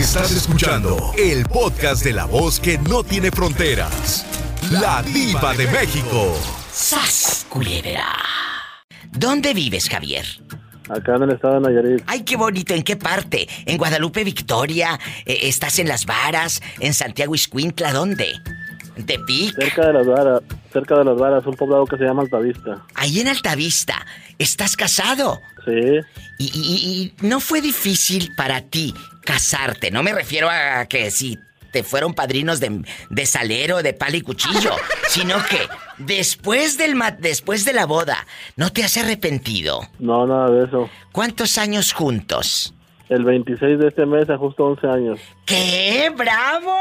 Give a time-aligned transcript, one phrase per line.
[0.00, 4.24] Estás escuchando el podcast de la voz que no tiene fronteras.
[4.70, 6.34] La diva de México.
[6.72, 8.06] ¡Sas, culebra!
[9.12, 10.24] ¿Dónde vives, Javier?
[10.88, 12.02] Acá en el estado de Nayarit.
[12.06, 12.72] Ay, qué bonito.
[12.74, 13.46] ¿En qué parte?
[13.66, 14.98] ¿En Guadalupe, Victoria?
[15.26, 16.62] Eh, ¿Estás en Las Varas?
[16.78, 17.92] ¿En Santiago Iscuintla?
[17.92, 18.32] ¿Dónde?
[18.96, 19.54] ¿En Tepic?
[19.54, 20.40] Cerca de las varas,
[20.72, 22.84] cerca de las varas, un poblado que se llama Altavista.
[22.94, 24.04] Ahí en Altavista.
[24.38, 25.40] ¿Estás casado?
[25.64, 26.00] Sí.
[26.38, 28.94] Y, y- y no fue difícil para ti
[29.24, 29.90] casarte.
[29.90, 31.38] No me refiero a que si
[31.72, 34.74] te fueron padrinos de, de salero, de pala y cuchillo,
[35.08, 35.60] sino que
[35.98, 39.88] después del ma- después de la boda, ¿no te has arrepentido?
[40.00, 40.90] No, nada de eso.
[41.12, 42.74] ¿Cuántos años juntos?
[43.08, 45.20] El 26 de este mes, a justo 11 años.
[45.44, 46.74] ¡Qué bravo!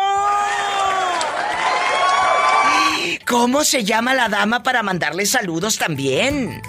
[3.27, 6.61] ¿Cómo se llama la dama para mandarle saludos también?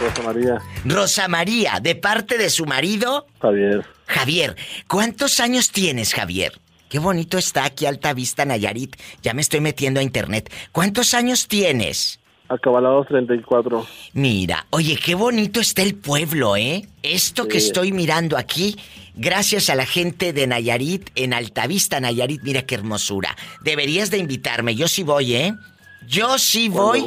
[0.00, 0.62] Rosa María.
[0.84, 3.84] Rosa María, de parte de su marido, Javier.
[4.06, 4.56] Javier.
[4.88, 6.52] ¿Cuántos años tienes, Javier?
[6.88, 8.96] Qué bonito está aquí Alta Vista, Nayarit.
[9.22, 10.52] Ya me estoy metiendo a internet.
[10.72, 12.20] ¿Cuántos años tienes?
[12.48, 13.84] Acabalados 34.
[14.12, 16.86] Mira, oye, qué bonito está el pueblo, ¿eh?
[17.02, 18.76] Esto que estoy mirando aquí,
[19.16, 23.36] gracias a la gente de Nayarit, en Altavista, Nayarit, mira qué hermosura.
[23.62, 25.54] Deberías de invitarme, yo sí voy, ¿eh?
[26.06, 27.04] Yo sí voy.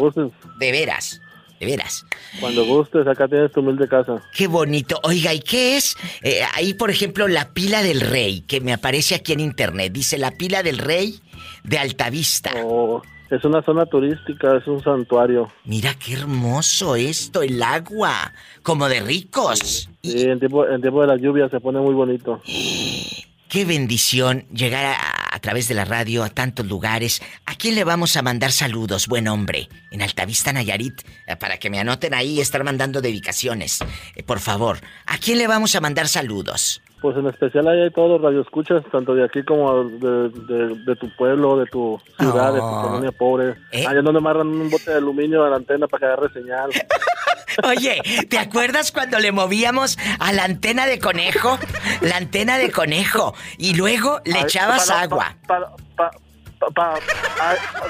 [0.59, 1.21] De veras,
[1.59, 2.05] de veras.
[2.39, 4.21] cuando gustes, acá tienes tu humilde casa.
[4.33, 4.99] Qué bonito.
[5.03, 5.95] Oiga, ¿y qué es?
[6.23, 9.91] Eh, ahí, por ejemplo, la pila del rey, que me aparece aquí en internet.
[9.91, 11.19] Dice la pila del rey
[11.63, 12.51] de Altavista.
[12.63, 15.49] Oh, es una zona turística, es un santuario.
[15.65, 19.89] Mira qué hermoso esto, el agua, como de ricos.
[20.01, 22.41] Sí, en tiempo, en tiempo de la lluvia se pone muy bonito.
[23.49, 24.95] Qué bendición llegar
[25.31, 27.19] a, través de la radio a tantos lugares.
[27.47, 29.69] ¿A quién le vamos a mandar saludos, buen hombre?
[29.89, 33.79] En Altavista Nayarit, eh, para que me anoten ahí y estar mandando dedicaciones.
[34.13, 36.83] Eh, por favor, ¿a quién le vamos a mandar saludos?
[37.01, 40.95] Pues en especial ahí hay todos los radioescuchas, tanto de aquí como de, de- de
[40.97, 42.81] tu pueblo, de tu ciudad, de tu Oh.
[42.83, 43.55] colonia pobre.
[43.71, 43.85] ¿Eh?
[43.87, 46.69] Allá donde amarran un bote de aluminio a la antena para que agarre señal.
[47.67, 51.57] Oye, ¿te acuerdas cuando le movíamos a la antena de conejo?
[52.01, 53.33] La antena de conejo.
[53.57, 55.35] Y luego le echabas para- agua.
[55.47, 55.67] Para
[56.59, 56.99] pa, pa-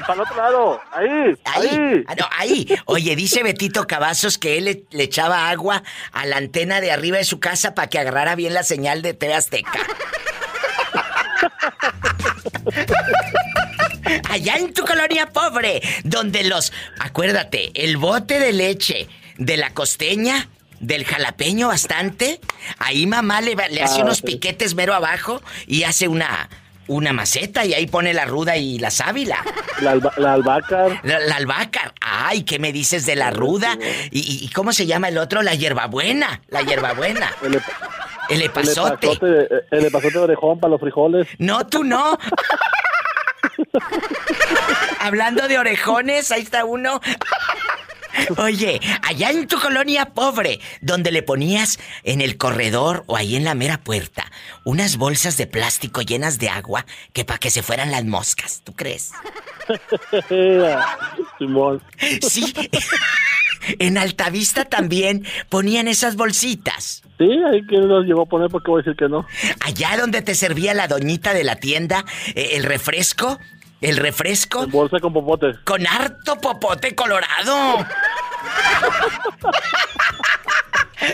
[0.05, 1.07] para el otro lado, ahí,
[1.45, 1.67] ahí.
[1.67, 2.67] Ahí, ah, no, ahí.
[2.85, 7.17] Oye, dice Betito Cavazos que él le, le echaba agua a la antena de arriba
[7.17, 9.79] de su casa para que agarrara bien la señal de TV Azteca.
[14.29, 16.71] Allá en tu colonia pobre, donde los...
[16.99, 20.47] Acuérdate, el bote de leche de la costeña,
[20.79, 22.39] del jalapeño bastante,
[22.77, 23.53] ahí mamá le,
[23.83, 24.23] hace Ah, unos sí.
[24.23, 26.49] piquetes mero abajo y hace una...
[26.89, 29.37] Una maceta y ahí pone la ruda y la sábila.
[29.79, 30.99] La, alba- la albahaca.
[31.03, 31.93] La, la albahaca.
[32.01, 33.77] Ay, ¿qué me dices de la ruda?
[34.11, 35.41] ¿Y, y- cómo se llama el otro?
[35.43, 36.41] La hierbabuena.
[36.49, 37.31] La hierbabuena.
[37.43, 37.63] El, ep-
[38.29, 39.07] El el epazote.
[39.07, 41.27] epazote, el epazote de orejón para los frijoles.
[41.37, 42.17] No, tú no.
[44.99, 46.99] Hablando de orejones, ahí está uno.
[48.37, 53.43] Oye, allá en tu colonia pobre, donde le ponías en el corredor o ahí en
[53.43, 54.31] la mera puerta
[54.63, 58.73] unas bolsas de plástico llenas de agua que para que se fueran las moscas, ¿tú
[58.73, 59.11] crees?
[61.37, 61.81] Simón.
[62.21, 62.53] Sí.
[63.77, 67.03] En Altavista también ponían esas bolsitas.
[67.17, 69.27] Sí, ahí que los llegó a poner porque voy a decir que no.
[69.59, 73.37] Allá donde te servía la doñita de la tienda, eh, el refresco,
[73.81, 75.53] el refresco En bolsa con popote.
[75.63, 77.85] con harto popote colorado.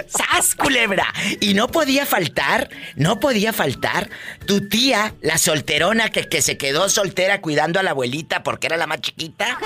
[0.07, 1.05] ¡Sas, culebra!
[1.39, 4.09] Y no podía faltar, no podía faltar
[4.47, 8.77] tu tía, la solterona que, que se quedó soltera cuidando a la abuelita porque era
[8.77, 9.59] la más chiquita.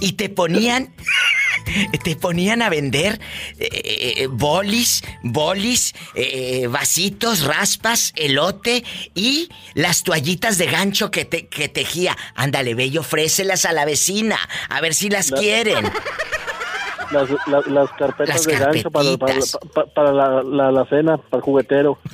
[0.00, 0.94] Y te ponían,
[2.04, 3.20] te ponían a vender
[3.58, 8.84] eh, eh, bolis, bolis, eh, vasitos, raspas, elote
[9.14, 12.16] y las toallitas de gancho que, te, que tejía.
[12.34, 15.90] Ándale, bello, ofrécelas a la vecina, a ver si las La- quieren.
[17.12, 19.58] Las, la- las carpetas de gancho para, para, carpetitas.
[19.72, 21.98] para- para la, la, la cena, para el juguetero.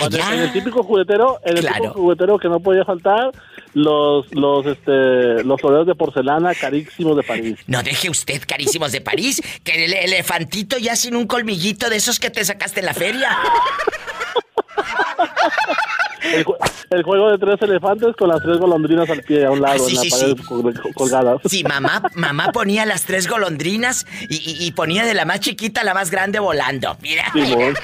[0.00, 0.34] Allá.
[0.34, 1.76] En el típico juguetero, en el Claro.
[1.76, 3.30] típico juguetero que no podía faltar,
[3.74, 7.58] los, los, este, los toreros de porcelana carísimos de París.
[7.66, 12.18] No deje usted carísimos de París, que el elefantito ya sin un colmillito de esos
[12.18, 13.36] que te sacaste en la feria.
[16.34, 16.56] El, ju-
[16.90, 19.78] el juego de tres elefantes con las tres golondrinas al pie a un lado, Ah,
[19.88, 20.44] sí, en la sí, pared sí.
[20.44, 21.40] col- colgadas.
[21.46, 25.80] Sí, mamá, mamá ponía las tres golondrinas y, y- y ponía de la más chiquita
[25.80, 26.96] a la más grande volando.
[27.00, 27.24] Mira.
[27.32, 27.74] Simón.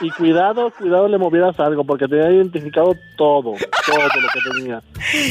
[0.00, 3.54] Y, cuidado, cuidado le movieras algo, porque tenía identificado todo,
[3.86, 4.82] todo lo que tenía.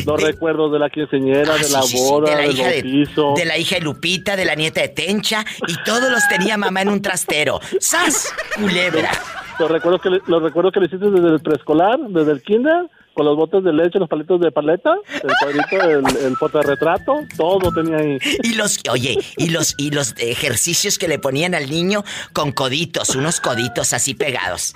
[0.05, 2.51] Los recuerdos de la quinceñera, ah, de la boda, de la del
[2.95, 6.57] hija De, la hija de Lupita, de la nieta de Tencha, y todos los tenía
[6.57, 7.59] mamá en un trastero.
[7.79, 8.33] ¡Sas!
[8.55, 9.11] Culebra.
[9.59, 13.25] Los recuerdos que los recuerdos que le hiciste desde el preescolar, desde el kinder, con
[13.25, 17.97] los botes de leche, los palitos de paleta, el cuadrito, el, el fotorretrato, todo tenía
[17.97, 18.17] ahí.
[18.43, 22.03] Y los, oye, y los, y los ejercicios que le ponían al niño
[22.33, 24.75] con coditos, unos coditos así pegados.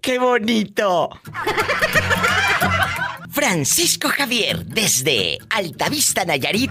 [0.00, 1.10] ¡Qué bonito!
[3.40, 6.70] Francisco Javier, desde Altavista Nayarit,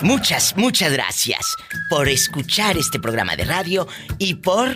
[0.00, 1.54] muchas, muchas gracias
[1.88, 3.86] por escuchar este programa de radio
[4.18, 4.74] y por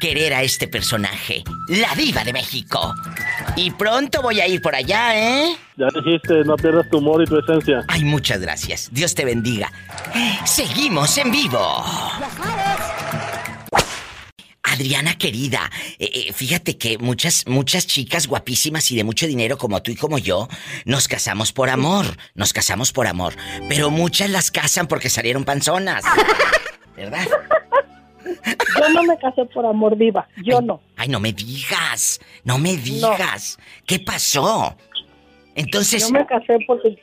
[0.00, 2.96] querer a este personaje, la diva de México.
[3.54, 5.56] Y pronto voy a ir por allá, ¿eh?
[5.76, 7.84] Ya dijiste, no pierdas tu humor y tu esencia.
[7.86, 8.88] Ay, muchas gracias.
[8.90, 9.70] Dios te bendiga.
[10.44, 11.84] Seguimos en vivo.
[14.72, 19.82] Adriana querida, eh, eh, fíjate que muchas, muchas chicas guapísimas y de mucho dinero como
[19.82, 20.48] tú y como yo,
[20.86, 23.34] nos casamos por amor, nos casamos por amor,
[23.68, 26.04] pero muchas las casan porque salieron panzonas.
[26.96, 27.26] ¿Verdad?
[28.78, 30.80] Yo no me casé por amor viva, yo no.
[30.96, 33.58] Ay, no me digas, no me digas.
[33.86, 34.76] ¿Qué pasó?
[35.54, 36.02] Entonces...
[36.02, 36.98] Yo me casé porque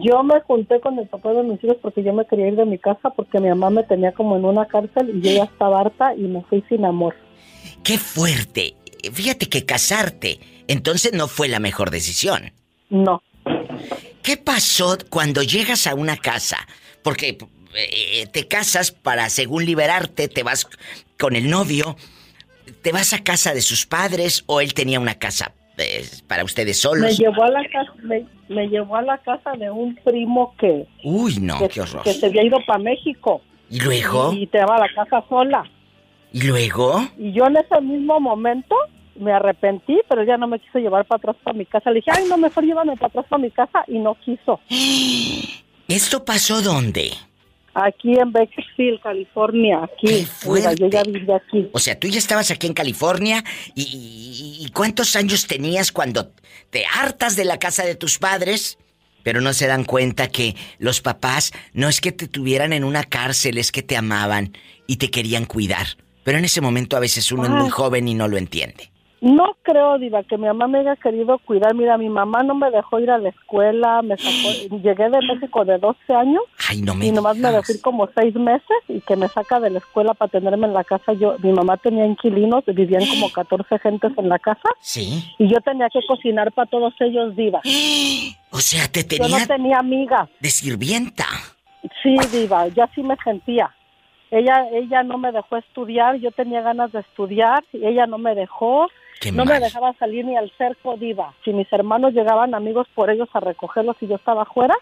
[0.00, 2.64] yo me junté con el papá de mis hijos porque yo me quería ir de
[2.64, 5.80] mi casa porque mi mamá me tenía como en una cárcel y yo ya estaba
[5.80, 7.14] harta y me fui sin amor.
[7.82, 8.74] ¡Qué fuerte!
[9.12, 10.38] Fíjate que casarte
[10.68, 12.52] entonces no fue la mejor decisión.
[12.90, 13.22] No.
[14.22, 16.56] ¿Qué pasó cuando llegas a una casa?
[17.02, 17.36] Porque
[17.74, 20.66] eh, te casas para, según liberarte, te vas
[21.18, 21.96] con el novio,
[22.82, 26.78] te vas a casa de sus padres o él tenía una casa eh, para ustedes
[26.78, 27.02] solos.
[27.02, 27.92] Me llevó a la casa,
[28.48, 30.86] me, llevó a la casa de un primo que.
[31.02, 32.02] Uy, no, qué horror.
[32.02, 33.40] Que se había ido para México.
[33.70, 34.32] ¿Y luego?
[34.32, 35.64] Y, te va a la casa sola.
[36.32, 37.02] ¿Y luego?
[37.18, 38.74] Y yo en ese mismo momento
[39.16, 41.90] me arrepentí, pero ya no me quiso llevar para atrás para mi casa.
[41.90, 44.60] Le dije, ay, no, mejor llévame para atrás para mi casa y no quiso.
[45.88, 47.12] ¿Esto pasó dónde?
[47.74, 50.26] Aquí en Bakersfield, California, aquí.
[50.78, 51.68] yo ya vivía aquí.
[51.72, 53.42] O sea, tú ya estabas aquí en California
[53.74, 56.30] y, ¿cuántos años tenías cuando
[56.70, 58.78] te hartas de la casa de tus padres?
[59.24, 63.02] Pero no se dan cuenta que los papás no es que te tuvieran en una
[63.02, 64.56] cárcel, es que te amaban
[64.86, 65.86] y te querían cuidar.
[66.22, 68.93] Pero en ese momento a veces uno es muy joven y no lo entiende.
[69.24, 71.74] No creo, Diva, que mi mamá me haya querido cuidar.
[71.74, 75.64] Mira, mi mamá no me dejó ir a la escuela, me sacó, llegué de México
[75.64, 79.00] de 12 años Ay, no me y nomás me dejó ir como 6 meses y
[79.00, 81.14] que me saca de la escuela para tenerme en la casa.
[81.14, 84.68] Yo, mi mamá tenía inquilinos, vivían como 14 gentes en la casa.
[84.80, 85.24] Sí.
[85.38, 87.62] Y yo tenía que cocinar para todos ellos, Diva.
[88.50, 89.26] O sea, te tenía...
[89.26, 90.28] Yo no tenía amigas.
[90.38, 91.26] De sirvienta.
[92.02, 93.74] Sí, Diva, ya sí me sentía.
[94.30, 98.34] Ella, ella no me dejó estudiar, yo tenía ganas de estudiar y ella no me
[98.36, 98.88] dejó
[99.32, 101.34] no me dejaba salir ni al cerco diva.
[101.44, 104.74] Si mis hermanos llegaban amigos por ellos a recogerlos y yo estaba afuera,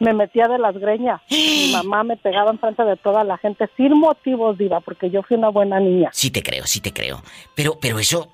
[0.00, 1.20] me metía de las greñas.
[1.30, 5.36] Mi mamá me pegaba enfrente de toda la gente sin motivos, diva, porque yo fui
[5.36, 6.10] una buena niña.
[6.12, 7.22] Sí te creo, sí te creo.
[7.54, 8.32] Pero, pero eso,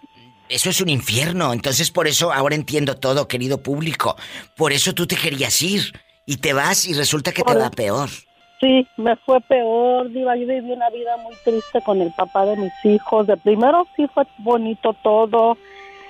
[0.49, 1.53] eso es un infierno.
[1.53, 4.17] Entonces por eso ahora entiendo todo, querido público.
[4.57, 5.93] Por eso tú te querías ir
[6.27, 8.09] y te vas y resulta que te va peor.
[8.61, 10.37] Sí, me fue peor, Diva.
[10.37, 13.27] Yo viví una vida muy triste con el papá de mis hijos.
[13.27, 15.57] De primero sí fue bonito todo,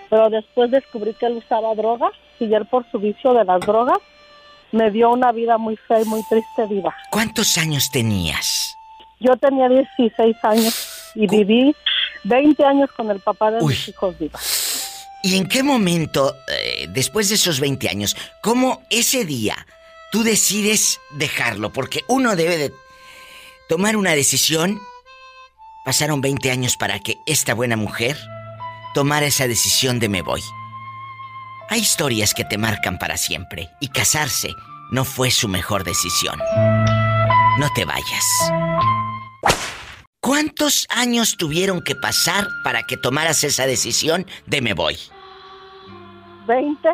[0.08, 3.98] pero después descubrí que él usaba drogas y él por su vicio de las drogas
[4.72, 6.94] me dio una vida muy fea y muy triste, Diva.
[7.10, 8.76] ¿Cuántos años tenías?
[9.20, 11.74] Yo tenía 16 años y viví
[12.24, 14.40] 20 años con el papá de mis hijos, Diva.
[15.22, 19.54] ¿Y en qué momento, eh, después de esos 20 años, cómo ese día
[20.10, 22.74] tú decides dejarlo, porque uno debe de
[23.68, 24.80] tomar una decisión.
[25.84, 28.16] Pasaron 20 años para que esta buena mujer
[28.94, 30.42] tomara esa decisión de me voy.
[31.68, 34.50] Hay historias que te marcan para siempre y casarse
[34.90, 36.36] no fue su mejor decisión.
[37.58, 38.24] No te vayas.
[40.20, 44.98] ¿Cuántos años tuvieron que pasar para que tomaras esa decisión de me voy?
[46.46, 46.88] Veinte.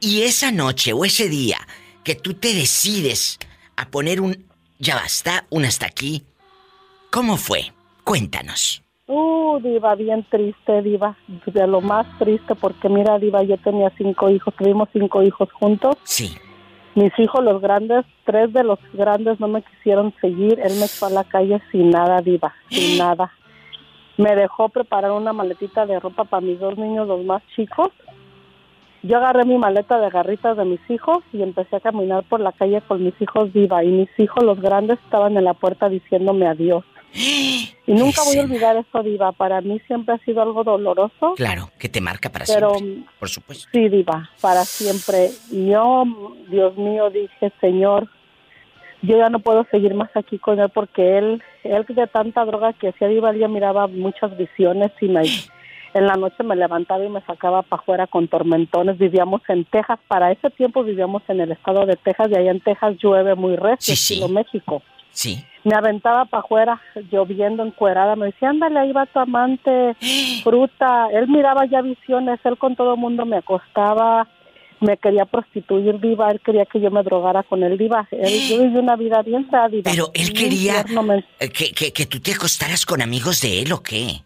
[0.00, 1.58] Y esa noche o ese día
[2.04, 3.38] que tú te decides
[3.76, 6.24] a poner un ya basta, un hasta aquí.
[7.10, 7.72] ¿Cómo fue?
[8.02, 8.82] Cuéntanos.
[9.06, 11.16] Uh, Diva, bien triste, Diva.
[11.46, 15.96] De lo más triste, porque mira, Diva, yo tenía cinco hijos, tuvimos cinco hijos juntos.
[16.04, 16.34] Sí.
[16.94, 20.58] Mis hijos, los grandes, tres de los grandes no me quisieron seguir.
[20.60, 23.32] Él me fue a la calle sin nada, Diva, sin nada.
[24.16, 27.90] Me dejó preparar una maletita de ropa para mis dos niños, los más chicos
[29.02, 32.52] Yo agarré mi maleta de garritas de mis hijos y empecé a caminar por la
[32.52, 36.46] calle con mis hijos viva y mis hijos los grandes estaban en la puerta diciéndome
[36.46, 36.84] adiós.
[37.12, 39.32] Y nunca voy a olvidar eso, Diva.
[39.32, 41.34] Para mí siempre ha sido algo doloroso.
[41.36, 43.04] Claro, que te marca para siempre.
[43.18, 43.68] Por supuesto.
[43.72, 45.30] Sí, Diva, para siempre.
[45.50, 46.04] Y yo,
[46.48, 48.08] Dios mío, dije, Señor,
[49.02, 52.74] yo ya no puedo seguir más aquí con él porque él, él de tanta droga
[52.74, 55.22] que hacía Diva, ya miraba muchas visiones y me,
[55.94, 58.98] en la noche me levantaba y me sacaba para afuera con tormentones.
[58.98, 59.98] Vivíamos en Texas.
[60.06, 63.56] Para ese tiempo vivíamos en el estado de Texas y allá en Texas llueve muy
[63.56, 64.82] recio, sí, México.
[65.10, 65.44] Sí.
[65.64, 66.80] Me aventaba para afuera
[67.10, 68.14] lloviendo encuerada.
[68.14, 69.96] Me decía, ándale, ahí va tu amante,
[70.44, 71.08] fruta.
[71.12, 72.38] Él miraba ya visiones.
[72.44, 74.28] Él con todo el mundo me acostaba.
[74.78, 76.30] Me quería prostituir viva.
[76.30, 78.06] Él quería que yo me drogara con él viva.
[78.12, 79.90] Él, yo viví una vida bien diva.
[79.90, 80.84] Pero él quería
[81.52, 84.22] que, que, que tú te acostaras con amigos de él o qué?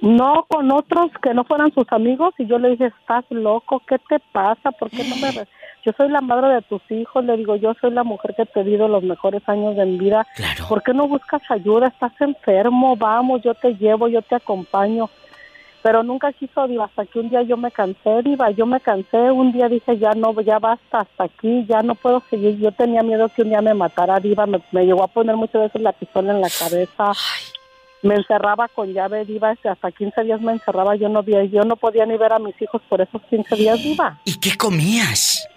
[0.00, 3.98] No, con otros que no fueran sus amigos y yo le dije, estás loco, ¿qué
[4.08, 4.70] te pasa?
[4.72, 5.46] ¿Por qué no me...
[5.84, 8.60] Yo soy la madre de tus hijos, le digo, yo soy la mujer que te
[8.60, 10.26] he los mejores años de mi vida.
[10.34, 10.64] Claro.
[10.68, 11.88] ¿Por qué no buscas ayuda?
[11.88, 15.10] Estás enfermo, vamos, yo te llevo, yo te acompaño.
[15.82, 19.52] Pero nunca quiso, hasta que un día yo me cansé, Diva, yo me cansé, un
[19.52, 22.56] día dije, ya no, ya basta, hasta aquí, ya no puedo seguir.
[22.58, 25.64] Yo tenía miedo que un día me matara, Diva, me, me llegó a poner muchas
[25.64, 27.10] veces la pistola en la cabeza.
[27.10, 27.63] Ay
[28.04, 31.76] me encerraba con llave viva, hasta 15 días me encerraba, yo no vi, yo no
[31.76, 34.18] podía ni ver a mis hijos por esos 15 días viva.
[34.24, 35.48] ¿Y qué comías?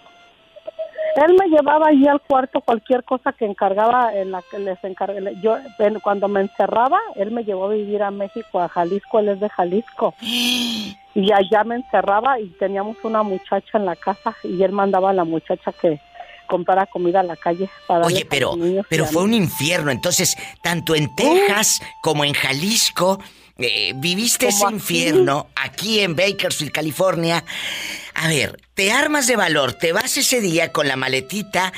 [1.16, 5.34] Él me llevaba allí al cuarto cualquier cosa que encargaba en la que les encargué.
[5.42, 5.56] Yo
[6.00, 9.48] cuando me encerraba, él me llevó a vivir a México, a Jalisco, él es de
[9.48, 10.14] Jalisco.
[11.14, 15.14] Y allá me encerraba y teníamos una muchacha en la casa y él mandaba a
[15.14, 16.00] la muchacha que
[16.48, 18.56] comprara comida a la calle para Oye, pero
[18.88, 23.20] pero fue un infierno, entonces tanto en Texas como en Jalisco
[23.58, 27.44] eh, viviste ese infierno aquí en Bakersfield, California.
[28.14, 31.72] A ver, te armas de valor, te vas ese día con la maletita,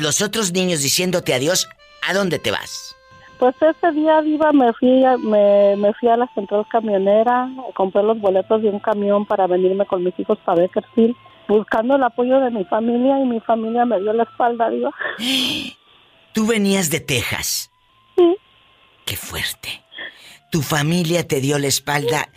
[0.00, 1.68] los otros niños diciéndote adiós,
[2.06, 2.96] ¿a dónde te vas?
[3.38, 8.02] Pues ese día, Viva, me fui, a, me, me fui a la central camionera, compré
[8.02, 11.14] los boletos de un camión para venirme con mis hijos para Bakersfield
[11.48, 14.90] buscando el apoyo de mi familia y mi familia me dio la espalda, digo.
[16.32, 17.70] ¿Tú venías de Texas?
[18.16, 18.36] Sí.
[19.04, 19.82] Qué fuerte.
[20.50, 22.28] Tu familia te dio la espalda.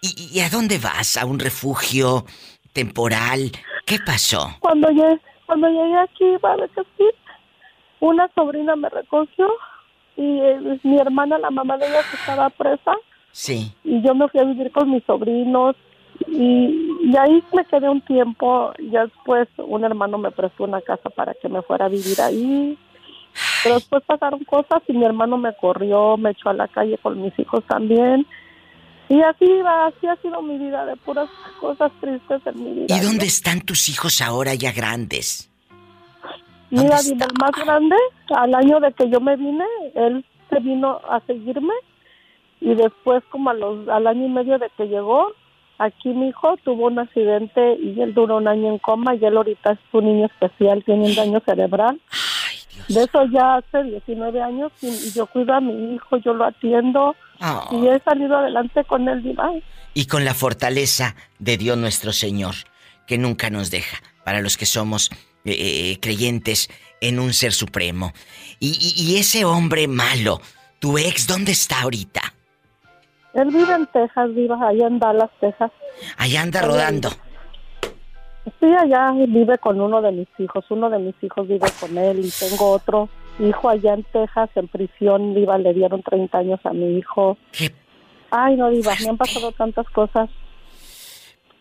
[0.00, 1.16] ¿Y, a dónde vas?
[1.16, 2.24] ¿A un refugio
[2.72, 3.50] temporal?
[3.84, 4.56] ¿Qué pasó?
[4.60, 7.14] Cuando llegué, cuando llegué aquí, a decir,
[8.00, 9.48] una sobrina me recogió
[10.16, 12.94] y eh, mi hermana, la mamá de ella, estaba presa.
[13.32, 13.74] Sí.
[13.84, 15.76] Y yo me fui a vivir con mis sobrinos
[16.26, 18.72] y, ahí me quedé un tiempo.
[18.90, 22.78] Ya después un hermano me prestó una casa para que me fuera a vivir ahí.
[23.62, 27.20] Pero después pasaron cosas y mi hermano me corrió, me echó a la calle con
[27.20, 28.26] mis hijos también.
[29.08, 31.28] Y así va, así ha sido mi vida, de puras
[31.60, 32.96] cosas tristes en mi vida.
[32.96, 35.50] ¿Y dónde están tus hijos ahora ya grandes?
[36.70, 37.94] Mira, el más grande,
[38.34, 39.64] al año de que yo me vine,
[39.94, 41.74] él se vino a seguirme
[42.60, 45.28] y después como a los, al año y medio de que llegó,
[45.78, 49.36] Aquí mi hijo tuvo un accidente y él duró un año en coma y él
[49.36, 52.00] ahorita es un niño especial, tiene un daño cerebral.
[52.88, 57.14] De eso ya hace 19 años y yo cuido a mi hijo, yo lo atiendo
[57.40, 57.68] ah.
[57.72, 59.62] y he salido adelante con él, Divine.
[59.92, 62.54] Y con la fortaleza de Dios nuestro Señor,
[63.06, 65.10] que nunca nos deja, para los que somos
[65.44, 68.12] eh, eh, creyentes en un ser supremo.
[68.60, 70.40] Y, y ese hombre malo,
[70.78, 72.35] tu ex, ¿dónde está ahorita?
[73.36, 75.70] Él vive en Texas, vive allá en Dallas, Texas.
[76.16, 77.10] Allá anda rodando.
[78.60, 80.64] Sí, allá vive con uno de mis hijos.
[80.70, 84.68] Uno de mis hijos vive con él y tengo otro hijo allá en Texas, en
[84.68, 85.34] prisión.
[85.34, 87.36] Viva, le dieron 30 años a mi hijo.
[88.30, 90.30] Ay, no, Diva, me han pasado tantas cosas.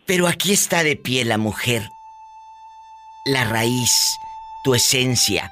[0.06, 1.82] Pero aquí está de pie la mujer.
[3.26, 4.16] La raíz,
[4.64, 5.52] tu esencia.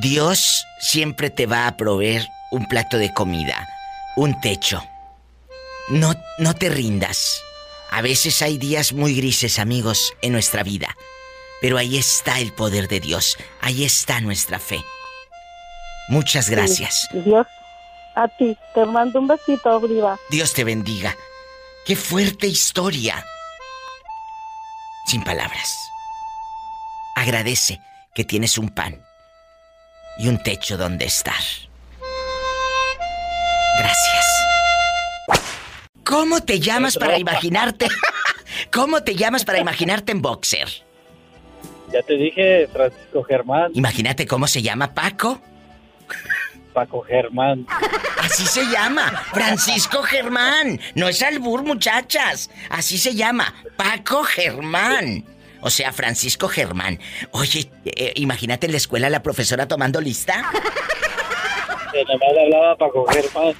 [0.00, 3.68] Dios siempre te va a proveer un plato de comida
[4.20, 4.86] un techo.
[5.88, 7.42] No, no te rindas.
[7.90, 10.94] A veces hay días muy grises, amigos, en nuestra vida.
[11.62, 13.38] Pero ahí está el poder de Dios.
[13.62, 14.84] Ahí está nuestra fe.
[16.08, 17.08] Muchas gracias.
[17.12, 17.46] Dios,
[18.14, 18.58] a ti.
[18.74, 20.18] Te mando un besito, Oliva.
[20.28, 21.16] Dios te bendiga.
[21.86, 23.24] Qué fuerte historia.
[25.06, 25.90] Sin palabras.
[27.16, 27.80] Agradece
[28.14, 29.02] que tienes un pan
[30.18, 31.69] y un techo donde estar.
[33.80, 34.46] Gracias.
[36.04, 37.88] ¿Cómo te llamas para imaginarte?
[38.72, 40.68] ¿Cómo te llamas para imaginarte en boxer?
[41.92, 43.72] Ya te dije, Francisco Germán.
[43.74, 45.40] Imagínate cómo se llama Paco.
[46.72, 47.66] Paco Germán.
[48.18, 50.80] Así se llama, Francisco Germán.
[50.94, 52.50] No es albur, muchachas.
[52.68, 55.24] Así se llama, Paco Germán.
[55.62, 56.98] O sea, Francisco Germán.
[57.32, 60.44] Oye, eh, imagínate en la escuela la profesora tomando lista.
[62.08, 63.54] Nomás hablaba Paco Germán.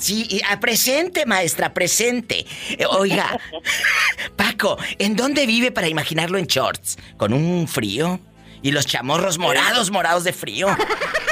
[0.00, 2.46] Sí, y, a presente, maestra, presente.
[2.70, 3.38] Eh, oiga,
[4.36, 6.96] Paco, ¿en dónde vive para imaginarlo en shorts?
[7.18, 8.18] ¿Con un frío?
[8.62, 10.68] ¿Y los chamorros morados, morados de frío?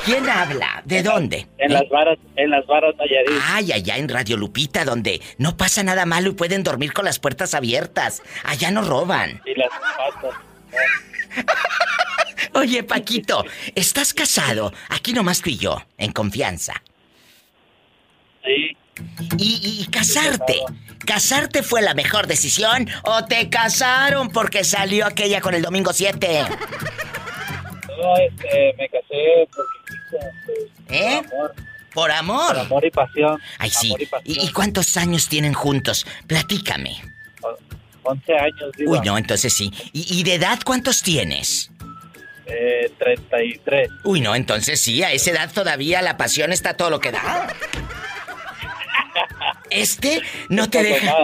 [0.05, 0.83] ¿Quién habla?
[0.85, 1.47] ¿De dónde?
[1.59, 3.43] En las varas, en las varas Nayarit.
[3.47, 7.19] Ay, allá en Radio Lupita, donde no pasa nada malo y pueden dormir con las
[7.19, 8.23] puertas abiertas.
[8.45, 9.43] Allá no roban.
[9.47, 10.41] Y las patas.
[12.55, 13.45] Oye, Paquito,
[13.75, 14.73] ¿estás casado?
[14.89, 16.83] Aquí nomás tú y yo, en confianza.
[18.49, 18.77] Sí.
[19.39, 20.61] Y, y casarte,
[21.07, 26.43] ¿casarte fue la mejor decisión o te casaron porque salió aquella con el domingo 7?
[26.43, 29.79] No, este, me casé porque
[30.47, 31.23] pues, ¿Eh?
[31.29, 31.55] por amor.
[31.95, 32.47] Por amor.
[32.49, 33.41] Por amor y pasión.
[33.59, 33.95] Ay, sí.
[33.99, 34.37] Y pasión.
[34.37, 36.07] ¿Y, y cuántos años tienen juntos?
[36.27, 36.97] Platícame.
[38.03, 38.93] 11 años, digo.
[38.93, 39.71] Uy, no, entonces sí.
[39.93, 41.71] ¿Y, y de edad cuántos tienes?
[42.47, 43.91] Eh, 33.
[44.05, 47.49] Uy, no, entonces sí, a esa edad todavía la pasión está todo lo que da.
[49.71, 51.15] Este no te deja.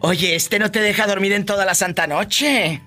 [0.00, 2.80] Oye, este no te deja dormir en toda la santa noche.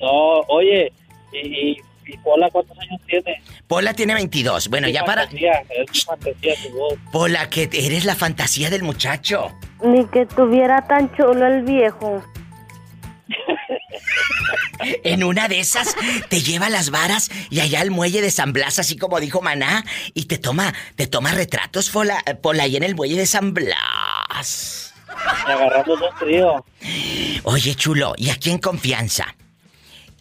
[0.00, 0.92] No, oye,
[1.32, 3.42] y, y, y Pola, ¿cuántos años tiene?
[3.66, 4.68] Pola tiene 22.
[4.68, 5.22] Bueno, ya para.
[5.22, 6.94] fantasía, Es mi fantasía tu voz.
[7.12, 9.52] Pola, que eres la fantasía del muchacho.
[9.82, 12.22] Ni que tuviera tan chulo el viejo.
[15.04, 15.94] En una de esas
[16.28, 19.84] te lleva las varas y allá al muelle de San Blas, así como dijo Maná,
[20.14, 24.94] y te toma, te toma retratos, Pola, Pola, ahí en el muelle de San Blas.
[25.46, 26.64] Agarramos un trío.
[27.44, 29.34] Oye, chulo, y aquí en confianza.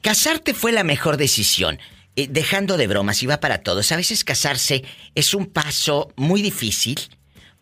[0.01, 1.79] Casarte fue la mejor decisión.
[2.15, 3.91] Eh, dejando de bromas, va para todos.
[3.91, 4.83] A veces casarse
[5.15, 6.99] es un paso muy difícil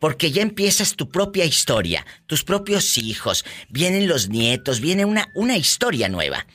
[0.01, 5.58] porque ya empiezas tu propia historia, tus propios hijos, vienen los nietos, viene una, una
[5.58, 6.48] historia nueva.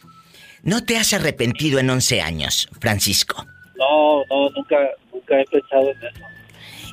[0.67, 3.47] ¿No te has arrepentido en 11 años, Francisco?
[3.77, 4.77] No, no, nunca,
[5.13, 6.25] nunca he pensado en eso.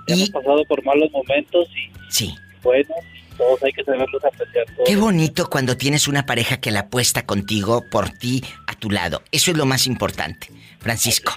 [0.08, 2.36] Y- Hemos pasado por malos momentos y Sí.
[2.62, 4.66] buenos, y todos hay que saberlos apreciar.
[4.76, 4.88] Todos.
[4.88, 9.24] Qué bonito cuando tienes una pareja que la apuesta contigo, por ti, a tu lado.
[9.32, 10.48] Eso es lo más importante,
[10.80, 11.34] Francisco.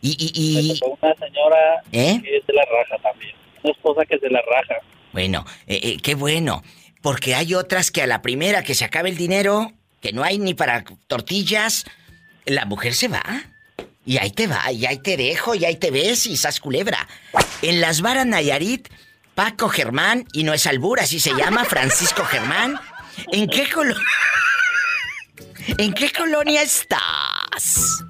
[0.00, 2.20] Y, y, y- una señora ¿Eh?
[2.22, 3.34] que es de la raja también.
[3.62, 4.74] Una esposa que es de la raja.
[5.12, 6.62] Bueno, eh, eh, qué bueno.
[7.02, 10.38] Porque hay otras que a la primera que se acabe el dinero, que no hay
[10.38, 11.84] ni para tortillas,
[12.44, 13.22] la mujer se va.
[14.04, 17.06] Y ahí te va, y ahí te dejo, y ahí te ves, y sas culebra.
[17.60, 18.88] En las varas Nayarit,
[19.34, 22.80] Paco Germán, y no es albur, así se llama, Francisco Germán.
[23.32, 23.94] ¿En qué colo...
[25.76, 28.02] ¿En qué colonia estás?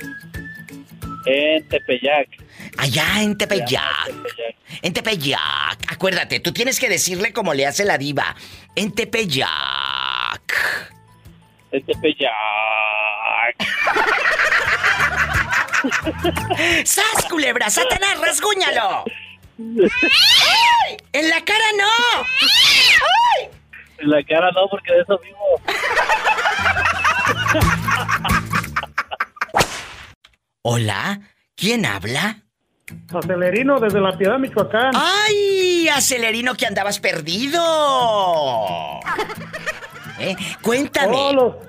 [1.26, 2.28] En Tepeyac.
[2.76, 4.08] Allá en Tepeyac.
[4.08, 4.54] llama Tepeyac.
[4.82, 5.92] En Tepeyac.
[5.92, 8.36] Acuérdate, tú tienes que decirle como le hace la diva.
[8.76, 9.48] En Tepeyac.
[11.70, 12.32] En Tepeyac.
[16.84, 17.70] ¡Sas, culebra!
[17.70, 19.04] ¡Satanás, rasguñalo!
[19.58, 20.96] ¡Ay!
[21.12, 22.24] ¡En la cara no!
[23.98, 25.60] En la cara no, porque de eso vivo.
[30.62, 31.20] Hola,
[31.54, 32.42] ¿quién habla?
[33.14, 34.92] Acelerino desde La Piedad, Michoacán.
[34.94, 35.88] ¡Ay!
[35.88, 37.60] Acelerino que andabas perdido.
[40.20, 40.34] ¿Eh?
[40.62, 41.12] Cuéntame.
[41.16, 41.60] Oh, lo,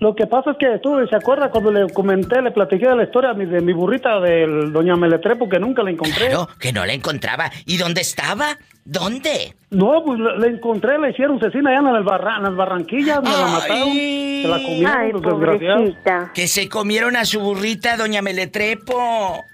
[0.00, 3.04] lo que pasa es que tú, ¿se acuerda cuando le comenté, le platiqué de la
[3.04, 6.28] historia de mi, de mi burrita del Doña Meletrepo que nunca la encontré?
[6.28, 7.50] Claro, que no la encontraba.
[7.66, 8.56] ¿Y dónde estaba?
[8.84, 9.54] ¿Dónde?
[9.70, 13.22] No, pues la, la encontré, la hicieron cecina allá en las, barra- en las barranquillas,
[13.22, 16.30] me la mataron, se la comieron Ay, los desgraciados.
[16.34, 19.44] Que se comieron a su burrita, doña Meletrepo.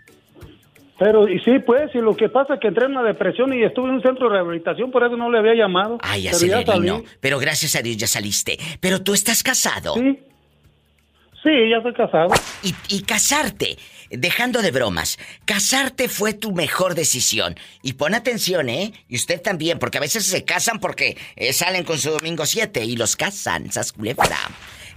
[0.98, 3.62] Pero, y sí, pues, y lo que pasa es que entré en una depresión y
[3.62, 5.98] estuve en un centro de rehabilitación, por eso no le había llamado.
[6.00, 7.02] Ay, Pero ya.
[7.20, 8.59] Pero gracias a Dios ya saliste.
[8.80, 9.94] Pero tú estás casado.
[9.94, 10.18] Sí.
[11.42, 12.35] Sí, ya estoy casado.
[12.62, 13.78] Y, y casarte,
[14.11, 17.54] dejando de bromas, casarte fue tu mejor decisión.
[17.82, 18.92] Y pon atención, ¿eh?
[19.09, 22.85] Y usted también, porque a veces se casan porque eh, salen con su domingo 7
[22.85, 24.38] y los casan, sas culebra.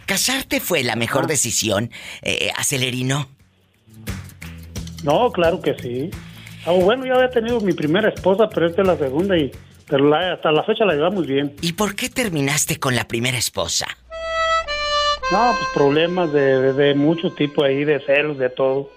[0.07, 1.91] ¿Casarte fue la mejor decisión,
[2.23, 3.29] eh, Acelerino?
[5.03, 6.09] No, claro que sí.
[6.65, 9.51] Ah, bueno, ya había tenido mi primera esposa, pero esta es la segunda y
[9.87, 11.55] pero la- hasta la fecha la llevamos bien.
[11.61, 13.87] ¿Y por qué terminaste con la primera esposa?
[15.31, 18.89] No, pues problemas de, de, de mucho tipo ahí, de celos, de todo.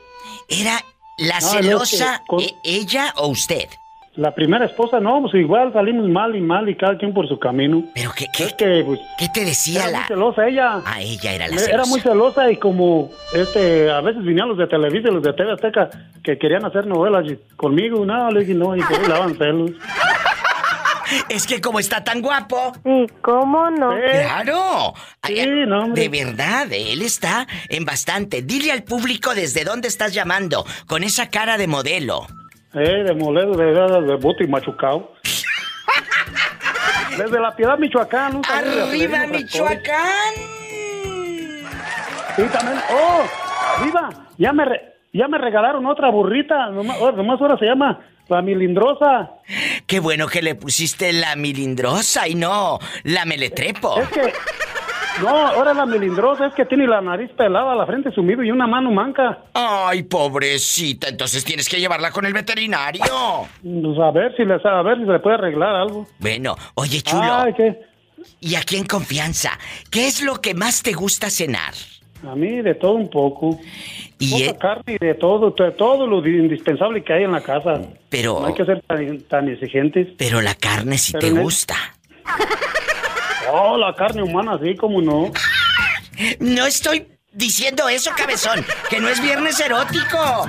[0.48, 0.78] ¿Era
[1.18, 3.68] la No, celosa que con- e- ella o usted?
[4.14, 7.38] La primera esposa, no, pues igual salimos mal y mal y cada quien por su
[7.38, 7.82] camino.
[7.94, 9.98] ¿Pero qué, qué, que, pues, ¿qué te decía era la...?
[10.00, 10.80] muy celosa ella.
[10.84, 11.88] Ah, ella era la Era celosa.
[11.90, 15.52] muy celosa y como este a veces vinían los de Televisa y los de TV
[15.52, 15.88] Azteca
[16.22, 19.70] que querían hacer novelas y conmigo, no, le dije no, y se le daban celos.
[21.28, 22.72] Es que como está tan guapo...
[22.84, 23.94] Sí, ¿cómo no?
[23.96, 24.94] Eh, ¡Claro!
[25.26, 26.08] Sí, no, hombre.
[26.08, 28.40] De verdad, él está en bastante.
[28.40, 32.26] Dile al público desde dónde estás llamando, con esa cara de modelo.
[32.74, 35.12] Eh, de moledo, de, de, de bote y machucao.
[37.16, 38.40] Desde la Piedad, Michoacán.
[38.50, 40.34] ¡Arriba, Michoacán!
[42.36, 42.78] Sí, también.
[42.90, 43.22] ¡Oh!
[43.84, 44.08] ¡Viva!
[44.38, 46.70] Ya me, re- ya me regalaron otra burrita.
[46.70, 49.30] Nomás, ahora- nomás ahora se llama la milindrosa.
[49.86, 54.00] Qué bueno que le pusiste la milindrosa y no la meletrepo.
[54.00, 54.32] Es que.
[55.20, 58.66] No, ahora la milindrosa es que tiene la nariz pelada, la frente sumida y una
[58.66, 59.44] mano manca.
[59.54, 63.02] Ay, pobrecita, entonces tienes que llevarla con el veterinario.
[63.62, 66.06] Pues a ver si le, a ver si se le puede arreglar algo.
[66.18, 67.78] Bueno, oye, chulo, Ay, ¿qué?
[68.40, 69.58] y aquí en confianza,
[69.90, 71.74] ¿qué es lo que más te gusta cenar?
[72.26, 73.58] A mí de todo un poco.
[74.18, 77.40] Y Poca eh, carne y de todo, de todo lo indispensable que hay en la
[77.42, 77.80] casa.
[78.08, 80.08] Pero- No hay que ser tan, tan exigentes.
[80.16, 81.74] pero la carne sí Pero te el- gusta.
[83.50, 85.32] Oh, la carne humana, sí, como no.
[86.40, 90.48] No estoy diciendo eso, cabezón, que no es viernes erótico.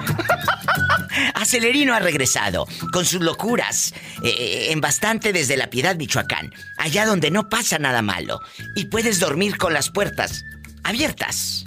[1.36, 7.32] Acelerino ha regresado con sus locuras eh, en bastante desde la Piedad, Michoacán, allá donde
[7.32, 8.40] no pasa nada malo
[8.76, 10.44] y puedes dormir con las puertas
[10.84, 11.64] abiertas.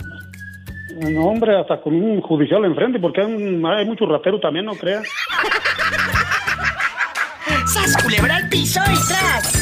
[0.97, 5.03] No, hombre, hasta con un judicial enfrente, porque hay, hay mucho ratero también, no crea.
[7.67, 9.56] ¡Sas, culebra al piso y tras!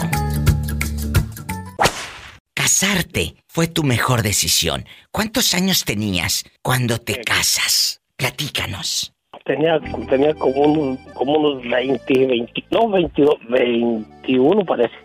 [2.65, 4.85] Casarte fue tu mejor decisión.
[5.11, 8.01] ¿Cuántos años tenías cuando te casas?
[8.17, 9.13] Platícanos.
[9.45, 14.95] Tenía, tenía como unos, como unos 20, 20, no, 22, 21 parece.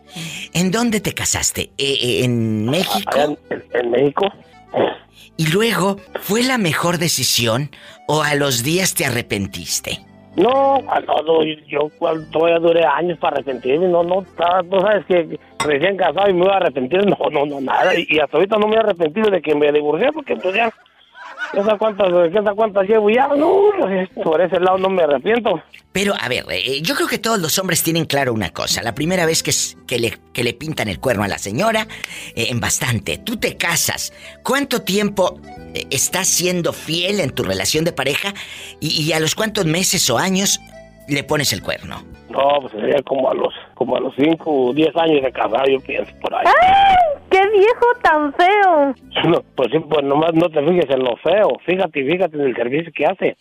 [0.55, 1.71] ¿En dónde te casaste?
[1.77, 3.37] ¿E- e- ¿En México?
[3.51, 4.33] en México.
[5.37, 7.71] Y luego, ¿fue la mejor decisión
[8.09, 9.99] o a los días te arrepentiste?
[10.37, 11.91] No, no, yo
[12.31, 16.55] todavía duré años para arrepentirme, no, no, tú sabes que recién casado y me iba
[16.55, 19.55] a arrepentir, no, no, no, nada, y hasta ahorita no me he arrepentido de que
[19.57, 20.73] me divorcié, porque pues ya,
[21.53, 23.71] sé cuántas, cuántas llevo ya, no,
[24.23, 25.61] por ese lado no me arrepiento.
[25.93, 28.83] Pero, a ver, eh, yo creo que todos los hombres tienen claro una cosa.
[28.83, 31.89] La primera vez que, le, que le pintan el cuerno a la señora,
[32.37, 34.13] eh, en bastante, tú te casas.
[34.45, 35.41] ¿Cuánto tiempo
[35.75, 38.35] eh, estás siendo fiel en tu relación de pareja
[38.79, 40.61] y, y a los cuántos meses o años
[41.11, 42.03] le pones el cuerno?
[42.29, 45.65] No, pues sería como a los, como a los 5 o 10 años de casado,
[45.69, 46.47] yo pienso, por ahí.
[46.47, 47.23] ¡Ay!
[47.31, 48.95] ¡Qué viejo tan feo!
[49.31, 52.57] No, pues sí, pues nomás no te fijes en lo feo, fíjate, fíjate en el
[52.57, 53.37] servicio que hace,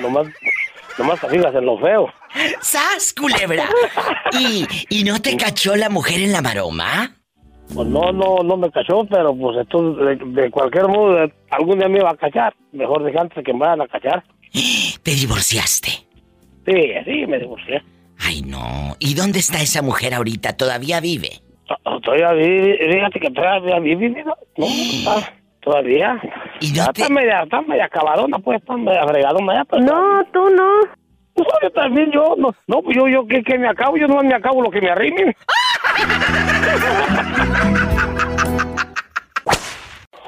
[0.00, 0.26] nomás,
[0.98, 2.12] nomás te fijas en lo feo.
[2.60, 3.68] ¡Sas, culebra!
[4.32, 7.16] ¿Y, ¿Y no te cachó la mujer en la maroma?
[7.74, 11.88] Pues no, no, no me cachó, pero pues entonces de, de cualquier modo algún día
[11.88, 12.54] me iba a cachar.
[12.72, 14.22] Mejor dejé antes de que me vayan a cachar.
[15.02, 15.90] Te divorciaste.
[16.66, 17.82] Sí, sí, me divorcié.
[18.18, 18.94] Ay, no.
[19.00, 20.56] ¿Y dónde está esa mujer ahorita?
[20.56, 21.40] ¿Todavía vive?
[21.66, 24.34] To- to- Todavía vive, fíjate que todavía vive, ¿no?
[24.58, 26.20] No, está, todavía.
[26.60, 29.82] ¿Y no está, te- está media, está media acabadona, pues, está media fregadona ya, pero...
[29.84, 30.80] No, tú no.
[31.34, 34.22] No, yo también, yo, no, no, pues yo, yo, que, que me acabo, yo no
[34.22, 35.34] me acabo lo que me arrimen.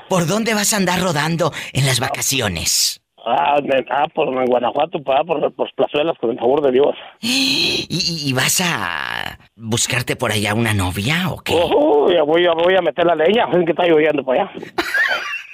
[0.09, 3.01] ¿Por dónde vas a andar rodando en las vacaciones?
[3.27, 6.95] Ah, me- ah, por en Guanajuato, para por, por plazuelas, con el favor de Dios.
[7.21, 11.55] ¿Y, y- y vas a buscarte por allá una novia o qué?
[11.57, 14.53] Oh, ya voy, ya voy a meter la leña, es que está lloviendo para allá.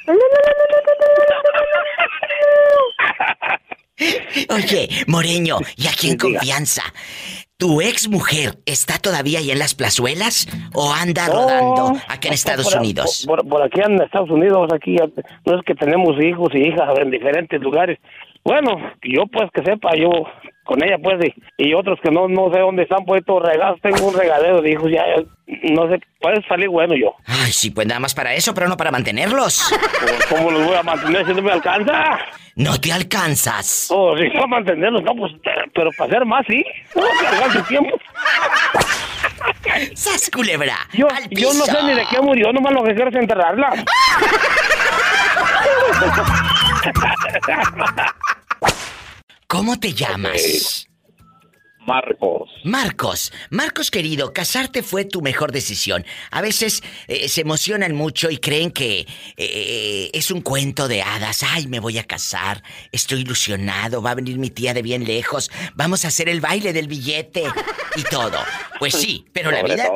[4.48, 6.82] Oye, Moreño, y aquí en confianza,
[7.60, 12.74] ¿Tu ex mujer está todavía ahí en las plazuelas o anda rodando aquí en Estados
[12.74, 13.26] Unidos?
[13.28, 14.96] Por, aquí en Estados Unidos, aquí
[15.44, 17.98] no es que tenemos hijos y hijas en diferentes lugares.
[18.44, 20.08] Bueno, yo pues que sepa, yo
[20.70, 21.18] con ella pues
[21.58, 24.70] y, otros que no no sé dónde están pues todos regados, tengo un regadero de
[24.70, 25.02] hijos ya,
[25.64, 27.12] no sé, puede salir bueno yo.
[27.26, 29.68] Ay, sí, pues nada más para eso, pero no para mantenerlos.
[30.00, 32.20] Pues, ¿Cómo los voy a mantener si no me alcanza?
[32.54, 33.88] No te alcanzas.
[33.90, 35.32] Oh, sí, para mantenerlos, no, pues,
[35.74, 36.64] pero para hacer más, sí.
[36.94, 37.98] No te alcanza tiempo.
[39.94, 40.76] ¡Sas, culebra!
[40.92, 43.70] Yo, yo no sé ni de qué murió, nomás lo que quiero es enterrarla.
[49.50, 50.89] ¿Cómo te llamas?
[51.86, 52.50] Marcos.
[52.62, 56.04] Marcos, Marcos querido, casarte fue tu mejor decisión.
[56.30, 61.42] A veces eh, se emocionan mucho y creen que eh, es un cuento de hadas.
[61.42, 62.62] Ay, me voy a casar,
[62.92, 66.72] estoy ilusionado, va a venir mi tía de bien lejos, vamos a hacer el baile
[66.72, 67.44] del billete
[67.96, 68.38] y todo.
[68.78, 69.90] Pues sí, pero la vida,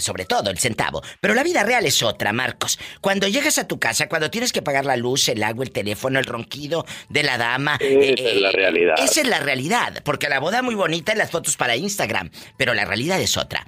[0.00, 1.02] sobre todo el centavo.
[1.20, 2.78] Pero la vida real es otra, Marcos.
[3.00, 6.18] Cuando llegas a tu casa, cuando tienes que pagar la luz, el agua, el teléfono,
[6.18, 7.76] el ronquido de la dama.
[7.80, 8.94] Esa es la eh, realidad.
[8.98, 12.84] Esa es la realidad, porque la boda muy bonita las fotos para Instagram, pero la
[12.84, 13.64] realidad es otra.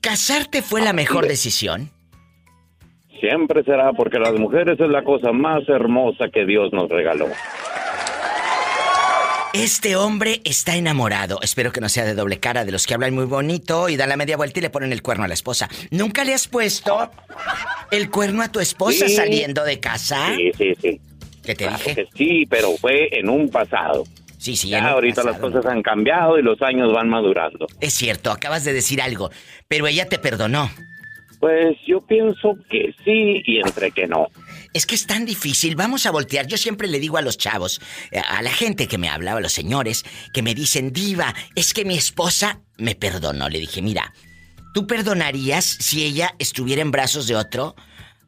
[0.00, 1.90] ¿Casarte fue la mejor decisión?
[3.20, 7.28] Siempre será porque las mujeres es la cosa más hermosa que Dios nos regaló.
[9.52, 11.40] Este hombre está enamorado.
[11.42, 14.08] Espero que no sea de doble cara, de los que hablan muy bonito y dan
[14.08, 15.68] la media vuelta y le ponen el cuerno a la esposa.
[15.90, 17.10] ¿Nunca le has puesto
[17.90, 20.34] el cuerno a tu esposa saliendo de casa?
[20.36, 21.00] Sí, sí, sí.
[21.44, 22.06] ¿Qué te dije?
[22.14, 24.04] sí, pero fue en un pasado.
[24.40, 24.70] Sí, sí.
[24.70, 27.66] Ya ahorita las cosas han cambiado y los años van madurando.
[27.78, 29.30] Es cierto, acabas de decir algo,
[29.68, 30.70] pero ella te perdonó.
[31.40, 34.28] Pues yo pienso que sí y entre que no.
[34.72, 36.46] Es que es tan difícil, vamos a voltear.
[36.46, 37.82] Yo siempre le digo a los chavos,
[38.28, 41.84] a la gente que me habla, a los señores, que me dicen, diva, es que
[41.84, 43.50] mi esposa me perdonó.
[43.50, 44.14] Le dije, mira,
[44.72, 47.74] ¿tú perdonarías si ella estuviera en brazos de otro?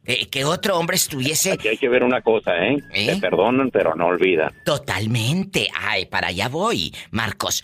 [0.05, 1.53] Eh, que otro hombre estuviese.
[1.53, 2.77] Aquí hay que ver una cosa, ¿eh?
[2.93, 3.17] ¿Eh?
[3.21, 4.51] perdonan, pero no olvidan.
[4.65, 5.69] Totalmente.
[5.73, 7.63] Ay, para allá voy, Marcos.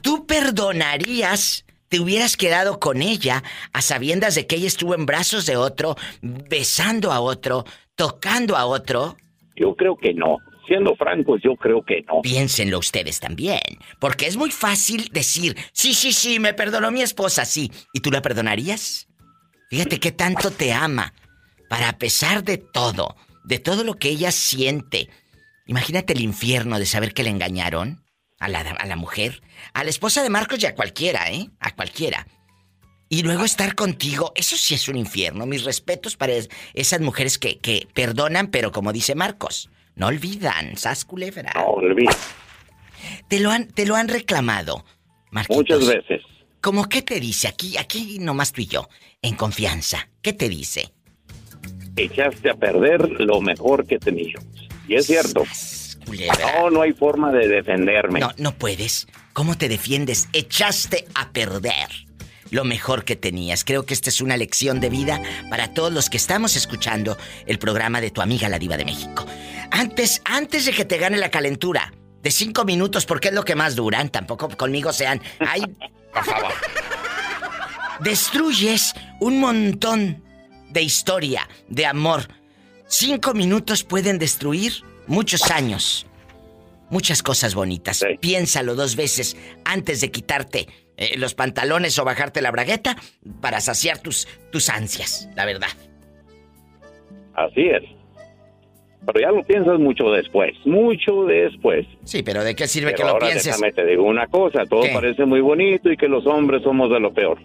[0.00, 1.64] ¿Tú perdonarías?
[1.88, 3.42] ¿Te hubieras quedado con ella
[3.72, 7.64] a sabiendas de que ella estuvo en brazos de otro, besando a otro,
[7.96, 9.16] tocando a otro?
[9.56, 10.38] Yo creo que no.
[10.66, 12.22] Siendo francos, yo creo que no.
[12.22, 13.60] Piénsenlo ustedes también.
[13.98, 17.70] Porque es muy fácil decir, sí, sí, sí, me perdonó mi esposa, sí.
[17.92, 19.08] ¿Y tú la perdonarías?
[19.68, 21.12] Fíjate qué tanto te ama
[21.72, 25.08] para a pesar de todo, de todo lo que ella siente,
[25.64, 28.04] imagínate el infierno de saber que le engañaron
[28.38, 29.40] a la, a la mujer,
[29.72, 31.48] a la esposa de Marcos y a cualquiera, ¿eh?
[31.60, 32.26] A cualquiera.
[33.08, 35.46] Y luego estar contigo, eso sí es un infierno.
[35.46, 36.34] Mis respetos para
[36.74, 41.52] esas mujeres que, que perdonan, pero como dice Marcos, no olvidan, sas culebra.
[41.54, 42.14] No olvidan.
[43.28, 44.84] Te lo han, te lo han reclamado,
[45.30, 45.56] Marquitos.
[45.56, 46.20] Muchas veces.
[46.60, 47.48] ¿Cómo qué te dice?
[47.48, 48.90] Aquí, aquí nomás tú y yo,
[49.22, 50.10] en confianza.
[50.20, 50.92] ¿Qué te dice?
[51.96, 54.46] Echaste a perder lo mejor que teníamos.
[54.88, 55.44] Y es cierto.
[56.54, 58.20] No, no hay forma de defenderme.
[58.20, 59.06] No, no puedes.
[59.32, 60.28] ¿Cómo te defiendes?
[60.32, 61.88] Echaste a perder
[62.50, 63.64] lo mejor que tenías.
[63.64, 67.58] Creo que esta es una lección de vida para todos los que estamos escuchando el
[67.58, 69.24] programa de tu amiga la diva de México.
[69.70, 73.56] Antes, antes de que te gane la calentura, de cinco minutos, porque es lo que
[73.56, 75.20] más duran, tampoco conmigo sean.
[75.40, 75.62] Ay,
[76.12, 76.52] por favor.
[78.00, 80.21] Destruyes un montón
[80.72, 82.22] de historia, de amor.
[82.86, 84.72] Cinco minutos pueden destruir
[85.06, 86.06] muchos años.
[86.90, 88.04] Muchas cosas bonitas.
[88.20, 92.96] Piénsalo dos veces antes de quitarte eh, los pantalones o bajarte la bragueta
[93.40, 95.70] para saciar tus, tus ansias, la verdad.
[97.34, 97.82] Así es.
[99.06, 101.86] Pero ya lo piensas mucho después, mucho después.
[102.04, 103.46] Sí, pero ¿de qué sirve que lo pienses?
[103.46, 107.00] Déjame te digo una cosa, todo parece muy bonito y que los hombres somos de
[107.00, 107.38] lo peor.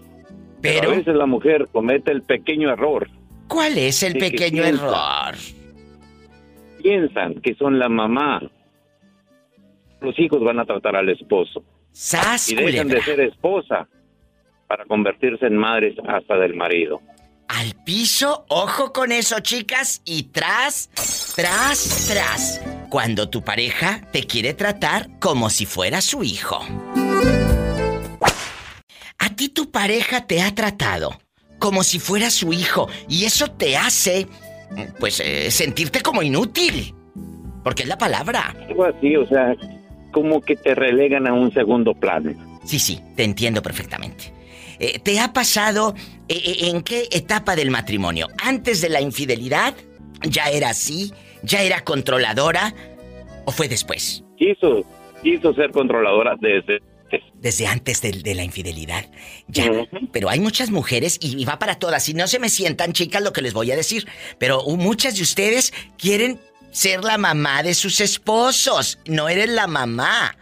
[0.62, 3.10] Pero, a veces la mujer comete el pequeño error.
[3.48, 5.36] ¿Cuál es el pequeño error?
[6.82, 8.42] Piensan que son la mamá.
[10.02, 11.64] Los hijos van a tratar al esposo.
[11.92, 13.88] ¡Sas, y dejan de ser esposa
[14.68, 17.02] para convertirse en madres hasta del marido.
[17.48, 20.90] Al piso, ojo con eso, chicas, y tras,
[21.36, 26.60] tras, tras, cuando tu pareja te quiere tratar como si fuera su hijo.
[29.18, 31.18] A ti tu pareja te ha tratado
[31.60, 34.28] como si fuera su hijo y eso te hace,
[35.00, 36.94] pues, eh, sentirte como inútil.
[37.64, 38.56] Porque es la palabra.
[38.70, 39.56] Algo así, o sea,
[40.12, 42.32] como que te relegan a un segundo plano.
[42.64, 44.34] Sí, sí, te entiendo perfectamente.
[44.80, 45.96] Eh, ¿Te ha pasado
[46.28, 48.28] eh, en qué etapa del matrimonio?
[48.44, 49.74] ¿Antes de la infidelidad?
[50.22, 51.14] ¿Ya era así?
[51.44, 52.74] ¿Ya era controladora?
[53.46, 54.24] ¿O fue después?
[54.38, 54.84] Quiso,
[55.24, 57.24] quiso ser controladora desde antes.
[57.36, 59.06] Desde antes de, la infidelidad.
[59.48, 59.70] Ya.
[60.12, 63.34] Pero hay muchas mujeres, y, va para todas, y no se me sientan chicas lo
[63.34, 66.40] que les voy a decir, pero muchas de ustedes quieren
[66.72, 69.00] ser la mamá de sus esposos.
[69.08, 70.36] No eres la mamá.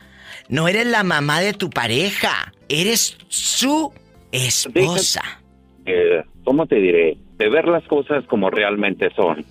[0.49, 2.53] No eres la mamá de tu pareja.
[2.69, 3.93] Eres su
[4.31, 5.41] esposa.
[5.85, 7.17] Eh, ¿Cómo te diré?
[7.37, 9.45] De ver las cosas como realmente son.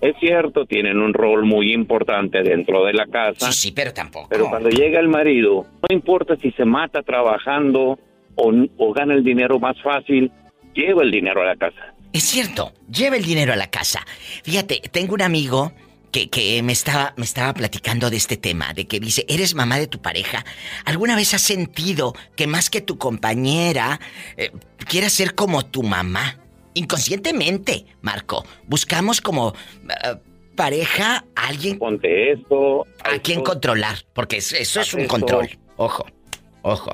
[0.00, 3.50] Es cierto, tienen un rol muy importante dentro de la casa.
[3.50, 4.28] Sí, sí, pero tampoco.
[4.28, 7.98] Pero cuando llega el marido, no importa si se mata trabajando
[8.36, 10.30] o, o gana el dinero más fácil,
[10.72, 11.94] lleva el dinero a la casa.
[12.12, 14.06] Es cierto, lleva el dinero a la casa.
[14.44, 15.72] Fíjate, tengo un amigo
[16.10, 19.78] que, que, me, estaba, me estaba platicando de este tema, de que dice, eres mamá
[19.78, 20.44] de tu pareja.
[20.84, 24.00] ¿Alguna vez has sentido que más que tu compañera,
[24.36, 24.52] eh,
[24.88, 26.38] quieras ser como tu mamá?
[26.74, 28.44] Inconscientemente, Marco.
[28.66, 29.54] Buscamos como
[29.88, 30.16] eh,
[30.56, 31.78] pareja a alguien...
[31.78, 32.86] Ponte esto...
[33.04, 35.48] A quien controlar, porque eso, es un control.
[35.76, 36.06] Ojo,
[36.62, 36.92] ojo.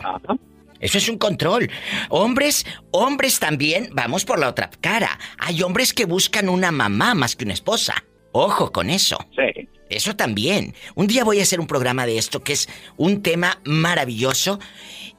[0.81, 1.71] Eso es un control.
[2.11, 5.19] Hombres, hombres también, vamos por la otra cara.
[5.39, 7.95] Hay hombres que buscan una mamá más que una esposa.
[8.33, 9.17] Ojo con eso.
[9.35, 9.69] Sí.
[9.89, 10.75] Eso también.
[10.95, 14.59] Un día voy a hacer un programa de esto que es un tema maravilloso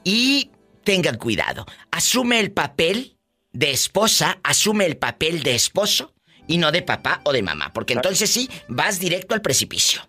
[0.04, 0.50] y
[0.84, 1.66] tengan cuidado.
[1.90, 3.15] Asume el papel
[3.56, 6.12] de esposa, asume el papel de esposo
[6.46, 10.02] y no de papá o de mamá, porque entonces sí vas directo al precipicio.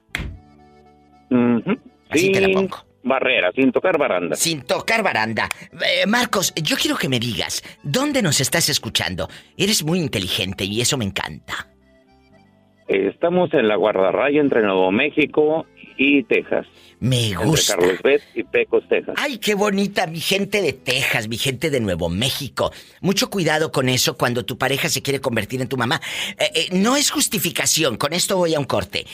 [2.10, 2.77] Así te la pongo.
[3.03, 4.36] Barrera, sin tocar baranda.
[4.36, 5.47] Sin tocar baranda.
[5.71, 9.29] Eh, Marcos, yo quiero que me digas, ¿dónde nos estás escuchando?
[9.55, 11.69] Eres muy inteligente y eso me encanta.
[12.89, 15.65] Estamos en la guardarraya entre Nuevo México
[15.97, 16.65] y Texas.
[16.99, 17.73] Me gusta.
[17.73, 19.15] Entre Carlos Bet y Pecos, Texas.
[19.17, 22.71] Ay, qué bonita, mi gente de Texas, mi gente de Nuevo México.
[23.01, 26.01] Mucho cuidado con eso cuando tu pareja se quiere convertir en tu mamá.
[26.39, 29.05] Eh, eh, no es justificación, con esto voy a un corte.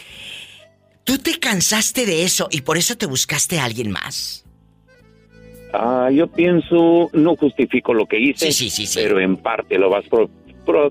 [1.04, 4.46] ¿Tú te cansaste de eso y por eso te buscaste a alguien más?
[5.74, 9.90] Ah, yo pienso, no justifico lo que hice, sí, sí, sí, pero en parte lo
[9.90, 10.30] vas pro,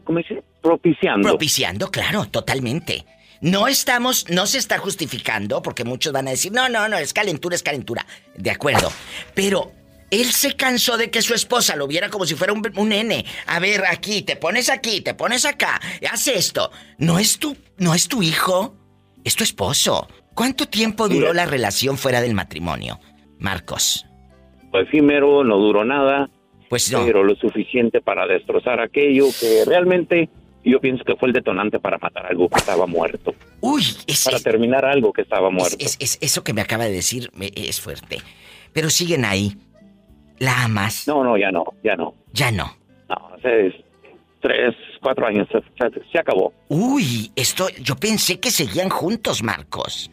[0.00, 0.42] ¿cómo dice?
[0.62, 1.28] propiciando.
[1.28, 3.04] Propiciando, claro, totalmente.
[3.42, 7.12] No estamos, no se está justificando, porque muchos van a decir, no, no, no, es
[7.12, 8.06] calentura, es calentura.
[8.36, 8.90] De acuerdo.
[9.34, 9.72] Pero
[10.12, 13.24] él se cansó de que su esposa lo viera como si fuera un, un nene.
[13.46, 16.70] A ver, aquí, te pones aquí, te pones acá, hace esto.
[16.98, 18.76] No es tu, no es tu hijo,
[19.24, 20.06] es tu esposo.
[20.34, 23.00] ¿Cuánto tiempo duró la relación fuera del matrimonio,
[23.40, 24.06] Marcos?
[24.70, 26.30] Pues primero no duró nada.
[26.70, 27.04] Pues no.
[27.04, 30.30] Pero lo suficiente para destrozar aquello que realmente
[30.70, 33.34] yo pienso que fue el detonante para matar algo que estaba muerto.
[33.60, 35.76] Uy, es, Para terminar algo que estaba muerto.
[35.78, 38.18] Es, eso que me acaba de decir es fuerte.
[38.72, 39.56] Pero siguen ahí.
[40.38, 41.06] ¿La amas?
[41.06, 42.14] No, no, ya no, ya no.
[42.32, 42.76] Ya no.
[43.08, 43.84] No, hace
[44.40, 45.60] tres, cuatro años se,
[46.10, 46.52] se acabó.
[46.68, 50.10] Uy, esto, yo pensé que seguían juntos, Marcos.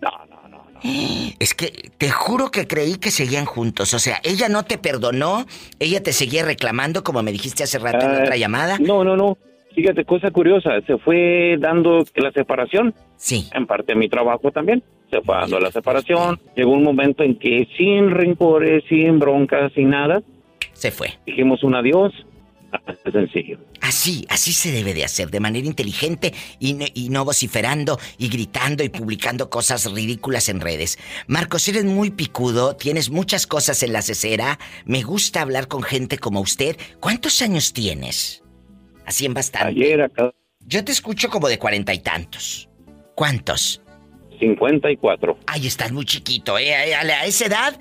[0.00, 0.82] No, no, no, no.
[1.38, 3.94] Es que te juro que creí que seguían juntos.
[3.94, 5.46] O sea, ella no te perdonó,
[5.78, 8.78] ella te seguía reclamando, como me dijiste hace rato en otra eh, llamada.
[8.78, 9.38] No, no, no.
[9.76, 12.94] Fíjate, cosa curiosa, se fue dando la separación.
[13.16, 13.50] Sí.
[13.52, 14.82] En parte de mi trabajo también.
[15.10, 16.40] Se fue dando la separación.
[16.56, 20.22] Llegó un momento en que sin rencores, sin broncas, sin nada.
[20.72, 21.10] Se fue.
[21.26, 22.14] Dijimos un adiós.
[23.12, 23.58] Sencillo.
[23.82, 28.28] Así, así se debe de hacer, de manera inteligente y no, y no vociferando y
[28.28, 30.98] gritando y publicando cosas ridículas en redes.
[31.26, 34.58] Marcos, eres muy picudo, tienes muchas cosas en la cesera.
[34.86, 36.76] Me gusta hablar con gente como usted.
[36.98, 38.42] ¿Cuántos años tienes?
[39.06, 39.68] Así en bastante.
[39.68, 40.32] Ayer acá.
[40.60, 42.68] Yo te escucho como de cuarenta y tantos.
[43.14, 43.80] ¿Cuántos?
[44.38, 45.38] Cincuenta y cuatro.
[45.46, 46.74] Ay, estás muy chiquito, ¿eh?
[46.94, 47.78] A esa edad,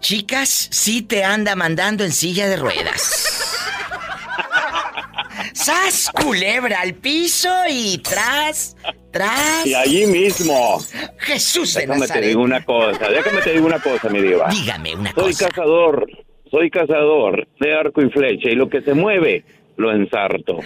[0.00, 3.56] chicas, sí te anda mandando en silla de ruedas.
[5.54, 8.76] ¡Sas, culebra al piso y tras,
[9.10, 9.66] tras!
[9.66, 10.78] Y allí mismo.
[11.18, 14.48] Jesús de Déjame te digo una cosa, déjame te digo una cosa, mi diva.
[14.50, 15.32] Dígame una cosa.
[15.32, 16.06] Soy cazador,
[16.50, 19.44] soy cazador de arco y flecha y lo que se mueve
[19.78, 20.58] lo ensarto.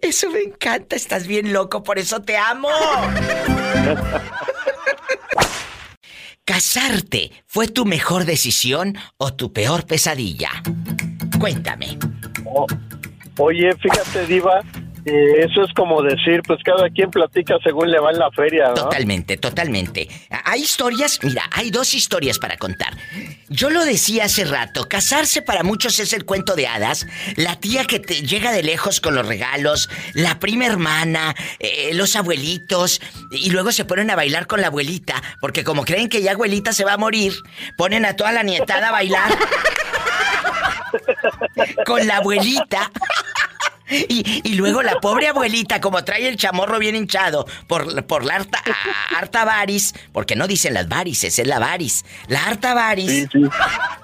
[0.00, 2.68] Eso me encanta, estás bien loco, por eso te amo.
[6.44, 10.50] ¿Casarte fue tu mejor decisión o tu peor pesadilla?
[11.40, 11.98] Cuéntame.
[12.44, 12.66] Oh,
[13.38, 14.60] oye, fíjate, Diva,
[15.04, 18.74] eso es como decir, pues cada quien platica según le va en la feria, ¿no?
[18.74, 20.08] Totalmente, totalmente.
[20.44, 22.96] Hay historias, mira, hay dos historias para contar.
[23.50, 27.84] Yo lo decía hace rato, casarse para muchos es el cuento de hadas, la tía
[27.84, 33.50] que te llega de lejos con los regalos, la prima hermana, eh, los abuelitos, y
[33.50, 36.84] luego se ponen a bailar con la abuelita, porque como creen que ya abuelita se
[36.84, 37.34] va a morir,
[37.76, 39.30] ponen a toda la nietada a bailar
[41.86, 42.90] con la abuelita.
[43.90, 48.62] Y, luego la pobre abuelita, como trae el chamorro bien hinchado por, por la harta,
[49.16, 52.04] harta varis, porque no dicen las varices, es la varis.
[52.28, 53.28] La harta varis.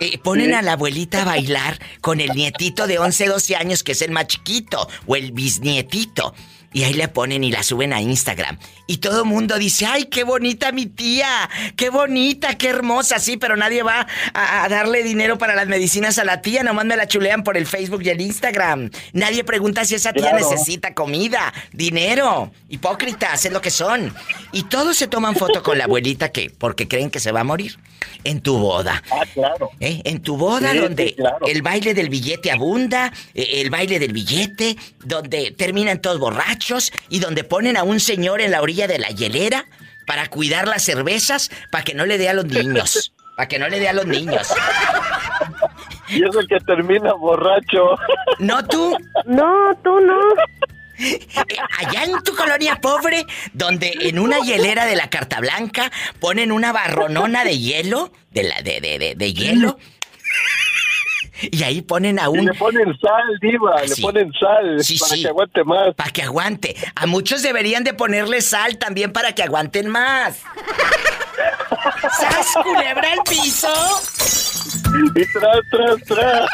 [0.01, 3.93] Eh, ponen a la abuelita a bailar con el nietito de 11, 12 años, que
[3.93, 6.35] es el más chiquito, o el bisnietito.
[6.73, 8.59] Y ahí le ponen y la suben a Instagram.
[8.91, 13.37] Y todo el mundo dice, ay, qué bonita mi tía, qué bonita, qué hermosa, sí,
[13.37, 17.07] pero nadie va a, darle dinero para las medicinas a la tía, nomás me la
[17.07, 18.91] chulean por el Facebook y el Instagram.
[19.13, 22.51] Nadie pregunta si esa tía necesita comida, dinero.
[22.69, 24.13] Hipócritas, es lo que son.
[24.51, 27.45] Y todos se toman foto con la abuelita que, porque creen que se va a
[27.45, 27.79] morir.
[28.25, 29.03] En tu boda.
[29.11, 29.71] Ah, claro.
[29.79, 30.03] ¿Eh?
[30.05, 31.17] En tu boda, donde
[31.47, 37.21] el baile del billete abunda, eh, el baile del billete, donde terminan todos borrachos y
[37.21, 39.67] donde ponen a un señor en la orilla de la hielera
[40.07, 43.13] para cuidar las cervezas para que no le dé a los niños.
[43.37, 44.49] Para que no le dé a los niños.
[46.11, 47.97] Y es el que termina borracho.
[48.41, 48.97] ¿No tú?
[49.27, 50.19] No, tú no.
[51.79, 56.73] Allá en tu colonia pobre, donde en una hielera de la Carta Blanca ponen una
[56.73, 59.79] barronona de hielo, de la de, de, de, hielo.
[61.43, 62.45] Y ahí ponen a un.
[62.45, 65.95] le ponen sal, Diva, le ponen sal para que aguante más.
[65.95, 66.77] Para que aguante.
[66.95, 70.43] A muchos deberían de ponerle sal también para que aguanten más.
[72.19, 73.69] ¡Sas, culebra el piso!
[75.15, 76.51] Y tras, tras, tras.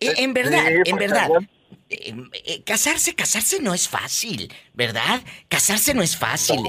[0.00, 1.28] Eh, en verdad, en verdad.
[1.90, 2.14] Eh,
[2.44, 5.20] eh, casarse, casarse no es fácil, ¿verdad?
[5.48, 6.60] Casarse no es fácil.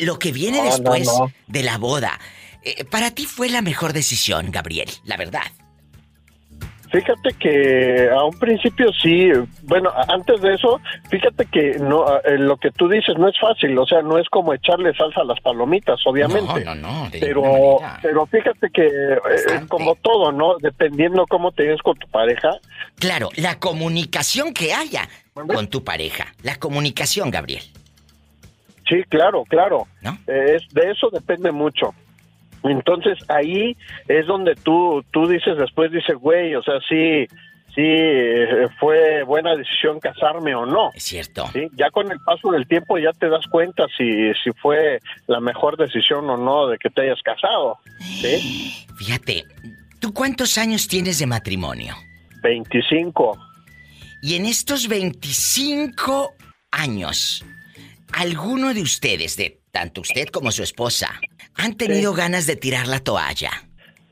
[0.00, 1.08] lo que viene después
[1.46, 2.18] de la boda.
[2.90, 5.42] Para ti fue la mejor decisión, Gabriel, la verdad.
[6.90, 9.30] Fíjate que a un principio sí,
[9.64, 13.76] bueno, antes de eso, fíjate que no eh, lo que tú dices no es fácil,
[13.76, 16.64] o sea, no es como echarle salsa a las palomitas, obviamente.
[16.64, 17.08] No, no, no.
[17.10, 20.56] pero, pero fíjate que eh, es como todo, ¿no?
[20.58, 22.50] Dependiendo cómo te ves con tu pareja.
[22.98, 27.62] Claro, la comunicación que haya con tu pareja, la comunicación, Gabriel.
[28.88, 29.88] Sí, claro, claro.
[30.02, 30.16] ¿No?
[30.28, 31.92] es, de eso depende mucho.
[32.70, 33.76] Entonces ahí
[34.08, 37.26] es donde tú, tú dices después, dices, güey, o sea, sí,
[37.74, 40.90] sí, eh, fue buena decisión casarme o no.
[40.94, 41.46] Es cierto.
[41.52, 41.68] ¿sí?
[41.74, 45.76] Ya con el paso del tiempo ya te das cuenta si, si fue la mejor
[45.76, 47.78] decisión o no de que te hayas casado.
[48.00, 48.86] ¿sí?
[48.98, 49.44] Fíjate,
[50.00, 51.94] ¿tú cuántos años tienes de matrimonio?
[52.42, 53.38] 25.
[54.22, 56.34] Y en estos 25
[56.70, 57.44] años,
[58.12, 61.20] ¿alguno de ustedes, de tanto usted como su esposa,
[61.54, 63.50] han tenido ganas de tirar la toalla?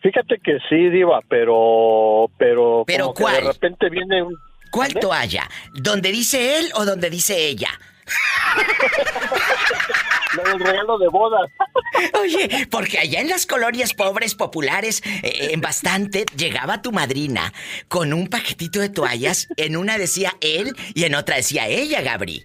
[0.03, 2.31] Fíjate que sí, Diva, pero.
[2.37, 3.37] Pero, ¿Pero cuál?
[3.37, 4.37] de repente viene un.
[4.71, 5.49] ¿Cuál toalla?
[5.73, 7.71] ¿Donde dice él o donde dice ella?
[10.53, 11.39] el regalo de boda.
[12.21, 17.55] Oye, porque allá en las colonias pobres, populares, eh, en bastante, llegaba tu madrina
[17.89, 19.49] con un paquetito de toallas.
[19.57, 22.45] En una decía él y en otra decía ella, Gabri.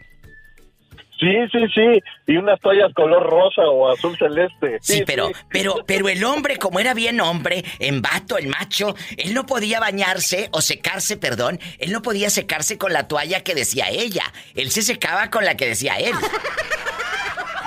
[1.20, 2.03] Sí, sí, sí.
[2.28, 4.78] Y unas toallas color rosa o azul celeste.
[4.82, 9.34] Sí, pero, pero, pero el hombre, como era bien hombre, en vato, el macho, él
[9.34, 13.89] no podía bañarse o secarse, perdón, él no podía secarse con la toalla que decía
[13.89, 14.24] ella.
[14.55, 16.13] Él se secaba con la que decía él.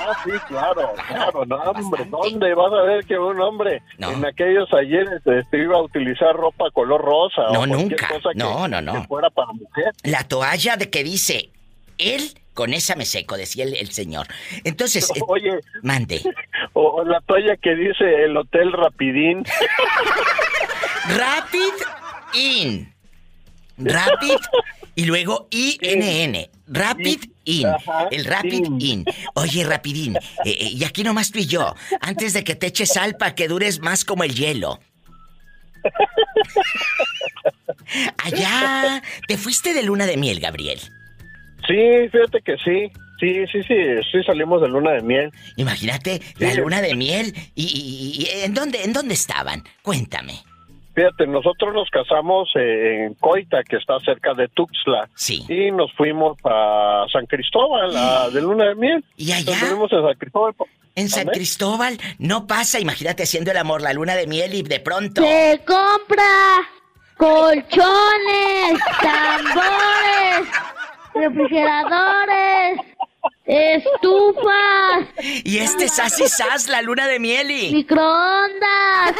[0.05, 4.73] Ah, sí, claro, claro, no, hombre, ¿dónde vas a ver que un hombre en aquellos
[4.73, 7.43] ayeres este, iba a utilizar ropa color rosa?
[7.53, 8.09] No, nunca.
[8.35, 8.95] no, no, no.
[8.95, 9.93] Que fuera para mujer.
[10.03, 11.51] La toalla de que dice
[12.03, 14.27] él con esa me seco, decía el, señor.
[14.65, 16.23] Entonces, eh, oye, mande.
[16.75, 19.45] O la toalla que dice el Hotel Rapidín.
[21.17, 21.73] Rapid
[22.35, 22.95] In.
[23.77, 24.37] Rapid
[24.95, 26.49] y luego INN.
[26.67, 27.69] Rapid In.
[28.11, 29.05] el Rapid In.
[29.35, 30.17] Oye, Rapidín.
[30.17, 31.75] Eh, eh, y aquí nomás tú y yo.
[32.01, 34.81] Antes de que te eches sal para que dures más como el hielo.
[38.25, 39.03] Allá.
[39.29, 40.81] ¿Te fuiste de luna de miel, Gabriel?
[41.67, 42.91] Sí, fíjate que sí.
[43.21, 43.75] Sí, sí, sí,
[44.11, 45.31] sí salimos de luna de miel.
[45.57, 47.33] Imagínate, la luna de miel.
[47.55, 49.63] ¿Y, ¿en, dónde, en dónde estaban?
[49.83, 50.41] Cuéntame.
[50.95, 55.09] Fíjate, nosotros nos casamos en Coita, que está cerca de Tuxtla.
[55.15, 55.45] Sí.
[55.49, 59.05] Y nos fuimos a San Cristóbal, a, de luna de miel.
[59.17, 59.53] ¿Y allá?
[59.53, 60.55] Nos fuimos a San Cristóbal.
[60.97, 64.81] En San Cristóbal no pasa, imagínate haciendo el amor, la luna de miel y de
[64.81, 65.23] pronto.
[65.23, 66.25] Se compra
[67.17, 70.72] colchones, tambores
[71.15, 72.81] refrigeradores,
[73.45, 75.09] estufas.
[75.45, 77.73] Y este sas sas, la luna de mieli.
[77.73, 79.17] Microondas.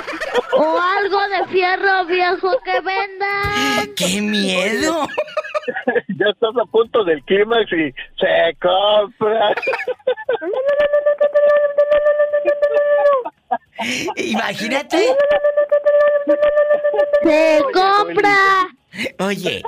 [0.53, 3.43] o algo de fierro viejo que venda.
[3.97, 5.09] ¡Qué miedo!
[6.09, 9.55] ya estás a punto del clímax y se compra.
[14.17, 15.17] Imagínate.
[17.23, 18.69] Se compra.
[19.19, 19.63] Oye,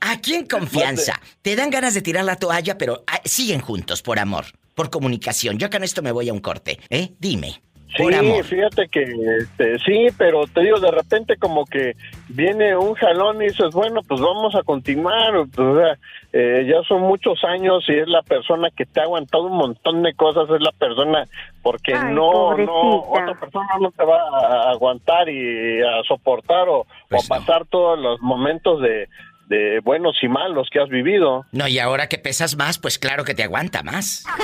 [0.00, 4.18] aquí en confianza, te dan ganas de tirar la toalla, pero ah, siguen juntos por
[4.18, 5.58] amor, por comunicación.
[5.58, 7.12] Yo en esto me voy a un corte, ¿eh?
[7.18, 7.62] Dime.
[7.96, 8.04] Sí,
[8.44, 9.02] fíjate que
[9.38, 11.96] este, sí, pero te digo, de repente como que
[12.28, 15.32] viene un jalón y dices, bueno, pues vamos a continuar.
[15.54, 15.98] Pues,
[16.32, 20.02] eh, ya son muchos años y es la persona que te ha aguantado un montón
[20.04, 21.26] de cosas, es la persona,
[21.62, 27.28] porque no, no, otra persona no te va a aguantar y a soportar o, pues
[27.28, 29.08] a pasar todos los momentos de,
[29.50, 31.44] de buenos y malos que has vivido.
[31.50, 34.24] No, y ahora que pesas más, pues claro que te aguanta más.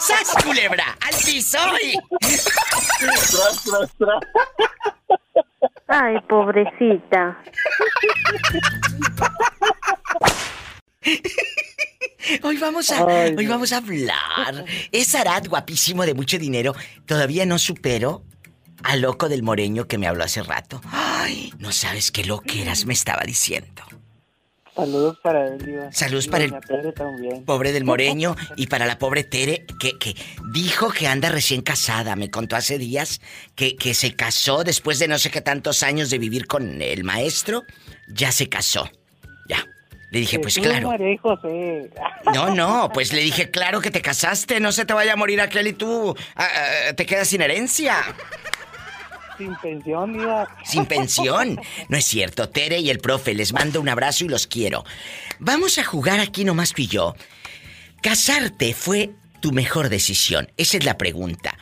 [0.00, 0.84] ¡Sas, culebra!
[1.00, 1.58] ¡Al piso!
[2.98, 4.20] tras, tras, tras.
[5.86, 7.38] Ay, pobrecita.
[12.42, 14.64] Hoy vamos a hoy vamos a hablar.
[14.90, 16.74] Es Arad guapísimo de mucho dinero.
[17.06, 18.24] Todavía no supero
[18.84, 20.80] al loco del moreño que me habló hace rato.
[20.92, 22.24] Ay, no sabes qué
[22.60, 23.82] eras, me estaba diciendo.
[24.74, 26.52] Saludos para él, Saludos para el
[27.44, 30.16] pobre del Moreño y para la pobre Tere, que, que
[30.52, 32.16] dijo que anda recién casada.
[32.16, 33.20] Me contó hace días
[33.54, 37.04] que, que se casó después de no sé qué tantos años de vivir con el
[37.04, 37.62] maestro.
[38.08, 38.90] Ya se casó.
[39.48, 39.64] Ya.
[40.10, 40.90] Le dije, pues claro.
[42.34, 45.40] No, no, pues le dije, claro que te casaste, no se te vaya a morir
[45.40, 46.48] aquel y tú ah,
[46.88, 47.96] ah, te quedas sin herencia.
[49.38, 50.48] Sin pensión, iba.
[50.64, 51.60] Sin pensión.
[51.88, 54.84] No es cierto, Tere y el profe, les mando un abrazo y los quiero.
[55.38, 57.14] Vamos a jugar aquí nomás tú y yo.
[58.02, 59.10] ¿Casarte fue
[59.40, 60.50] tu mejor decisión?
[60.56, 61.56] Esa es la pregunta.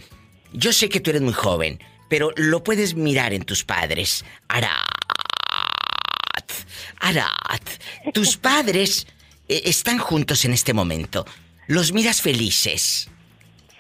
[0.52, 4.24] Yo sé que tú eres muy joven, pero lo puedes mirar en tus padres.
[4.48, 4.72] Arat.
[7.00, 7.68] Arat.
[8.12, 9.06] Tus padres
[9.48, 11.24] eh, están juntos en este momento.
[11.66, 13.08] ¿Los miras felices?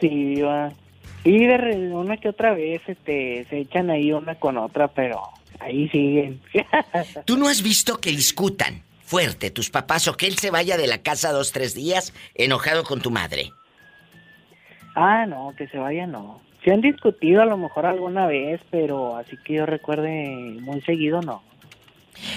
[0.00, 0.72] Sí, Iba.
[1.24, 5.22] Y de una que otra vez este, se echan ahí una con otra, pero
[5.60, 6.40] ahí siguen.
[7.24, 10.88] ¿Tú no has visto que discutan fuerte tus papás o que él se vaya de
[10.88, 13.52] la casa dos, tres días enojado con tu madre?
[14.96, 16.40] Ah, no, que se vaya no.
[16.64, 21.20] Se han discutido a lo mejor alguna vez, pero así que yo recuerde muy seguido
[21.22, 21.42] no.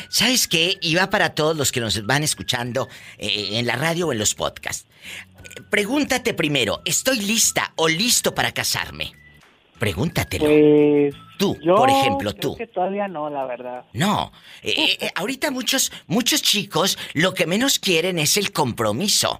[0.09, 0.77] ¿Sabes qué?
[0.81, 4.19] Y va para todos los que nos van escuchando eh, en la radio o en
[4.19, 4.87] los podcasts
[5.69, 9.13] pregúntate primero, ¿estoy lista o listo para casarme?
[9.79, 10.45] Pregúntatelo.
[10.45, 12.55] Pues, tú, por ejemplo, creo tú.
[12.55, 13.85] Que todavía no, la verdad.
[13.93, 14.31] No.
[14.63, 19.39] Eh, eh, eh, ahorita muchos, muchos chicos lo que menos quieren es el compromiso.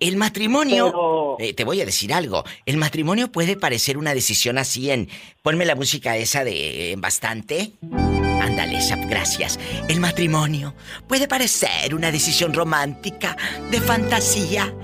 [0.00, 5.10] El matrimonio, te voy a decir algo, el matrimonio puede parecer una decisión así en,
[5.42, 7.72] ponme la música esa de bastante.
[8.40, 8.78] Ándale,
[9.08, 9.58] gracias.
[9.88, 10.74] El matrimonio
[11.06, 13.36] puede parecer una decisión romántica,
[13.70, 14.74] de fantasía.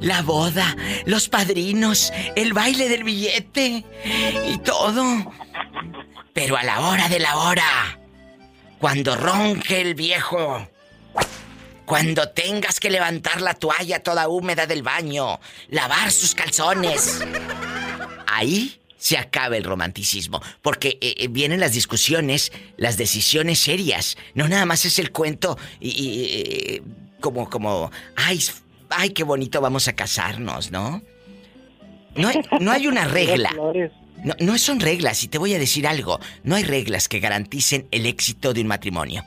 [0.00, 3.84] La boda, los padrinos, el baile del billete
[4.46, 5.32] y todo.
[6.34, 7.98] Pero a la hora de la hora,
[8.78, 10.68] cuando ronque el viejo,
[11.88, 17.24] cuando tengas que levantar la toalla toda húmeda del baño, lavar sus calzones,
[18.26, 20.42] ahí se acabe el romanticismo.
[20.60, 24.18] Porque eh, eh, vienen las discusiones, las decisiones serias.
[24.34, 26.82] No nada más es el cuento y, eh,
[27.20, 28.38] como, como, ay,
[28.90, 31.02] ay, qué bonito vamos a casarnos, ¿no?
[32.14, 33.50] No hay, no hay una regla.
[34.24, 36.20] No, no son reglas, y te voy a decir algo.
[36.42, 39.24] No hay reglas que garanticen el éxito de un matrimonio.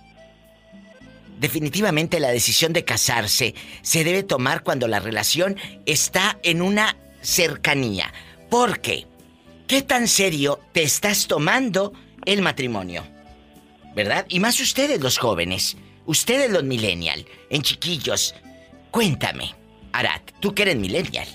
[1.42, 5.56] Definitivamente la decisión de casarse se debe tomar cuando la relación
[5.88, 8.14] está en una cercanía.
[8.52, 9.08] ¿Por qué?
[9.68, 11.94] ¿Qué tan serio te estás tomando
[12.26, 13.02] el matrimonio?
[13.96, 14.28] ¿Verdad?
[14.30, 18.36] Y más ustedes los jóvenes, ustedes los millennial, en chiquillos.
[18.92, 19.56] Cuéntame,
[19.94, 21.26] Arat, tú que eres millennial.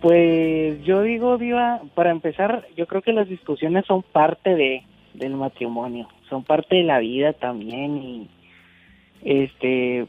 [0.00, 5.34] Pues yo digo, Diva, para empezar, yo creo que las discusiones son parte de del
[5.34, 8.28] matrimonio, son parte de la vida también y
[9.24, 10.06] este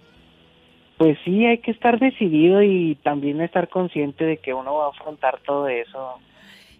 [0.98, 4.90] pues sí hay que estar decidido y también estar consciente de que uno va a
[4.90, 6.20] afrontar todo eso.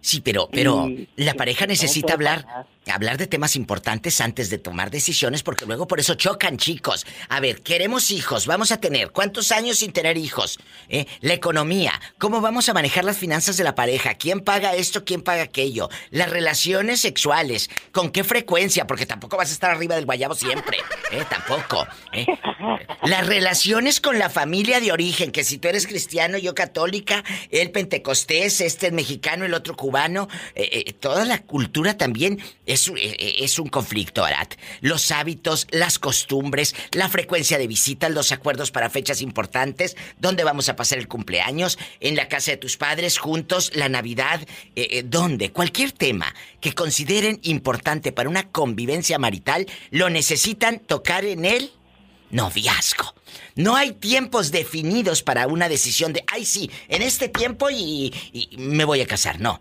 [0.00, 2.46] Sí, pero, pero la pareja necesita hablar,
[2.92, 7.06] hablar de temas importantes antes de tomar decisiones, porque luego por eso chocan, chicos.
[7.28, 9.10] A ver, queremos hijos, vamos a tener.
[9.10, 10.58] ¿Cuántos años sin tener hijos?
[10.88, 11.06] ¿Eh?
[11.20, 15.22] La economía, cómo vamos a manejar las finanzas de la pareja, quién paga esto, quién
[15.22, 15.88] paga aquello.
[16.10, 20.78] Las relaciones sexuales, con qué frecuencia, porque tampoco vas a estar arriba del guayabo siempre.
[21.10, 21.24] ¿Eh?
[21.28, 21.86] Tampoco.
[22.12, 22.26] ¿eh?
[23.02, 27.70] Las relaciones con la familia de origen, que si tú eres cristiano, yo católica, él
[27.70, 32.40] pentecostés, este es mexicano, el otro cubano eh, eh, toda la cultura también
[32.96, 34.54] eh, es un conflicto, Arat.
[34.80, 40.68] Los hábitos, las costumbres, la frecuencia de visitas, los acuerdos para fechas importantes, dónde vamos
[40.68, 44.46] a pasar el cumpleaños, en la casa de tus padres, juntos, la Navidad,
[45.04, 51.72] dónde, cualquier tema que consideren importante para una convivencia marital, lo necesitan tocar en el
[52.30, 53.14] noviazgo.
[53.54, 58.12] No hay tiempos definidos para una decisión de, ay sí, en este tiempo y,
[58.58, 59.40] me voy a casar.
[59.40, 59.60] No.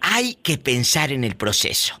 [0.00, 2.00] Hay que pensar en el proceso.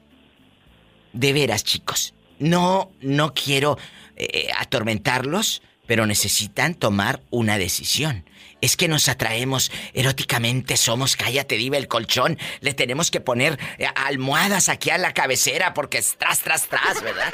[1.14, 2.12] De veras, chicos.
[2.38, 3.78] No, no quiero
[4.16, 8.28] eh, atormentarlos, pero necesitan tomar una decisión.
[8.60, 12.38] Es que nos atraemos eróticamente, somos, cállate, diva el colchón.
[12.60, 17.02] Le tenemos que poner eh, almohadas aquí a la cabecera porque es tras, tras, tras,
[17.02, 17.32] ¿verdad?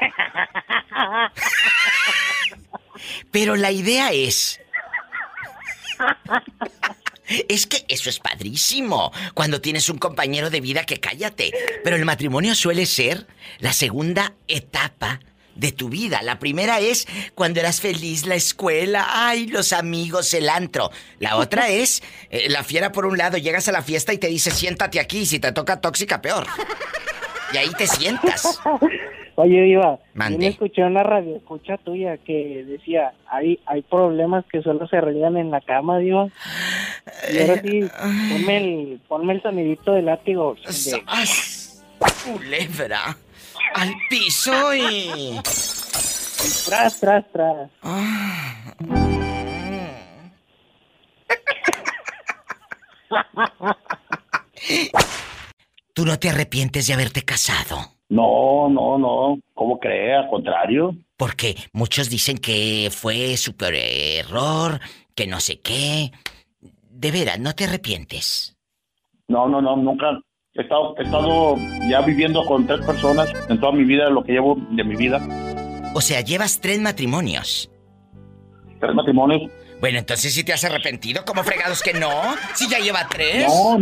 [3.30, 4.60] Pero la idea es...
[7.48, 9.12] Es que eso es padrísimo.
[9.34, 11.52] Cuando tienes un compañero de vida que cállate.
[11.82, 13.26] Pero el matrimonio suele ser
[13.58, 15.20] la segunda etapa
[15.56, 16.22] de tu vida.
[16.22, 20.90] La primera es cuando eras feliz, la escuela, ay, los amigos, el antro.
[21.18, 24.28] La otra es eh, la fiera por un lado, llegas a la fiesta y te
[24.28, 26.46] dice siéntate aquí, si te toca tóxica, peor.
[27.52, 28.60] Y ahí te sientas.
[29.36, 29.98] Oye, Diva,
[30.30, 34.96] yo me escuché una radio escucha tuya que decía, hay, hay problemas que solo se
[34.96, 36.28] arreglan en la cama, Diva.
[37.30, 37.82] Y ahora sí,
[38.32, 40.54] ponme el, ponme el sonidito de látigo.
[40.54, 41.02] De...
[42.24, 43.14] Culebra.
[43.74, 45.38] Al piso y...
[46.64, 47.70] Tras, tras, tras.
[55.92, 57.95] ¿Tú no te arrepientes de haberte casado?
[58.08, 59.38] No, no, no.
[59.54, 60.14] ¿Cómo cree?
[60.14, 60.94] Al contrario.
[61.16, 64.80] Porque muchos dicen que fue super error,
[65.14, 66.12] que no sé qué.
[66.90, 68.56] De veras, ¿no te arrepientes?
[69.28, 70.20] No, no, no, nunca.
[70.54, 71.56] He estado, he estado
[71.88, 75.20] ya viviendo con tres personas en toda mi vida, lo que llevo de mi vida.
[75.94, 77.70] O sea, llevas tres matrimonios.
[78.80, 79.50] Tres matrimonios.
[79.80, 82.10] Bueno, entonces si te has arrepentido, ¿cómo fregados que no?
[82.54, 83.46] Si ya lleva tres.
[83.46, 83.78] No,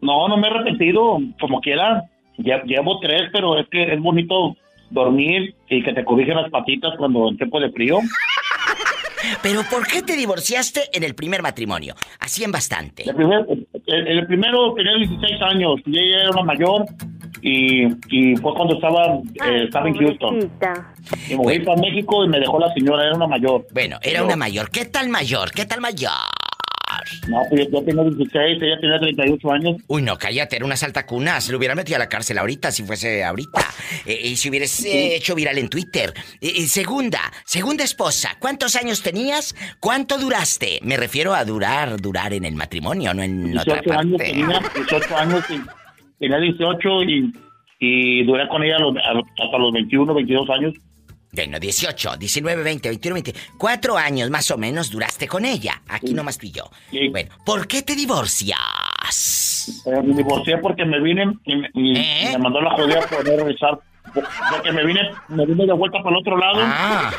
[0.00, 4.56] no, no me he arrepentido, como quiera llevo tres, pero es que es bonito
[4.90, 7.98] dormir y que te cobijen las patitas cuando en tiempo de frío.
[9.40, 11.94] Pero ¿por qué te divorciaste en el primer matrimonio?
[12.18, 13.04] Hacían bastante.
[13.08, 16.84] El, el, primero tenía 16 años y ella era una mayor
[17.40, 20.50] y, y fue cuando estaba, eh, estaba en Houston.
[21.28, 23.66] Y me fui para México y me dejó la señora, era una mayor.
[23.72, 24.70] Bueno, era una mayor.
[24.70, 25.50] ¿Qué tal mayor?
[25.50, 26.10] ¿Qué tal mayor?
[27.28, 29.76] No, pues yo tengo 16, ella tenía 38 años.
[29.86, 31.40] Uy, no, cállate, era una saltacuna.
[31.40, 33.60] Se lo hubiera metido a la cárcel ahorita, si fuese ahorita.
[34.06, 36.12] Eh, y si hubieras hecho viral en Twitter.
[36.66, 39.54] segunda, segunda esposa, ¿cuántos años tenías?
[39.80, 40.80] ¿Cuánto duraste?
[40.82, 43.92] Me refiero a durar, durar en el matrimonio, no en otra parte.
[43.92, 45.44] Años tenía, 18 años,
[46.18, 47.32] tenía 18 y,
[47.80, 50.74] y duré con ella hasta los 21, 22 años.
[51.34, 53.34] Bueno, 18, 19, 20, 21, 20.
[53.56, 55.80] Cuatro años más o menos duraste con ella.
[55.88, 56.64] Aquí nomás tú y yo.
[57.10, 59.82] Bueno, ¿por qué te divorcias?
[59.86, 62.32] Eh, me divorcié porque me vine y, ¿Eh?
[62.32, 63.78] me mandó la jodida por no regresar.
[64.50, 66.60] Porque me vine, me vine de vuelta para el otro lado.
[66.60, 67.10] Ah.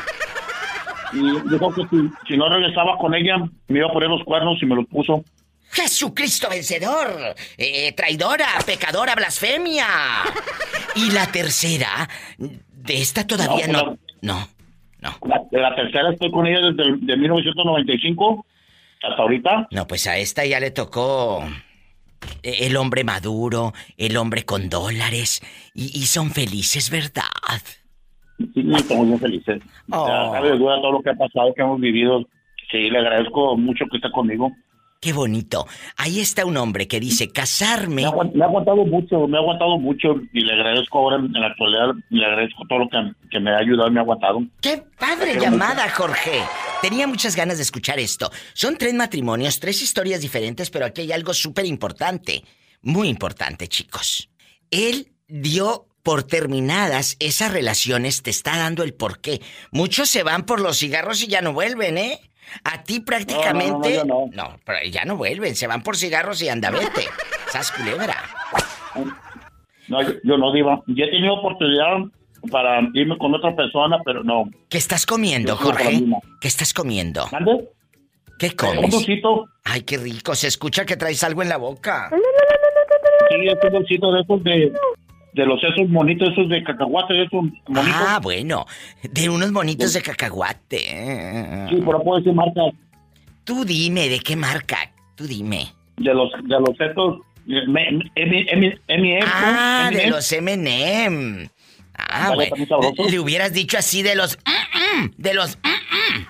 [1.12, 1.82] Y dijo que
[2.28, 5.24] si, no regresaba con ella, me iba a poner los cuernos y me los puso.
[5.72, 9.88] Jesucristo vencedor, eh, traidora, pecadora, blasfemia.
[10.94, 12.08] Y la tercera,
[12.84, 13.82] de esta todavía no.
[13.82, 14.48] No, no.
[15.50, 18.46] de la tercera estoy con ella desde de 1995
[19.02, 19.68] hasta ahorita.
[19.70, 21.44] No, pues a esta ya le tocó
[22.42, 25.42] el hombre maduro, el hombre con dólares,
[25.74, 27.22] y, son felices, ¿verdad?
[28.38, 29.62] Sí, estamos muy felices.
[29.90, 30.06] Oh.
[30.58, 32.26] duda todo lo que ha pasado, que hemos vivido.
[32.70, 34.50] Sí, le agradezco mucho que esté conmigo.
[35.04, 35.66] Qué bonito.
[35.98, 38.04] Ahí está un hombre que dice casarme.
[38.32, 41.94] Me ha, aguantado mucho, me ha aguantado mucho y le agradezco ahora en la actualidad,
[42.08, 44.42] le agradezco todo lo que, me ha ayudado y me ha aguantado.
[44.62, 46.40] ¡Qué padre llamada, Jorge!
[46.80, 48.30] Tenía muchas ganas de escuchar esto.
[48.54, 52.42] Son tres matrimonios, tres historias diferentes, pero aquí hay algo súper importante.
[52.80, 54.30] Muy importante, chicos.
[54.70, 59.42] Él dio por terminadas esas relaciones, te está dando el porqué.
[59.70, 62.20] Muchos se van por los cigarros y ya no vuelven, ¿eh?
[62.64, 64.04] A ti prácticamente.
[64.04, 67.02] No, no, pero ya no vuelven, se van por cigarros y andavete.
[67.50, 68.16] ¿Sas culebra?
[69.88, 70.82] No, yo, no, Diva.
[70.86, 71.98] Yo he tenido oportunidad
[72.50, 74.44] para irme con otra persona, pero no.
[74.68, 76.02] ¿Qué estás comiendo, Jorge?
[76.40, 77.26] ¿Qué estás comiendo?
[77.30, 77.68] ¿Dónde?
[78.38, 78.84] ¿Qué comes?
[78.84, 79.46] Un dulcito.
[79.64, 80.34] Ay, qué rico.
[80.34, 82.10] Se escucha que traes algo en la boca.
[82.10, 84.72] Sí, es un dulcito de esos de
[85.34, 88.00] de los esos monitos esos de cacahuate, esos monitos.
[88.06, 88.66] Ah, bueno,
[89.02, 90.78] de unos monitos de, cacahuate.
[91.70, 92.62] Sí, pero puedo decir marca.
[93.44, 94.78] Tú dime, ¿de qué marca?
[95.16, 95.72] Tú dime.
[95.96, 97.20] de los de los estos
[99.26, 101.50] Ah, de los M&M.
[101.96, 102.56] Ah, bueno.
[103.10, 106.24] Le hubieras dicho así de los mm, mm, de los mm,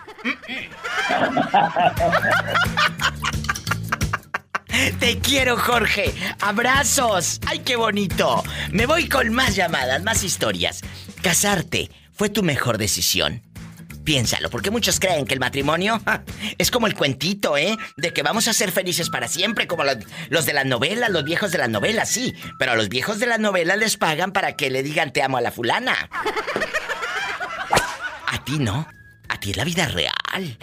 [4.98, 6.12] Te quiero, Jorge.
[6.40, 7.40] Abrazos.
[7.46, 8.42] Ay, qué bonito.
[8.70, 10.80] Me voy con más llamadas, más historias.
[11.22, 13.42] Casarte fue tu mejor decisión.
[14.04, 16.02] Piénsalo, porque muchos creen que el matrimonio
[16.58, 17.78] es como el cuentito, ¿eh?
[17.96, 21.52] De que vamos a ser felices para siempre, como los, de las novelas, los viejos
[21.52, 22.34] de las novelas, sí.
[22.58, 25.38] Pero a los viejos de las novelas les pagan para que le digan te amo
[25.38, 26.10] a la fulana.
[28.26, 28.86] A ti no.
[29.28, 30.58] A ti es la vida real.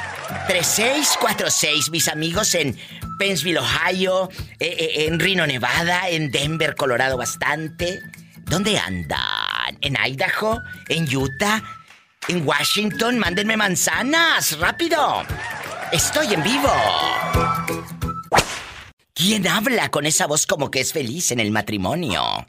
[0.46, 2.76] 3646, mis amigos en
[3.18, 4.28] Pennsville, Ohio,
[4.58, 8.00] eh, eh, en Reno, Nevada, en Denver, Colorado bastante.
[8.50, 9.78] ¿Dónde andan?
[9.80, 10.60] ¿En Idaho?
[10.88, 11.62] ¿En Utah?
[12.26, 13.16] ¿En Washington?
[13.16, 15.22] Mándenme manzanas, rápido.
[15.92, 16.68] Estoy en vivo.
[19.14, 22.20] ¿Quién habla con esa voz como que es feliz en el matrimonio?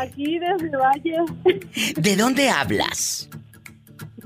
[0.00, 1.16] Aquí desde Valle.
[1.96, 3.28] ¿De dónde hablas?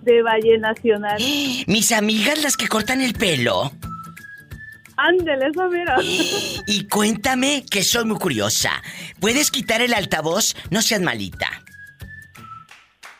[0.03, 1.17] De Valle Nacional.
[1.67, 3.73] Mis amigas las que cortan el pelo.
[5.01, 5.97] Ándele, eso mira.
[6.67, 8.83] Y cuéntame que soy muy curiosa.
[9.19, 10.55] ¿Puedes quitar el altavoz?
[10.71, 11.49] No seas malita.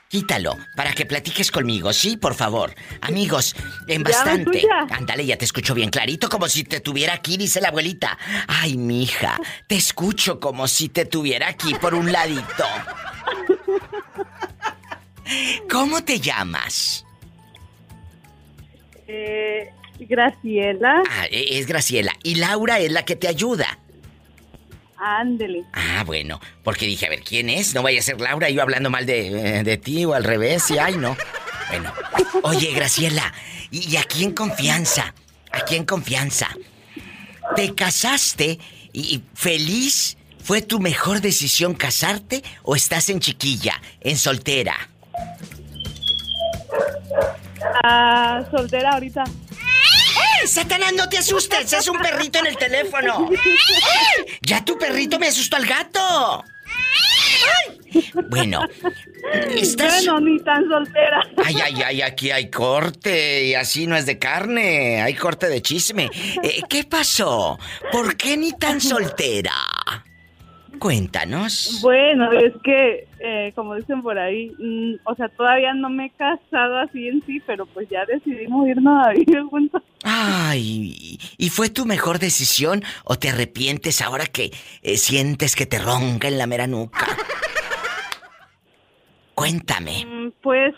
[0.09, 2.17] Quítalo para que platiques conmigo, ¿sí?
[2.17, 2.75] Por favor.
[3.01, 3.55] Amigos,
[3.87, 4.63] en bastante.
[4.91, 8.19] Ándale, ya te escucho bien clarito, como si te tuviera aquí, dice la abuelita.
[8.49, 12.67] Ay, mija, te escucho como si te tuviera aquí por un ladito.
[15.71, 17.07] ¿Cómo te llamas?
[19.07, 19.71] Eh,
[20.09, 21.03] Graciela.
[21.11, 22.13] Ah, e, es Graciela.
[22.23, 23.79] Y Laura es la que te ayuda.
[24.97, 25.65] Ándele.
[25.73, 27.75] Ah, bueno, porque dije, a ver, ¿quién es?
[27.75, 30.79] No vaya a ser Laura yo hablando mal de, de ti o al revés, y
[30.79, 31.17] ay, no.
[31.71, 31.93] Bueno,
[32.43, 33.33] oye, Graciela,
[33.71, 35.15] y, aquí en confianza,
[35.53, 36.49] aquí en confianza,
[37.55, 38.59] ¿te casaste
[38.93, 40.17] y feliz?
[40.43, 44.75] ¿Fue tu mejor decisión casarte o estás en chiquilla, en soltera?
[47.85, 49.25] Ah, soltera ahorita.
[50.47, 51.73] Satanás, no te asustes!
[51.73, 53.29] ¡Es un perrito en el teléfono!
[54.43, 56.45] ¡Ya tu perrito me asustó al gato!
[58.29, 58.61] Bueno,
[59.55, 60.05] estás...
[60.05, 61.23] Bueno, ni tan soltera.
[61.45, 65.61] Ay, ay, ay, aquí hay corte y así no es de carne, hay corte de
[65.61, 66.11] chisme.
[66.43, 67.59] Eh, ¿Qué pasó?
[67.91, 69.53] ¿Por qué ni tan soltera?
[70.81, 71.81] Cuéntanos.
[71.83, 76.11] Bueno, es que, eh, como dicen por ahí, mm, o sea, todavía no me he
[76.11, 79.83] casado así en sí, pero pues ya decidimos irnos a vivir juntos.
[80.05, 84.53] Ay, ¿y fue tu mejor decisión o te arrepientes ahora que
[84.83, 87.07] eh, sientes que te ronca en la mera nuca?
[89.35, 90.07] Cuéntame.
[90.07, 90.75] Mm, pues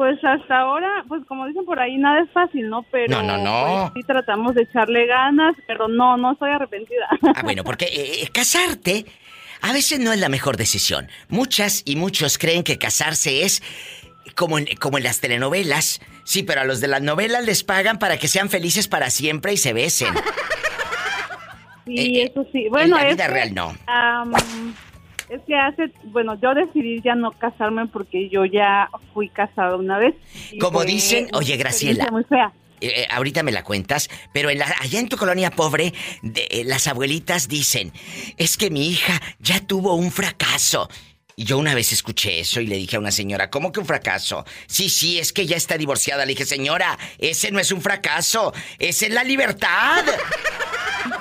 [0.00, 2.86] pues hasta ahora, pues como dicen por ahí, nada es fácil, ¿no?
[2.90, 3.90] Pero no, no, no.
[3.92, 7.06] Pues, sí tratamos de echarle ganas, pero no, no estoy arrepentida.
[7.36, 9.04] Ah, bueno, porque eh, eh, casarte
[9.60, 11.08] a veces no es la mejor decisión.
[11.28, 13.62] Muchas y muchos creen que casarse es
[14.34, 16.00] como en, como en las telenovelas.
[16.24, 19.52] Sí, pero a los de las novelas les pagan para que sean felices para siempre
[19.52, 20.14] y se besen.
[21.86, 22.68] Sí, eh, eso sí.
[22.68, 23.74] Bueno, en la vida real no.
[25.30, 29.96] Es que hace, bueno, yo decidí ya no casarme porque yo ya fui casada una
[29.96, 30.16] vez.
[30.60, 32.08] Como dicen, oye Graciela.
[32.10, 32.52] Muy fea.
[32.80, 36.48] Eh, eh, ahorita me la cuentas, pero en la, allá en tu colonia pobre, de,
[36.50, 37.92] eh, las abuelitas dicen,
[38.38, 40.88] es que mi hija ya tuvo un fracaso.
[41.40, 43.86] Y yo una vez escuché eso y le dije a una señora, ¿cómo que un
[43.86, 44.44] fracaso?
[44.66, 46.26] Sí, sí, es que ya está divorciada.
[46.26, 50.04] Le dije, señora, ese no es un fracaso, esa es la libertad.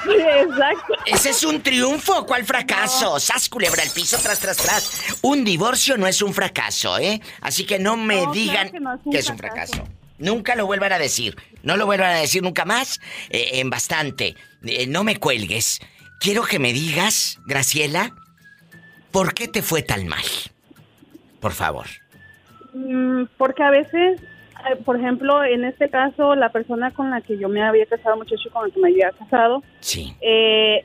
[0.04, 0.94] Exacto.
[1.06, 3.18] Ese es un triunfo, ¿cuál fracaso?
[3.18, 4.92] Sas culebra el piso tras tras tras.
[5.22, 7.22] Un divorcio no es un fracaso, ¿eh?
[7.40, 8.74] Así que no me digan
[9.10, 9.88] que, es un fracaso.
[10.18, 11.38] Nunca lo vuelvan a decir.
[11.64, 13.00] No lo vuelvan a decir nunca más.
[13.30, 14.36] Eh, en bastante.
[14.66, 15.80] Eh, no me cuelgues.
[16.20, 18.14] Quiero que me digas, Graciela,
[19.12, 20.24] ¿por qué te fue tan mal?
[21.40, 21.86] Por favor.
[22.74, 24.22] Mm, porque a veces
[24.68, 28.18] eh, por ejemplo, en este caso, la persona con la que yo me había casado,
[28.18, 30.14] muchacho con el que me había casado, sí.
[30.20, 30.84] Eh,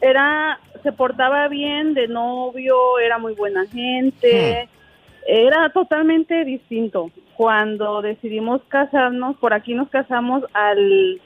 [0.00, 5.22] era, se portaba bien de novio, era muy buena gente, hmm.
[5.26, 7.10] era totalmente distinto.
[7.36, 11.20] Cuando decidimos casarnos, por aquí nos casamos al,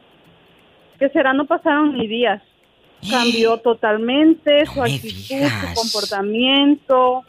[0.98, 2.42] que será, no pasaron ni días.
[3.08, 7.24] Cambió totalmente su actitud, su comportamiento.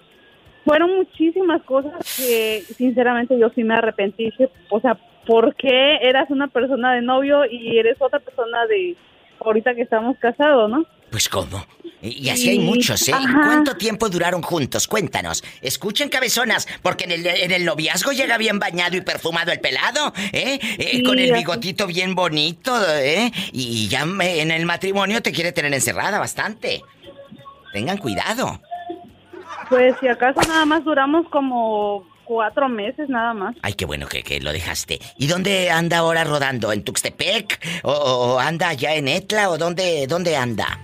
[0.66, 4.32] Fueron muchísimas cosas que sinceramente yo sí me arrepentí.
[4.70, 8.96] O sea, ¿por qué eras una persona de novio y eres otra persona de
[9.44, 10.86] ahorita que estamos casados, no?
[11.12, 11.66] Pues cómo.
[12.02, 13.12] Y así hay muchos, ¿eh?
[13.12, 14.88] ¿Cuánto tiempo duraron juntos?
[14.88, 15.44] Cuéntanos.
[15.62, 20.14] Escuchen, cabezonas, porque en el, en el noviazgo llega bien bañado y perfumado el pelado,
[20.32, 20.60] ¿eh?
[20.78, 23.32] eh con el bigotito bien bonito, ¿eh?
[23.52, 26.84] Y ya en el matrimonio te quiere tener encerrada bastante.
[27.74, 28.62] Tengan cuidado.
[29.70, 33.56] Pues si acaso nada más duramos como cuatro meses nada más.
[33.62, 35.00] Ay, qué bueno que, que lo dejaste.
[35.18, 36.72] ¿Y dónde anda ahora rodando?
[36.72, 37.60] ¿En Tuxtepec?
[37.84, 39.50] ¿O, anda allá en Etla?
[39.50, 40.80] ¿O dónde, dónde anda?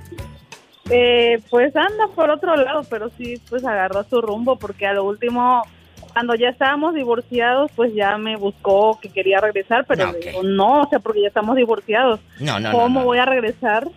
[0.89, 5.03] Eh, pues anda por otro lado, pero sí, pues agarró su rumbo porque a lo
[5.03, 5.63] último,
[6.13, 10.89] cuando ya estábamos divorciados, pues ya me buscó que quería regresar, pero digo, no, o
[10.89, 12.19] sea, porque ya estamos divorciados.
[12.39, 13.87] No, no, ¿Cómo voy a regresar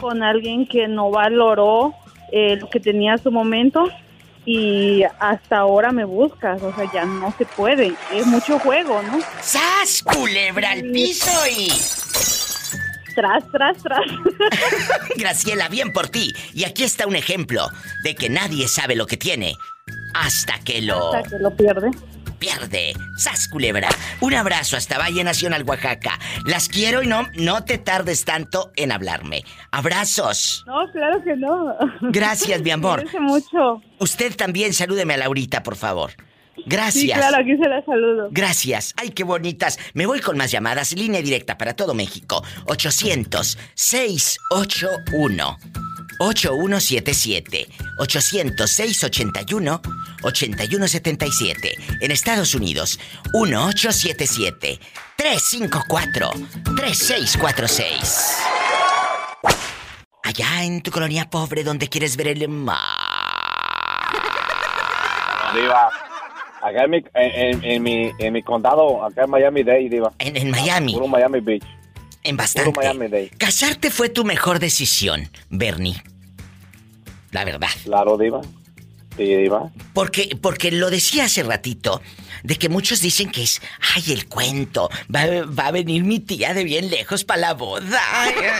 [0.00, 1.94] con alguien que no valoró
[2.32, 3.88] eh, lo que tenía a su momento?
[4.46, 9.18] Y hasta ahora me buscas, o sea, ya no se puede, es mucho juego, ¿no?
[9.42, 11.68] ¡Sas, culebra al piso y...
[13.14, 14.00] Tras, tras, tras.
[15.16, 16.32] Graciela, bien por ti.
[16.52, 17.68] Y aquí está un ejemplo
[18.02, 19.54] de que nadie sabe lo que tiene
[20.14, 21.14] hasta que lo...
[21.14, 21.90] Hasta que lo pierde
[22.44, 22.92] pierde.
[23.16, 23.88] ¡Sas, culebra!
[24.20, 26.18] Un abrazo hasta Valle Nacional, Oaxaca.
[26.44, 29.44] Las quiero y no, no te tardes tanto en hablarme.
[29.70, 30.64] ¡Abrazos!
[30.66, 31.74] No, claro que no.
[32.12, 33.04] Gracias, mi amor.
[33.20, 33.82] mucho.
[33.98, 36.12] Usted también salúdeme a Laurita, por favor.
[36.66, 37.02] Gracias.
[37.02, 38.28] Sí, claro, aquí se la saludo.
[38.30, 38.94] Gracias.
[38.96, 39.78] Ay, qué bonitas.
[39.92, 40.92] Me voy con más llamadas.
[40.92, 42.44] Línea directa para todo México.
[42.66, 45.58] 800 681
[46.18, 49.80] 8177 806 81
[50.22, 52.98] 8177 En Estados Unidos,
[53.32, 54.78] 1877
[55.16, 56.30] 354
[56.76, 58.38] 3646.
[60.22, 62.78] Allá en tu colonia pobre donde quieres ver el mar.
[65.54, 65.90] Diva,
[66.62, 70.12] acá en mi, en, mi, en mi condado, acá en Miami-Dade, Diva.
[70.18, 70.94] En, en Miami.
[70.94, 71.64] Puro Miami Beach.
[72.24, 73.30] En bastante.
[73.36, 76.02] Casarte fue tu mejor decisión, Bernie.
[77.30, 77.68] La verdad.
[77.84, 78.40] Claro, Diva.
[79.16, 79.70] Sí, Diva.
[79.92, 82.00] Porque, porque lo decía hace ratito,
[82.42, 83.60] de que muchos dicen que es,
[83.94, 88.00] ay, el cuento, va, a venir mi tía de bien lejos para la boda.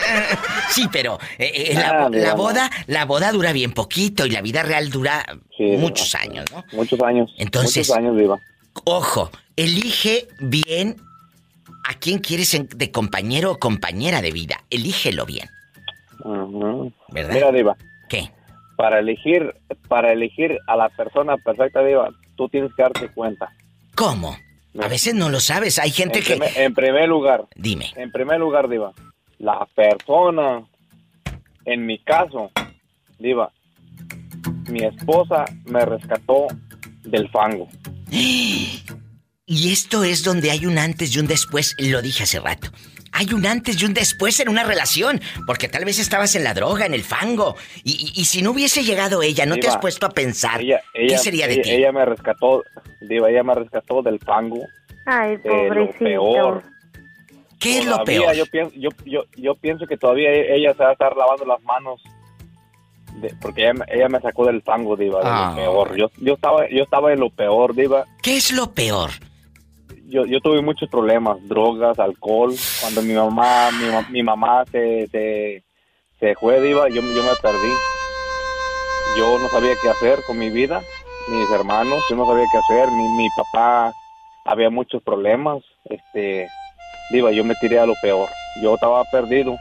[0.71, 4.61] sí, pero eh, eh, la, ah, boda, la boda dura bien poquito y la vida
[4.61, 5.25] real dura
[5.59, 6.63] muchos años, ¿no?
[6.73, 7.31] Muchos años.
[7.37, 8.39] Entonces, muchos años, Diva.
[8.83, 10.97] Ojo, elige bien
[11.87, 14.63] a quién quieres de compañero o compañera de vida.
[14.69, 15.47] Elígelo bien.
[17.09, 17.33] ¿Verdad?
[17.33, 17.77] Mira, Diva.
[18.09, 18.31] ¿Qué?
[18.75, 19.53] Para elegir,
[19.87, 23.51] para elegir a la persona perfecta, Diva, tú tienes que darte cuenta.
[23.95, 24.35] ¿Cómo?
[24.81, 25.79] A veces no lo sabes.
[25.79, 26.39] Hay gente que.
[26.55, 27.45] en primer lugar.
[27.55, 27.93] Dime.
[27.95, 28.91] En primer lugar, Diva.
[29.37, 30.63] La persona,
[31.65, 32.51] en mi caso,
[33.19, 33.51] Diva,
[34.69, 36.47] mi esposa me rescató
[37.03, 37.67] del fango.
[39.47, 42.69] Y esto es donde hay un antes y un después, lo dije hace rato.
[43.11, 46.55] Hay un antes y un después en una relación, porque tal vez estabas en la
[46.55, 50.09] droga, en el fango, y, si no hubiese llegado ella, ¿no te has puesto a
[50.09, 51.71] pensar qué sería de ti?
[51.71, 52.63] Ella me rescató,
[53.01, 54.65] Diva, ella me rescató del fango.
[55.05, 55.99] Ay, pobrecito.
[55.99, 56.63] peor.
[57.59, 58.33] ¿Qué es lo peor?
[58.35, 61.61] Yo pienso, yo, yo, yo pienso que todavía ella se va a estar lavando las
[61.61, 62.01] manos
[63.41, 65.53] porque ella, me sacó del fango, diva, de lo ah.
[65.55, 65.95] peor.
[65.95, 68.05] Yo, yo estaba, yo estaba en lo peor, diva.
[68.21, 69.11] ¿Qué es lo peor?
[70.07, 72.53] Yo, yo tuve muchos problemas, drogas, alcohol.
[72.81, 73.69] Cuando mi mamá,
[74.11, 75.07] mi, mamá se,
[76.19, 77.73] se, fue, diva, yo, yo me perdí.
[79.17, 80.81] Yo no sabía qué hacer con mi vida,
[81.29, 82.91] mis hermanos, yo no sabía qué hacer.
[82.91, 83.93] Mi, mi papá
[84.45, 85.63] había muchos problemas.
[85.85, 86.47] Este,
[87.11, 88.27] diva, yo me tiré a lo peor.
[88.61, 89.55] Yo estaba perdido.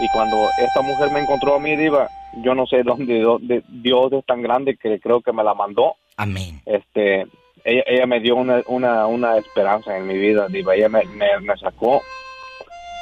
[0.00, 2.08] Y cuando esta mujer me encontró a mí, diva,
[2.42, 5.96] yo no sé dónde, dónde Dios es tan grande que creo que me la mandó.
[6.16, 6.60] Amén.
[6.66, 7.26] Este,
[7.64, 10.74] ella, ella me dio una, una, una esperanza en mi vida, diva.
[10.74, 12.02] Ella me, me, sacó.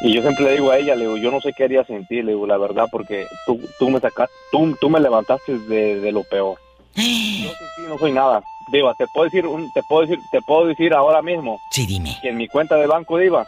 [0.02, 2.06] Y yo siempre le digo a ella, le digo, yo no sé qué haría sin
[2.06, 6.00] ti, le digo, la verdad, porque tú, tú me sacaste, tú, tú me levantaste de,
[6.00, 6.58] de lo peor.
[6.94, 8.42] Yo sin ti no soy nada.
[8.70, 9.44] Diva, te puedo decir,
[9.74, 11.60] te puedo decir, te puedo decir ahora mismo.
[11.72, 12.16] Sí, dime.
[12.22, 13.46] Que en mi cuenta de banco, Diva,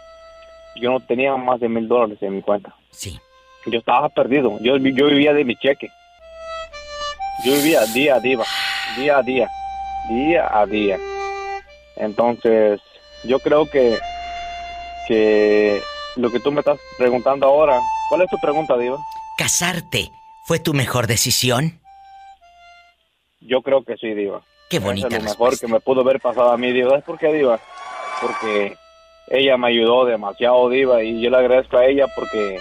[0.77, 2.75] yo no tenía más de mil dólares en mi cuenta.
[2.91, 3.19] Sí.
[3.67, 4.59] Yo estaba perdido.
[4.61, 5.89] Yo, yo vivía de mi cheque.
[7.45, 8.39] Yo vivía día a día,
[8.97, 9.49] día a día
[10.09, 10.99] día a día.
[11.97, 12.81] Entonces,
[13.25, 13.99] yo creo que,
[15.09, 15.81] que
[16.17, 18.99] lo que tú me estás preguntando ahora, ¿cuál es tu pregunta, Diva?
[19.37, 20.11] ¿Casarte
[20.47, 21.81] fue tu mejor decisión?
[23.41, 24.43] Yo creo que sí, Diva.
[24.71, 25.09] Qué bonita.
[25.09, 26.99] Es lo mejor que me pudo haber pasado a mí, Diva.
[26.99, 27.61] ¿Es por qué, Diva?
[28.21, 28.77] Porque
[29.29, 32.59] ella me ayudó demasiado, Diva, y yo le agradezco a ella porque,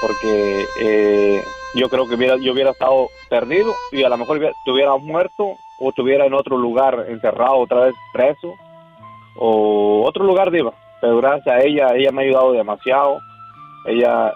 [0.00, 1.44] porque eh,
[1.74, 5.88] yo creo que hubiera, yo hubiera estado perdido y a lo mejor hubiera muerto o
[5.88, 8.54] estuviera en otro lugar encerrado otra vez preso
[9.36, 10.72] o otro lugar diva
[11.04, 13.20] pero gracias a ella ella me ha ayudado demasiado.
[13.86, 14.32] Ella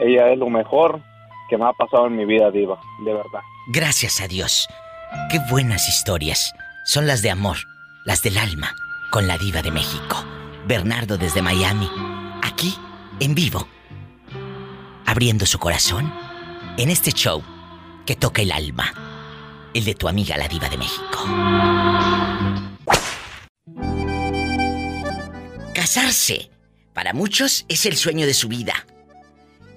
[0.00, 0.98] ella es lo mejor
[1.50, 3.40] que me ha pasado en mi vida diva de verdad.
[3.68, 4.66] Gracias a Dios.
[5.30, 6.54] Qué buenas historias.
[6.86, 7.58] Son las de amor
[8.06, 8.74] las del alma
[9.10, 10.16] con la diva de México.
[10.66, 11.90] Bernardo desde Miami
[12.42, 12.74] aquí
[13.20, 13.66] en vivo
[15.04, 16.10] abriendo su corazón
[16.78, 17.42] en este show
[18.04, 18.92] que toca el alma
[19.76, 21.26] el de tu amiga la diva de México.
[25.74, 26.50] Casarse,
[26.94, 28.86] para muchos es el sueño de su vida.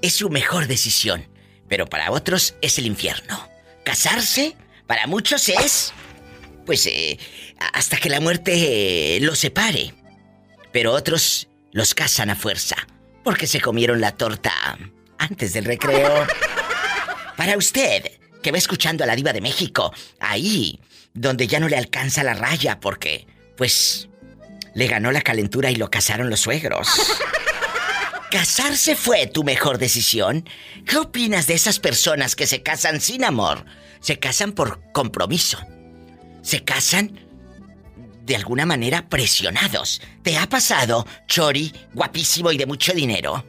[0.02, 1.28] Es su mejor decisión,
[1.68, 3.50] pero para otros es el infierno.
[3.84, 4.56] Casarse,
[4.88, 5.91] para muchos es,
[6.66, 7.20] pues, eh,
[7.74, 9.93] hasta que la muerte eh, los separe.
[10.72, 12.78] Pero otros los casan a fuerza,
[13.26, 14.54] porque se comieron la torta
[15.18, 16.26] antes del recreo.
[17.40, 18.12] Para usted,
[18.44, 20.78] que va escuchando a la diva de México, ahí,
[21.14, 24.10] donde ya no le alcanza la raya porque, pues,
[24.76, 26.90] le ganó la calentura y lo casaron los suegros.
[28.30, 30.50] ¿Casarse fue tu mejor decisión?
[30.86, 33.64] ¿Qué opinas de esas personas que se casan sin amor?
[34.02, 35.60] Se casan por compromiso.
[36.42, 37.22] Se casan
[38.26, 40.02] de alguna manera presionados.
[40.24, 43.46] ¿Te ha pasado, Chori, guapísimo y de mucho dinero?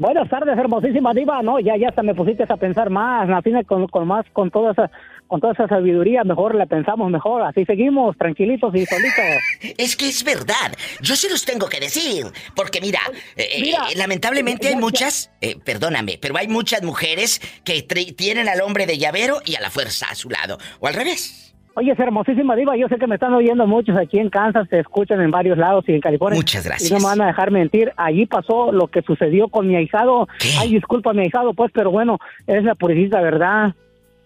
[0.00, 1.42] Buenas tardes, hermosísima diva.
[1.42, 3.28] No, ya, ya hasta me pusiste a pensar más.
[3.28, 4.90] La fin con, con más, con toda esa,
[5.26, 7.42] con toda esa sabiduría, mejor la pensamos mejor.
[7.42, 9.24] Así seguimos, tranquilitos y solitos.
[9.76, 10.72] Es que es verdad.
[11.02, 12.24] Yo se los tengo que decir.
[12.56, 13.00] Porque mira,
[13.36, 18.86] eh, eh, lamentablemente hay muchas, eh, perdóname, pero hay muchas mujeres que tienen al hombre
[18.86, 20.56] de llavero y a la fuerza a su lado.
[20.80, 21.49] O al revés.
[21.74, 22.76] Oye, es hermosísima diva.
[22.76, 25.84] Yo sé que me están oyendo muchos aquí en Kansas, te escuchan en varios lados
[25.88, 26.36] y en California.
[26.36, 26.90] Muchas gracias.
[26.90, 27.92] Y no me van a dejar mentir.
[27.96, 30.28] Allí pasó lo que sucedió con mi ahijado.
[30.58, 33.74] Ay, disculpa mi ahijado, pues, pero bueno, es la puritita verdad.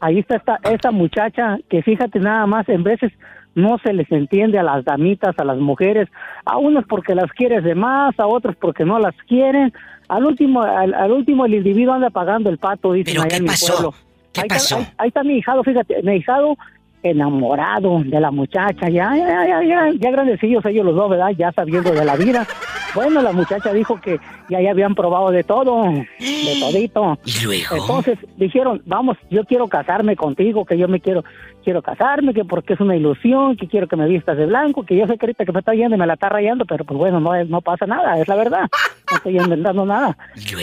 [0.00, 3.12] Ahí está esta, esta muchacha que fíjate nada más, en veces
[3.54, 6.08] no se les entiende a las damitas, a las mujeres,
[6.44, 9.72] a unos porque las quieres de más, a otros porque no las quieren.
[10.08, 13.94] Al último, al, último el individuo anda pagando el pato, dice ¿Pero qué pasó?
[14.32, 14.80] ¿Qué ahí pasó?
[14.80, 16.56] Está, ahí, está mi hijado, fíjate, mi hijado
[17.04, 21.30] enamorado de la muchacha, ya, ya, ya, ya, ya grandecillos ellos los dos, ¿verdad?
[21.36, 22.46] Ya sabiendo de la vida.
[22.94, 26.06] Bueno, la muchacha dijo que ya, ya habían probado de todo, de
[26.60, 27.18] todito.
[27.24, 27.74] ¿Y luego?
[27.74, 31.24] Entonces dijeron, vamos, yo quiero casarme contigo, que yo me quiero,
[31.64, 34.96] quiero casarme, que porque es una ilusión, que quiero que me vistas de blanco, que
[34.96, 36.96] yo sé que ahorita que me está yendo y me la está rayando, pero pues
[36.96, 38.68] bueno, no, no pasa nada, es la verdad.
[39.10, 40.16] No estoy inventando nada.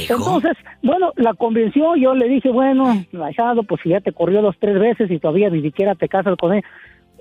[0.09, 4.55] Entonces, bueno, la convenció, yo le dije, bueno, Rayado, pues si ya te corrió dos,
[4.59, 6.63] tres veces y todavía ni siquiera te casas con él,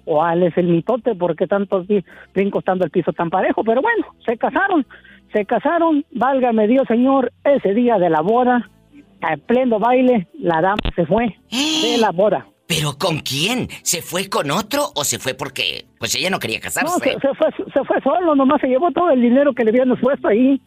[0.04, 4.36] cuál es el mitote, porque tantos vienen costando el piso tan parejo, pero bueno, se
[4.36, 4.86] casaron,
[5.32, 8.68] se casaron, válgame Dios Señor, ese día de la boda,
[9.22, 12.46] a pleno baile, la dama se fue de la boda.
[12.70, 13.68] ¿Pero con quién?
[13.82, 16.92] ¿Se fue con otro o se fue porque pues ella no quería casarse?
[16.92, 19.96] No, se, fue, se fue solo, nomás se llevó todo el dinero que le habían
[19.98, 20.60] puesto ahí.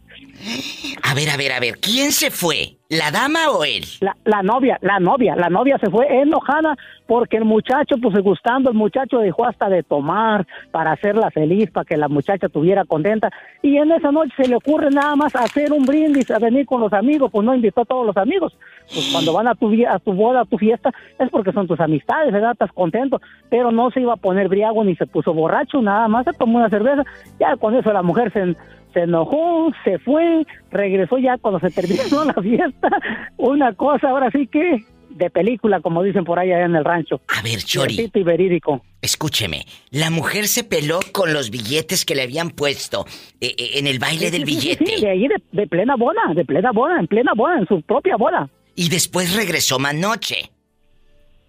[1.03, 2.77] A ver, a ver, a ver, ¿quién se fue?
[2.93, 3.83] ¿La dama o él?
[4.01, 6.77] La, la novia, la novia, la novia se fue enojada
[7.07, 11.85] porque el muchacho, pues gustando, el muchacho dejó hasta de tomar para hacerla feliz, para
[11.85, 13.31] que la muchacha estuviera contenta.
[13.63, 16.81] Y en esa noche se le ocurre nada más hacer un brindis, a venir con
[16.81, 18.55] los amigos, pues no invitó a todos los amigos.
[18.93, 21.79] Pues cuando van a tu, a tu boda, a tu fiesta, es porque son tus
[21.79, 22.51] amistades, ¿verdad?
[22.51, 23.19] Estás contento.
[23.49, 26.59] Pero no se iba a poner briago ni se puso borracho, nada más se tomó
[26.59, 27.03] una cerveza.
[27.39, 28.55] Ya con eso la mujer se
[28.93, 32.89] se enojó, se fue, regresó ya cuando se terminó la fiesta.
[33.37, 34.85] Una cosa ahora sí que
[35.15, 37.21] de película, como dicen por allá en el rancho.
[37.27, 38.09] A ver, Chori.
[38.13, 38.83] Y verídico.
[39.01, 43.05] Escúcheme, la mujer se peló con los billetes que le habían puesto
[43.41, 44.85] eh, eh, en el baile del billete.
[44.85, 48.15] Sí, de ahí de, plena boda, de plena boda, en plena boda, en su propia
[48.15, 48.49] boda.
[48.75, 50.49] Y después regresó más noche.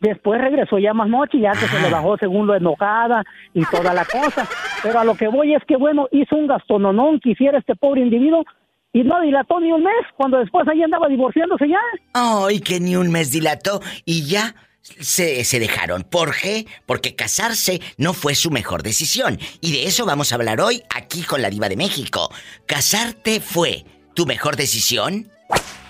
[0.04, 3.24] Después regresó ya más noche, ya que se le bajó según lo enojada
[3.54, 4.46] y toda la cosa.
[4.82, 8.02] Pero a lo que voy es que, bueno, hizo un gastononón que hiciera este pobre
[8.02, 8.44] individuo
[8.92, 11.78] y no dilató ni un mes, cuando después ahí andaba divorciándose ya.
[12.12, 16.02] Ay, que ni un mes dilató y ya se, se, dejaron.
[16.02, 16.66] ¿Por qué?
[16.84, 19.38] Porque casarse no fue su mejor decisión.
[19.62, 22.30] Y de eso vamos a hablar hoy aquí con la Diva de México.
[22.66, 25.30] ¿Casarte fue tu mejor decisión?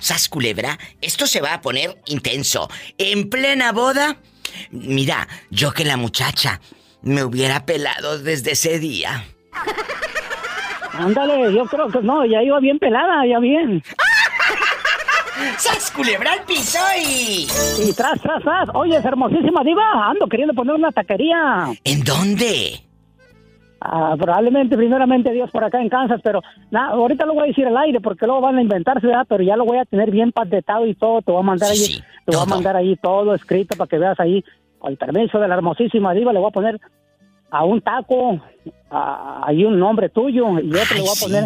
[0.04, 0.78] ¿Sas culebra?
[1.00, 2.68] Esto se va a poner intenso.
[2.98, 4.18] En plena boda.
[4.70, 6.60] Mira, yo que la muchacha
[7.00, 9.24] me hubiera pelado desde ese día.
[10.92, 13.82] Ándale, yo creo que no, ya iba bien pelada, ya bien.
[15.56, 17.46] ¡Sas culebra al piso y...
[17.78, 18.68] Y tras, tras, tras.
[18.74, 21.72] Oye, es hermosísima diva, ando queriendo poner una taquería.
[21.82, 22.83] ¿En dónde?
[23.86, 27.66] Ah, probablemente, primeramente Dios por acá en Kansas, pero nada, ahorita lo voy a decir
[27.66, 30.86] al aire porque luego van a inventarse, pero ya lo voy a tener bien patetado
[30.86, 33.86] y todo, te voy a mandar ahí Te voy a mandar ahí todo escrito para
[33.86, 34.42] que veas ahí.
[34.78, 36.80] Con el permiso de la hermosísima diva le voy a poner
[37.50, 38.40] a un taco,
[38.90, 41.44] ahí un nombre tuyo y otro le voy a poner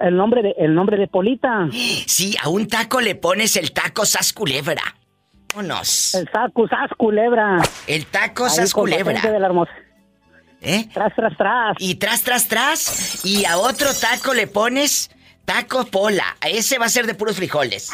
[0.00, 1.68] el nombre de el nombre de Polita.
[1.72, 4.82] Sí, a un taco le pones el taco sas culebra.
[5.54, 6.14] Vámonos.
[6.14, 7.58] El taco sas culebra.
[7.86, 9.20] El taco sas culebra.
[10.60, 10.88] ¿Eh?
[10.92, 11.76] Tras, tras, tras.
[11.78, 13.24] Y tras, tras, tras.
[13.24, 15.10] Y a otro taco le pones
[15.44, 16.36] taco pola.
[16.40, 17.90] A ese va a ser de puros frijoles.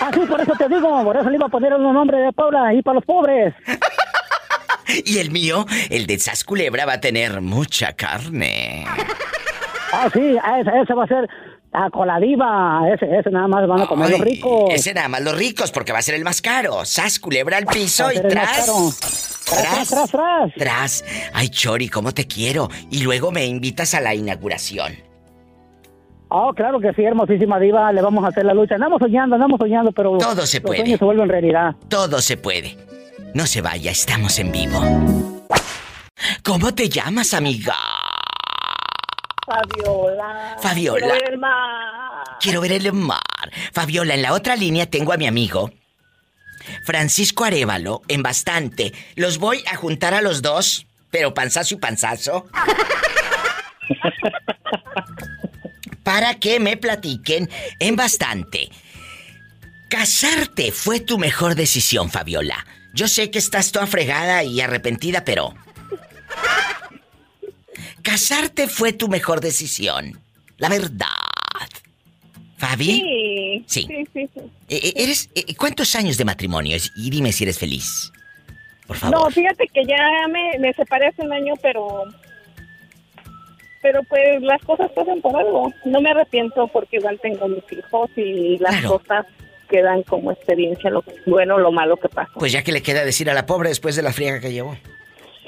[0.00, 1.04] Ah, sí, por eso te digo.
[1.04, 3.54] Por eso le iba a poner un nombre de Paula ahí para los pobres.
[5.04, 8.86] y el mío, el de Sas Culebra, va a tener mucha carne.
[9.92, 10.36] Ah, sí,
[10.82, 11.28] ese, va a ser
[11.74, 14.72] Taco la diva, ese, ese nada más van a comer los ricos.
[14.72, 16.84] Ese nada más los ricos, porque va a ser el más caro.
[16.84, 18.66] Sas, culebra al piso y tras.
[19.44, 21.04] Tras, tras, tras, tras.
[21.32, 22.70] Ay, Chori, cómo te quiero.
[22.92, 24.92] Y luego me invitas a la inauguración.
[26.28, 27.92] Oh, claro que sí, hermosísima diva.
[27.92, 28.76] Le vamos a hacer la lucha.
[28.76, 30.16] Andamos soñando, andamos soñando, pero.
[30.18, 30.96] Todo se puede.
[30.96, 31.74] se vuelven realidad.
[31.88, 32.76] Todo se puede.
[33.34, 34.80] No se vaya, estamos en vivo.
[36.44, 37.74] ¿Cómo te llamas, amiga?
[39.46, 40.56] Fabiola.
[40.60, 41.06] Fabiola.
[41.06, 42.24] Quiero ver el mar.
[42.40, 43.20] Quiero ver el mar.
[43.72, 45.70] Fabiola, en la otra línea tengo a mi amigo.
[46.84, 48.92] Francisco Arevalo, en bastante.
[49.16, 52.46] Los voy a juntar a los dos, pero panzazo y panzazo.
[56.02, 58.70] para que me platiquen en bastante.
[59.88, 62.66] Casarte fue tu mejor decisión, Fabiola.
[62.92, 65.54] Yo sé que estás toda fregada y arrepentida, pero
[68.04, 70.20] casarte fue tu mejor decisión.
[70.58, 71.08] La verdad.
[72.56, 73.64] ¿Fabi?
[73.66, 73.86] Sí.
[73.88, 76.76] Sí, sí, eh, eh, ¿Eres, eh, ¿Cuántos años de matrimonio?
[76.96, 78.12] Y dime si eres feliz.
[78.86, 79.18] Por favor.
[79.18, 82.04] No, fíjate que ya me, me separé hace un año, pero.
[83.82, 85.72] Pero pues las cosas pasan por algo.
[85.84, 89.26] No me arrepiento porque igual tengo mis hijos y las cosas
[89.68, 92.30] quedan como experiencia, lo bueno, lo malo que pasa.
[92.34, 94.76] Pues ya que le queda decir a la pobre después de la friega que llevó.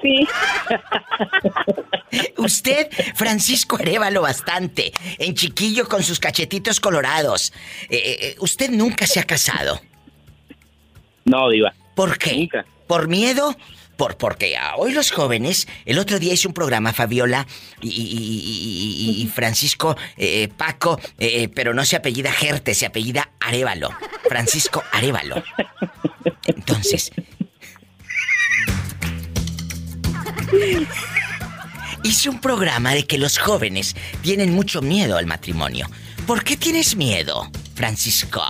[0.03, 0.27] Sí.
[2.37, 4.93] Usted, Francisco Arevalo, bastante.
[5.19, 7.53] En chiquillo con sus cachetitos colorados.
[7.89, 9.81] Eh, eh, eh, ¿Usted nunca se ha casado?
[11.25, 11.75] No, Diva.
[11.95, 12.37] ¿Por qué?
[12.37, 12.67] Nunca.
[12.87, 13.57] ¿Por miedo?
[13.97, 17.47] Por, porque hoy los jóvenes, el otro día hice un programa, Fabiola
[17.81, 19.97] y, Francisco
[20.59, 21.01] Paco,
[21.55, 23.91] pero no se apellida Gerte, se apellida Arevalo.
[24.29, 25.43] Francisco Arevalo.
[26.47, 27.11] Entonces,
[32.03, 35.87] Hice un programa de que los jóvenes tienen mucho miedo al matrimonio.
[36.27, 38.43] ¿Por qué tienes miedo, Francisco?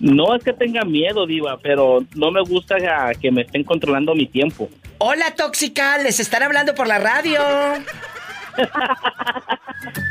[0.00, 2.76] No es que tenga miedo, Diva, pero no me gusta
[3.20, 4.68] que me estén controlando mi tiempo.
[4.98, 7.40] Hola, tóxica, les están hablando por la radio.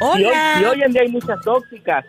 [0.02, 0.60] Hola.
[0.62, 2.06] Y hoy, en día hay muchas tóxicas.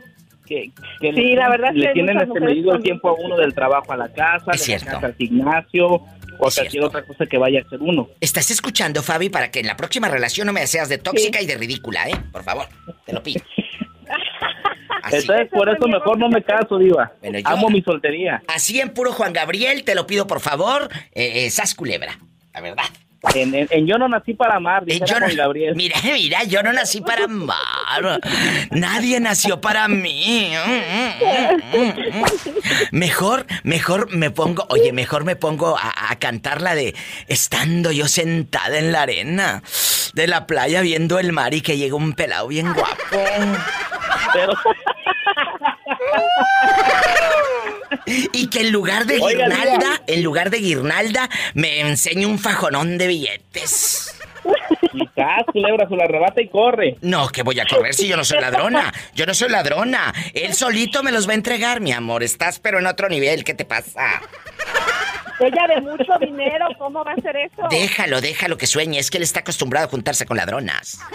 [0.46, 0.70] Que,
[1.00, 4.12] sí, la verdad le tienen este medido el tiempo a uno del trabajo a la
[4.12, 4.98] casa, es cierto.
[4.98, 6.02] al gimnasio,
[6.46, 8.08] o cualquier otra cosa que vaya a hacer uno.
[8.20, 11.46] Estás escuchando, Fabi, para que en la próxima relación no me seas de tóxica y
[11.46, 12.14] de ridícula, ¿eh?
[12.30, 12.66] Por favor,
[13.06, 13.42] te lo pido.
[15.04, 17.12] Entonces, por eso mejor no me caso, Diva.
[17.44, 18.42] Amo mi soltería.
[18.46, 22.18] Así en puro Juan Gabriel, te lo pido, por favor, eh, eh Sas Culebra,
[22.54, 22.84] la verdad.
[23.34, 25.76] En, Yo no nací para amar, dice Juan Gabriel.
[25.76, 28.20] Mira, mira, yo no nací para amar.
[28.70, 30.52] Nadie nació para mí.
[32.90, 36.94] Mejor, mejor me pongo, oye, mejor me pongo a, a cantar la de
[37.28, 39.62] Estando yo sentada en la arena
[40.14, 42.96] de la playa viendo el mar y que llega un pelado bien guapo.
[44.32, 44.54] Pero...
[48.32, 53.06] Y que en lugar de guirnalda, en lugar de guirnalda, me enseñe un fajonón de
[53.06, 54.18] billetes.
[54.94, 55.08] Y
[55.52, 56.96] culebra, se la arrebata y corre.
[57.00, 58.92] No, que voy a correr si yo no soy ladrona.
[59.14, 60.12] Yo no soy ladrona.
[60.34, 62.22] Él solito me los va a entregar, mi amor.
[62.22, 63.42] Estás pero en otro nivel.
[63.42, 64.20] ¿Qué te pasa?
[65.40, 67.62] Ella de mucho dinero, ¿cómo va a ser eso?
[67.70, 68.98] Déjalo, déjalo que sueñe.
[68.98, 70.98] Es que él está acostumbrado a juntarse con ladronas.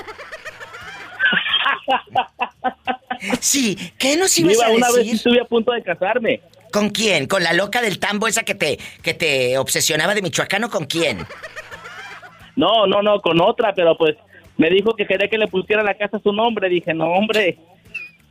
[3.39, 4.77] Sí, ¿qué nos ibas a decir?
[4.77, 6.41] Una vez estuve a punto de casarme.
[6.78, 7.25] ¿Con quién?
[7.25, 10.86] ¿Con la loca del tambo esa que te, que te obsesionaba de Michoacán o con
[10.86, 11.25] quién?
[12.55, 14.15] No, no, no, con otra, pero pues
[14.57, 16.69] me dijo que quería que le pusiera la casa su nombre.
[16.69, 17.57] Dije, no, hombre,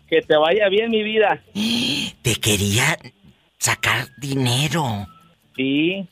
[0.08, 1.42] que te vaya bien mi vida.
[2.22, 2.96] Te quería
[3.58, 5.08] sacar dinero.
[5.56, 6.06] Sí.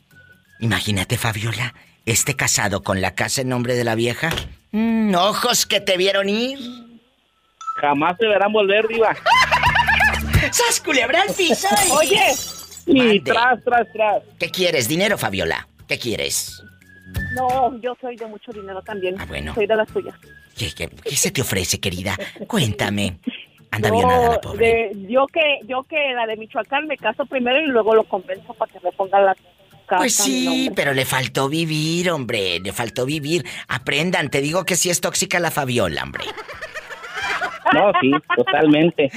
[0.58, 1.72] Imagínate, Fabiola,
[2.04, 4.30] este casado con la casa en nombre de la vieja.
[4.72, 6.58] Mm, ojos que te vieron ir.
[7.76, 9.16] Jamás se verán volver, diva.
[10.52, 11.68] ¡Sas culebra al piso!
[11.92, 12.22] Oye.
[12.86, 14.22] Y tras, tras, tras.
[14.38, 14.88] ¿Qué quieres?
[14.88, 15.66] ¿Dinero, Fabiola?
[15.88, 16.62] ¿Qué quieres?
[17.34, 19.16] No, yo soy de mucho dinero también.
[19.18, 19.54] Ah, bueno.
[19.54, 20.14] Soy de las tuyas.
[20.56, 22.16] ¿Qué, se te ofrece, querida?
[22.46, 23.18] Cuéntame.
[23.70, 24.92] Anda bien nada la pobre.
[25.08, 28.72] yo que yo que la de Michoacán me caso primero y luego lo convenzo para
[28.72, 29.34] que me ponga la
[29.86, 29.96] casa.
[29.96, 33.44] Pues sí, pero le faltó vivir, hombre, le faltó vivir.
[33.66, 36.24] Aprendan, te digo que sí es tóxica la Fabiola, hombre.
[37.72, 39.10] No, sí, totalmente.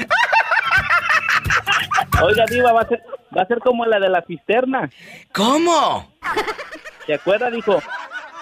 [2.24, 3.04] Oiga, Diva, va a ser,
[3.36, 4.90] va a ser como la de la cisterna.
[5.32, 6.12] ¿Cómo?
[7.06, 7.52] ¿Se acuerda?
[7.52, 7.80] Dijo,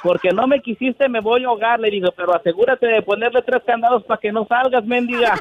[0.04, 3.64] porque no me quisiste me voy a ahogar, le dijo, pero asegúrate de ponerle tres
[3.66, 5.34] candados para que no salgas, mendiga.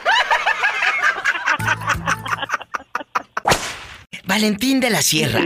[4.24, 5.40] Valentín de la Sierra,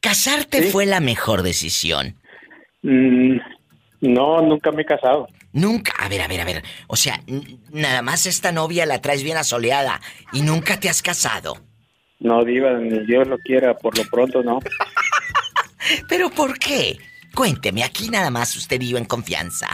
[0.00, 2.16] ¿casarte fue la mejor decisión?
[2.82, 3.38] Mm,
[4.02, 5.26] no, nunca me he casado.
[5.52, 6.62] Nunca, a ver, a ver, a ver.
[6.86, 7.20] O sea,
[7.70, 10.00] nada más esta novia la traes bien asoleada
[10.32, 11.56] y nunca te has casado.
[12.20, 14.60] No, Diva, ni Dios lo quiera, por lo pronto no.
[16.08, 16.98] ¿Pero por qué?
[17.34, 19.68] Cuénteme, aquí nada más usted vive en confianza.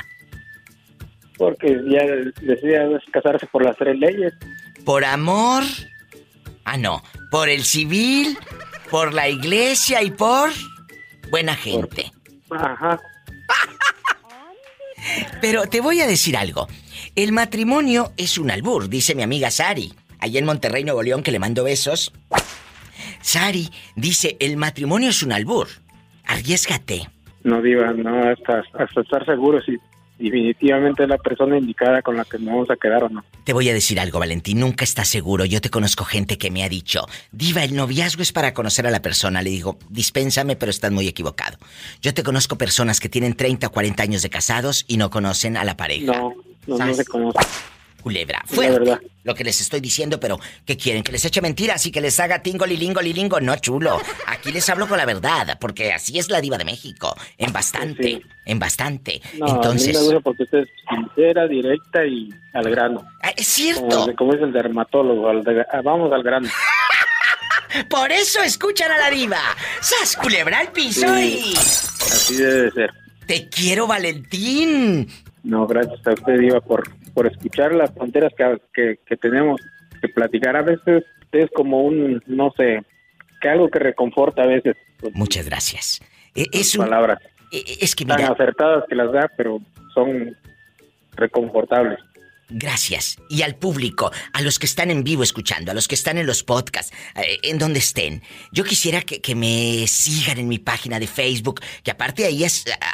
[1.37, 2.05] Porque ya
[2.41, 4.33] decía casarse por las tres leyes.
[4.85, 5.65] ¿Por amor?
[6.65, 7.03] Ah, no.
[7.31, 8.39] ¿Por el civil?
[8.91, 10.51] ¿Por la iglesia y por
[11.31, 12.13] buena gente?
[12.51, 12.99] Ajá.
[15.41, 16.69] Pero te voy a decir algo.
[17.15, 19.93] El matrimonio es un albur, dice mi amiga Sari,
[20.27, 22.13] allá en Monterrey, Nuevo León, que le mando besos.
[23.21, 25.69] Sari dice, el matrimonio es un albur.
[26.27, 27.09] Arriesgate.
[27.45, 29.77] No, Diva, no, hasta, hasta estar seguro si
[30.19, 33.25] definitivamente es la persona indicada con la que nos vamos a quedar o no.
[33.45, 35.45] Te voy a decir algo, Valentín, nunca estás seguro.
[35.45, 38.91] Yo te conozco gente que me ha dicho, Diva, el noviazgo es para conocer a
[38.91, 39.43] la persona.
[39.43, 41.59] Le digo, dispénsame, pero estás muy equivocado.
[42.03, 45.57] Yo te conozco personas que tienen 30 o 40 años de casados y no conocen
[45.57, 46.13] a la pareja.
[46.13, 46.35] No,
[46.67, 47.43] no, no se conocen
[48.07, 48.41] culebra.
[48.47, 48.69] Fue
[49.27, 51.03] lo que les estoy diciendo, pero ¿qué quieren?
[51.03, 53.41] ¿Que les eche mentiras y que les haga tingo lilingo lilingo?
[53.41, 54.01] No, chulo.
[54.29, 57.15] Aquí les hablo con la verdad, porque así es la diva de México.
[57.37, 59.21] En bastante, en bastante.
[59.39, 59.97] No, Entonces...
[59.97, 63.05] A mí me porque usted es sincera, directa y al grano.
[63.21, 64.07] Ah, es cierto.
[64.17, 66.49] Como, es el dermatólogo, ah, vamos al grano.
[67.91, 69.41] Por eso escuchan a la diva.
[69.81, 71.53] ¡Sas culebra al piso y...
[71.57, 72.95] Así debe ser.
[73.27, 75.09] Te quiero, Valentín.
[75.43, 76.85] No, gracias a usted, Diva, por
[77.17, 78.31] por escuchar las fronteras
[78.75, 79.59] que, que, tenemos
[80.03, 80.55] que platicar.
[80.55, 81.03] A veces
[81.33, 82.85] es como un, no sé,
[83.41, 84.77] que algo que reconforta a veces.
[85.15, 86.03] Muchas gracias.
[86.35, 87.19] E, es palabras.
[87.51, 89.63] E, e, es que Tan acertadas que las da, pero
[89.95, 90.37] son
[91.15, 91.99] reconfortables.
[92.51, 93.17] Gracias.
[93.31, 96.27] Y al público, a los que están en vivo escuchando, a los que están en
[96.27, 98.23] los podcasts, eh, en donde estén.
[98.53, 102.45] Yo quisiera que, que, me sigan en mi página de Facebook, que aparte ahí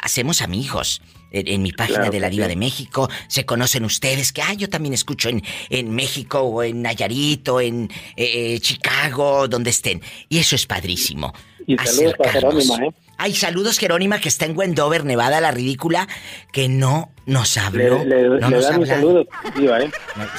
[0.01, 1.01] hacemos amigos
[1.33, 3.09] en, mi página de la Diva de México.
[3.27, 7.59] Se conocen ustedes, que ah, yo también escucho en, en México o en Nayarit o
[7.59, 10.01] en eh, Chicago, donde estén.
[10.29, 11.33] Y eso es padrísimo.
[11.65, 12.89] Y saludos para Jerónima, ¿eh?
[13.17, 16.07] Ay, saludos Jerónima, que está en Wendover, Nevada, la ridícula,
[16.51, 18.03] que no nos habló.
[18.03, 19.91] Le, no nos dan saludos, Diva, ¿eh?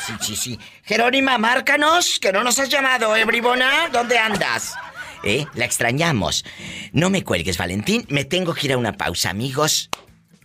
[0.05, 0.59] Sí, sí, sí.
[0.83, 3.89] Jerónima, márcanos, que no nos has llamado, ¿eh, bribona?
[3.91, 4.75] ¿Dónde andas?
[5.23, 5.47] ¿Eh?
[5.55, 6.45] La extrañamos.
[6.93, 8.05] No me cuelgues, Valentín.
[8.09, 9.89] Me tengo que ir a una pausa, amigos.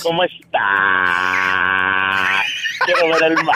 [0.03, 0.59] ¿Cómo está?
[2.87, 3.55] Quiero ver el mar.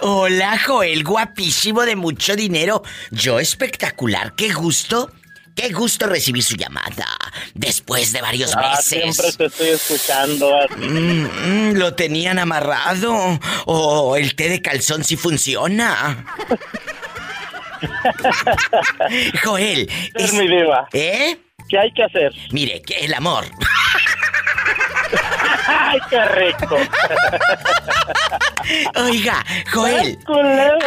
[0.00, 2.82] Hola, Joel, guapísimo de mucho dinero.
[3.10, 5.10] Yo espectacular, qué gusto.
[5.54, 7.06] Qué gusto recibir su llamada.
[7.52, 8.86] Después de varios ah, meses.
[8.86, 10.50] Siempre te estoy escuchando.
[10.78, 13.38] Mm, mm, lo tenían amarrado.
[13.66, 16.24] O el té de calzón sí funciona.
[19.44, 19.90] Joel.
[20.14, 20.88] Es, mi diva.
[20.92, 21.38] ¿Eh?
[21.68, 22.32] ¿Qué hay que hacer?
[22.50, 23.44] Mire, que el amor.
[25.66, 26.76] ¡Ay, qué rico!
[28.96, 30.18] Oiga, Joel,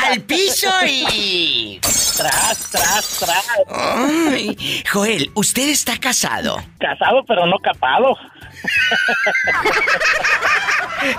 [0.10, 1.80] al piso y...
[2.18, 3.45] Tras, tras, tras.
[3.69, 6.64] Ay, Joel, ¿usted está casado?
[6.80, 8.18] Casado, pero no capado.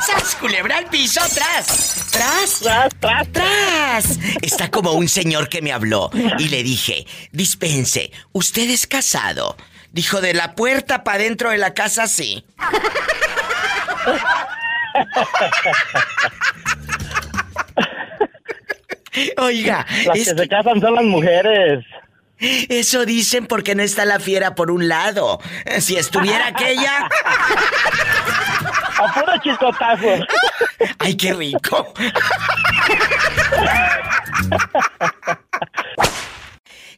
[0.01, 1.21] ¡Sas, culebra al piso!
[1.35, 2.09] ¡Tras!
[2.11, 2.61] ¡Tras!
[2.61, 3.33] ¡Tras, tras!
[3.33, 4.19] ¡Tras!
[4.41, 9.57] Está como un señor que me habló y le dije, dispense, ¿usted es casado?
[9.93, 12.45] Dijo, de la puerta para dentro de la casa, sí.
[19.39, 19.87] Oiga.
[20.07, 21.85] Las que se casan son las mujeres.
[22.39, 25.41] Eso dicen porque no está la fiera por un lado.
[25.79, 27.09] Si estuviera aquella.
[28.99, 30.27] A puro chicotazo.
[30.99, 31.95] ¡Ay, qué rico!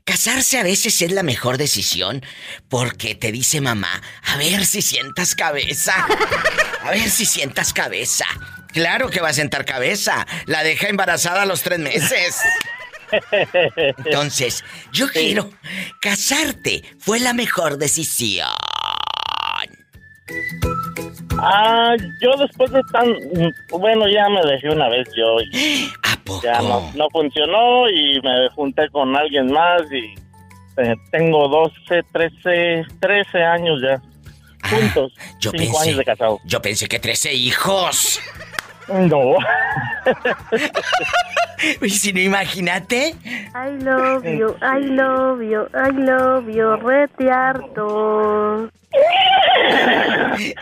[0.09, 2.25] Casarse a veces es la mejor decisión
[2.71, 5.93] porque te dice mamá, a ver si sientas cabeza.
[6.83, 8.25] A ver si sientas cabeza.
[8.73, 10.27] Claro que va a sentar cabeza.
[10.47, 12.41] La deja embarazada a los tres meses.
[14.07, 15.51] Entonces, yo quiero
[16.01, 16.85] casarte.
[16.99, 18.49] Fue la mejor decisión.
[21.37, 23.15] Ah, yo después de tan...
[23.79, 25.37] Bueno, ya me dejé una vez yo.
[26.29, 30.15] Y Ya no, no, funcionó y me junté con alguien más y
[30.81, 34.01] eh, tengo 12, 13, 13 años ya.
[34.63, 35.13] Ah, juntos.
[35.41, 36.41] Yo cinco pensé, años de casado.
[36.45, 38.21] Yo pensé que 13 hijos.
[38.89, 39.37] No.
[41.83, 43.15] y si no, imagínate.
[43.55, 48.71] I love you, I love you, I love you, retearto.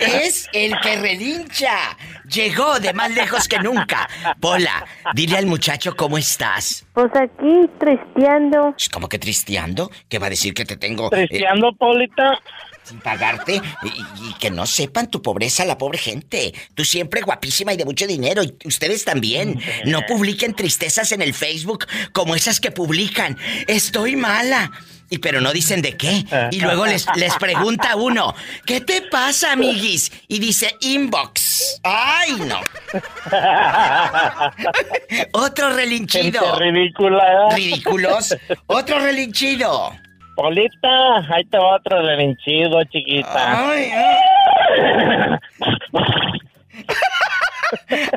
[0.01, 1.97] Es el que relincha.
[2.29, 4.09] Llegó de más lejos que nunca.
[4.41, 4.85] Pola,
[5.15, 6.85] dile al muchacho cómo estás.
[6.93, 8.75] Pues aquí tristeando.
[8.93, 9.91] ¿Cómo que tristeando?
[10.09, 11.09] ¿Qué va a decir que te tengo?
[11.11, 12.41] Tristeando, Polita.
[12.87, 16.55] Sin pagarte y, y, que no sepan tu pobreza la pobre gente.
[16.75, 19.61] Tú siempre guapísima y de mucho dinero y ustedes también.
[19.85, 23.37] No publiquen tristezas en el Facebook como esas que publican.
[23.67, 24.71] Estoy mala.
[25.09, 26.25] Y pero no dicen de qué.
[26.51, 28.35] Y luego les, les pregunta uno,
[28.65, 30.11] ¿qué te pasa, amiguis?
[30.27, 31.81] Y dice inbox.
[31.85, 32.61] ¡Ay, no!
[35.33, 36.41] Otro relinchido.
[36.41, 37.51] Gente ridícula.
[37.55, 38.37] Ridículos.
[38.67, 39.93] Otro relinchido.
[40.37, 43.71] Polita, ahí te va otro relinchido, chiquita.
[43.71, 43.91] Ay,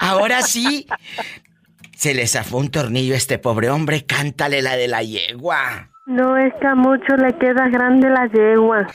[0.02, 0.86] Ahora sí.
[1.96, 4.06] Se le zafó un tornillo a este pobre hombre.
[4.06, 5.90] Cántale la de la yegua.
[6.06, 8.80] No es que a mucho le queda grande la yegua.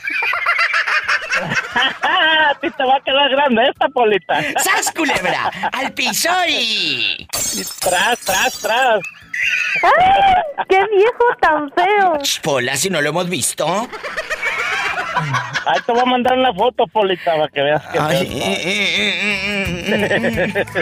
[2.03, 4.41] a ti te va a quedar grande esta polita.
[4.57, 5.51] ¡Sas, culebra!
[5.71, 7.27] ¡Al piso y...
[7.79, 8.99] Tras, tras, tras.
[9.83, 10.65] ¡Ay!
[10.69, 12.19] ¡Qué viejo tan feo!
[12.43, 13.87] Pola, si no lo hemos visto.
[15.65, 17.99] Ahí te voy a mandar una foto, Polita, para que veas que...
[17.99, 20.65] Ay, eh, eh, eh,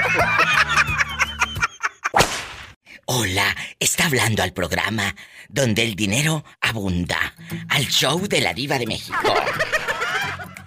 [3.06, 5.14] Hola, está hablando al programa
[5.50, 7.36] donde el dinero abunda,
[7.70, 9.34] al show de la diva de México.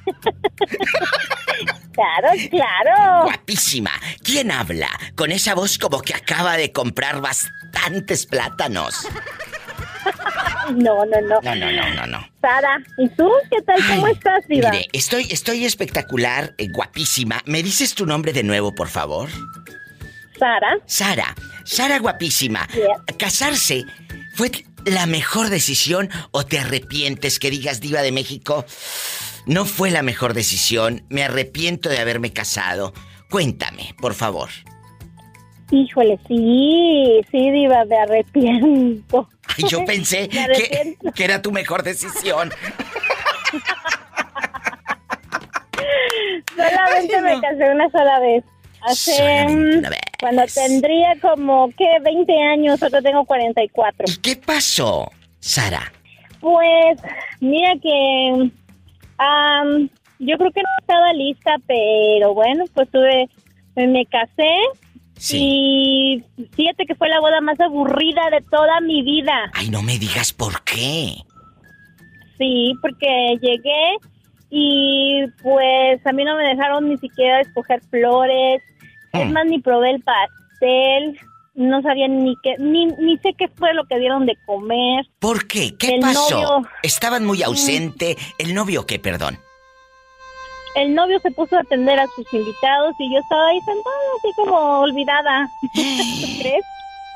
[1.97, 3.25] Claro, claro.
[3.25, 3.91] Guapísima.
[4.23, 4.89] ¿Quién habla?
[5.17, 9.09] Con esa voz como que acaba de comprar bastantes plátanos.
[10.75, 11.41] No, no, no.
[11.43, 12.29] No, no, no, no, no.
[12.41, 13.81] Sara, ¿y tú qué tal?
[13.89, 14.71] ¿Cómo estás, Diva?
[14.71, 17.43] Mire, estoy, estoy espectacular, eh, guapísima.
[17.47, 19.29] ¿Me dices tu nombre de nuevo, por favor?
[20.39, 20.79] Sara.
[20.87, 21.35] Sara.
[21.65, 22.69] Sara, guapísima.
[22.75, 23.17] Yeah.
[23.19, 23.85] ¿Casarse
[24.35, 24.51] fue
[24.85, 28.65] la mejor decisión o te arrepientes que digas Diva de México?
[29.47, 32.93] No fue la mejor decisión, me arrepiento de haberme casado.
[33.31, 34.49] Cuéntame, por favor.
[35.71, 39.29] Híjole, sí, sí, Diva, me arrepiento.
[39.57, 42.51] Ay, yo pensé que, que era tu mejor decisión.
[46.57, 48.45] Solamente me casé una sola vez.
[48.83, 49.47] Hace.
[49.49, 49.83] mm,
[50.21, 51.87] Cuando tendría como, ¿qué?
[52.03, 54.07] 20 años, ahora tengo 44.
[54.23, 55.11] ¿Qué pasó,
[55.41, 55.93] Sara?
[56.41, 56.99] Pues,
[57.41, 58.51] mira que.
[59.19, 59.89] Am,
[60.19, 63.29] yo creo que no estaba lista, pero bueno, pues tuve.
[63.77, 64.51] Me casé.
[65.33, 66.23] Y
[66.53, 69.51] fíjate que fue la boda más aburrida de toda mi vida.
[69.55, 71.15] Ay, no me digas por qué.
[72.39, 73.97] Sí, porque llegué
[74.51, 78.63] y pues a mí no me dejaron ni siquiera escoger flores.
[79.13, 79.33] Es Mm.
[79.33, 81.19] más, ni probé el pastel.
[81.57, 85.07] No sabía ni qué, ni, ni sé qué fue lo que dieron de comer.
[85.19, 85.75] ¿Por qué?
[85.79, 86.31] ¿Qué El pasó?
[86.31, 86.65] novio- Mm.
[86.83, 88.17] Estaban muy ausente.
[88.39, 89.39] ¿El novio qué, perdón?
[90.75, 94.29] El novio se puso a atender a sus invitados y yo estaba ahí sentada así
[94.37, 95.49] como olvidada.
[95.75, 96.65] ¿Tú crees?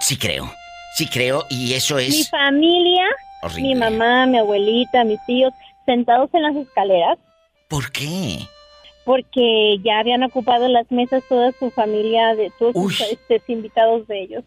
[0.00, 0.50] Sí creo.
[0.96, 3.04] Sí creo y eso Mi es familia,
[3.42, 3.62] horrible.
[3.62, 5.52] mi mamá, mi abuelita, mis tíos,
[5.86, 7.18] sentados en las escaleras
[7.68, 8.38] ¿Por qué?
[9.10, 14.22] Porque ya habían ocupado las mesas toda su familia, de todos sus este, invitados de
[14.22, 14.44] ellos.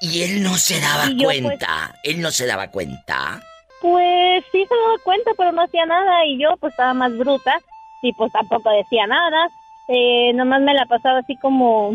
[0.00, 1.94] Y él no se daba Y yo, pues- cuenta.
[2.02, 3.42] Él no se daba cuenta.
[3.82, 7.60] Pues sí se daba cuenta, pero no hacía nada y yo pues estaba más bruta
[8.00, 9.50] y pues tampoco decía nada.
[9.88, 11.92] Eh, nomás me la pasaba así como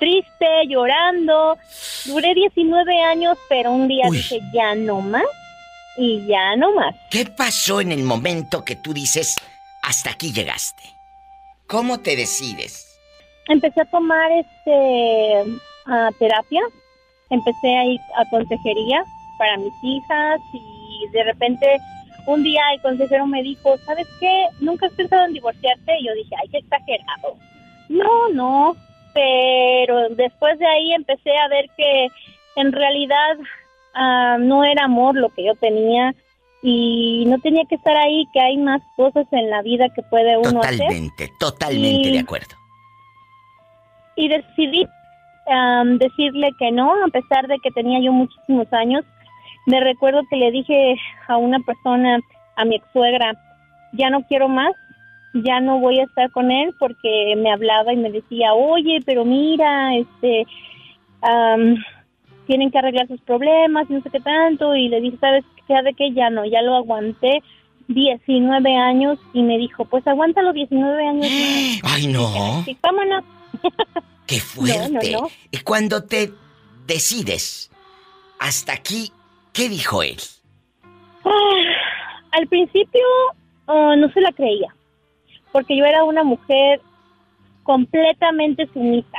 [0.00, 1.56] triste, llorando.
[2.06, 5.22] Duré 19 años, pero un día dije ya no más
[5.96, 6.96] y ya no más.
[7.08, 9.36] ¿Qué pasó en el momento que tú dices
[9.84, 10.95] hasta aquí llegaste?
[11.66, 12.86] ¿Cómo te decides?
[13.48, 15.44] empecé a tomar este
[16.18, 16.62] terapia,
[17.30, 19.04] empecé a ir a consejería
[19.38, 21.78] para mis hijas y de repente
[22.26, 24.46] un día el consejero me dijo, ¿sabes qué?
[24.60, 25.92] ¿Nunca has pensado en divorciarte?
[26.00, 27.36] Y yo dije, ay, qué exagerado.
[27.88, 28.76] No, no,
[29.14, 32.08] pero después de ahí empecé a ver que
[32.56, 33.36] en realidad
[33.94, 36.14] ah, no era amor lo que yo tenía
[36.68, 40.36] y no tenía que estar ahí, que hay más cosas en la vida que puede
[40.36, 40.78] uno hacer.
[40.78, 42.56] Totalmente, totalmente de acuerdo.
[44.16, 44.84] Y decidí
[46.00, 49.04] decirle que no, a pesar de que tenía yo muchísimos años.
[49.66, 50.96] Me recuerdo que le dije
[51.28, 52.18] a una persona,
[52.56, 53.34] a mi ex suegra,
[53.92, 54.74] ya no quiero más,
[55.34, 59.24] ya no voy a estar con él porque me hablaba y me decía, oye, pero
[59.24, 60.44] mira, este,
[62.48, 64.74] tienen que arreglar sus problemas y no sé qué tanto.
[64.74, 65.82] Y le dije, ¿sabes qué?
[65.82, 67.42] De que ya no, ya lo aguanté
[67.88, 71.26] 19 años y me dijo, pues aguántalo 19 años
[71.84, 72.64] Ay, no.
[72.82, 73.24] Vámonos.
[74.26, 75.16] ¡Qué fuerte!
[75.50, 76.32] Y cuando te
[76.86, 77.70] decides
[78.38, 79.12] hasta aquí,
[79.52, 80.16] ¿qué dijo él?
[81.24, 81.30] Ah,
[82.32, 83.04] al principio
[83.66, 84.74] ah, no se la creía,
[85.52, 86.80] porque yo era una mujer
[87.62, 89.18] completamente sumisa.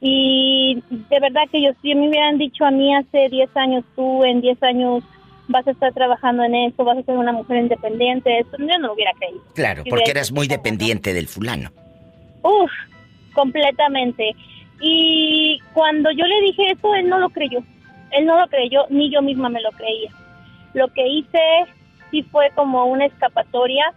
[0.00, 4.22] Y de verdad que yo, si me hubieran dicho a mí hace 10 años, tú
[4.24, 5.02] en 10 años
[5.48, 8.88] vas a estar trabajando en eso, vas a ser una mujer independiente, eso yo no
[8.88, 9.42] lo hubiera creído.
[9.54, 11.70] Claro, porque eras muy dependiente del fulano.
[12.42, 12.70] Uf,
[13.34, 14.34] completamente.
[14.80, 17.60] Y cuando yo le dije eso, él no lo creyó.
[18.10, 20.10] Él no lo creyó, ni yo misma me lo creía.
[20.72, 21.38] Lo que hice
[22.10, 23.92] sí fue como una escapatoria.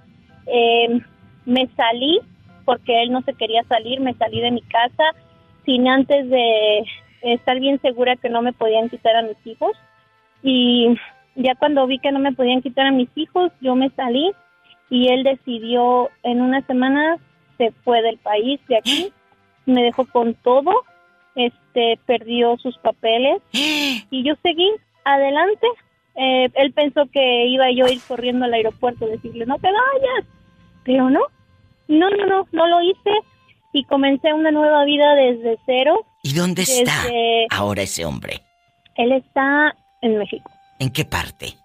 [0.46, 1.02] Em,
[1.46, 2.20] me salí
[2.66, 5.04] porque él no se quería salir, me salí de mi casa
[5.66, 6.84] sin antes de
[7.22, 9.72] estar bien segura que no me podían quitar a mis hijos.
[10.44, 10.98] Y
[11.38, 14.32] ya cuando vi que no me podían quitar a mis hijos, yo me salí
[14.90, 17.18] y él decidió en una semana
[17.58, 19.14] se fue del país, de aquí,
[19.66, 20.72] me dejó con todo,
[21.36, 24.70] este, perdió sus papeles y yo seguí
[25.06, 25.68] adelante.
[26.16, 29.68] Eh, él pensó que iba yo a ir corriendo al aeropuerto a decirle, no te
[29.68, 30.26] vayas,
[30.84, 31.22] pero no,
[31.88, 33.12] no, no, no, no lo hice
[33.74, 36.04] y comencé una nueva vida desde cero.
[36.24, 36.92] ¿Y dónde está
[37.52, 38.42] ahora ese hombre?
[38.96, 40.50] Él está en México.
[40.80, 41.56] ¿En qué parte?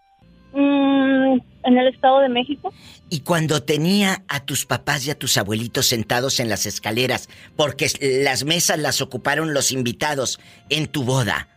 [0.53, 2.73] Mm, en el Estado de México.
[3.11, 7.91] Y cuando tenía a tus papás y a tus abuelitos sentados en las escaleras, porque
[8.25, 10.41] las mesas las ocuparon los invitados
[10.71, 11.49] en tu boda,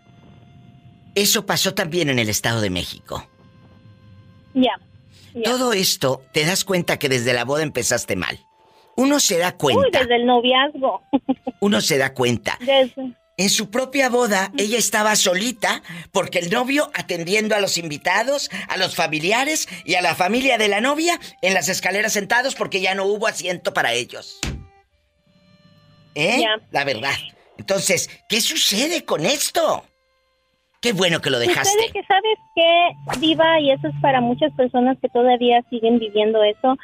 [1.16, 3.28] eso pasó también en el Estado de México.
[4.54, 4.74] Ya.
[5.44, 8.40] Todo esto, te das cuenta que desde la boda empezaste mal.
[8.96, 9.82] Uno se da cuenta.
[9.82, 11.02] Uy, desde el noviazgo.
[11.60, 12.58] Uno se da cuenta.
[12.66, 13.14] Desde...
[13.38, 15.82] En su propia boda, ella estaba solita
[16.14, 20.70] porque el novio atendiendo a los invitados, a los familiares y a la familia de
[20.70, 24.40] la novia en las escaleras sentados porque ya no hubo asiento para ellos.
[26.16, 26.46] ¿Eh?
[26.72, 27.16] La verdad.
[27.58, 29.84] Entonces, ¿qué sucede con esto?
[30.82, 31.72] Qué bueno que lo dejaste.
[31.72, 36.42] Sucede que sabes qué, Diva, y eso es para muchas personas que todavía siguen viviendo
[36.44, 36.78] eso,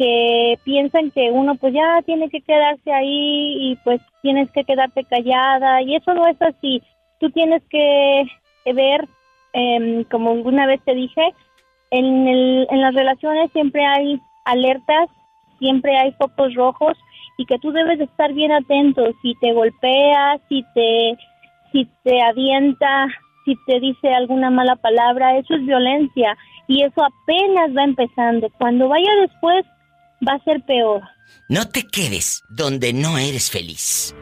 [0.00, 5.04] que piensan que uno pues ya tiene que quedarse ahí y pues tienes que quedarte
[5.04, 6.82] callada y eso no es así.
[7.18, 8.22] Tú tienes que
[8.64, 9.06] ver,
[9.52, 11.34] em, como alguna vez te dije,
[11.90, 15.10] en, el, en las relaciones siempre hay alertas,
[15.58, 16.96] siempre hay focos rojos
[17.36, 19.04] y que tú debes estar bien atento.
[19.20, 21.18] Si te golpea, si te,
[21.72, 23.06] si te avienta,
[23.44, 28.48] si te dice alguna mala palabra, eso es violencia y eso apenas va empezando.
[28.56, 29.66] Cuando vaya después,
[30.26, 31.02] va a ser peor.
[31.48, 34.14] No te quedes donde no eres feliz.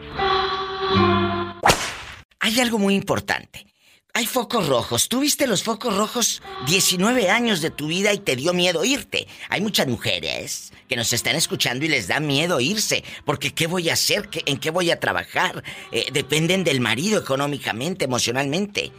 [2.41, 3.67] Hay algo muy importante.
[4.15, 5.09] Hay focos rojos.
[5.09, 9.29] Tú viste los focos rojos 19 años de tu vida y te dio miedo irte.
[9.49, 13.05] Hay muchas mujeres que nos están escuchando y les da miedo irse.
[13.25, 14.29] Porque ¿qué voy a hacer?
[14.47, 15.63] ¿En qué voy a trabajar?
[15.93, 18.91] Eh, dependen del marido económicamente, emocionalmente.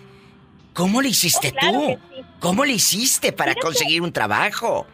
[0.74, 2.24] ¿Cómo le hiciste oh, tú?
[2.40, 4.88] ¿Cómo le hiciste para conseguir un trabajo?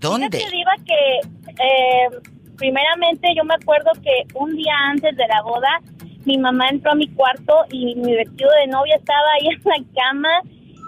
[0.00, 0.30] ¿Dónde?
[0.30, 2.08] te digo que, eh,
[2.56, 5.80] primeramente, yo me acuerdo que un día antes de la boda,
[6.24, 10.02] mi mamá entró a mi cuarto y mi vestido de novia estaba ahí en la
[10.02, 10.28] cama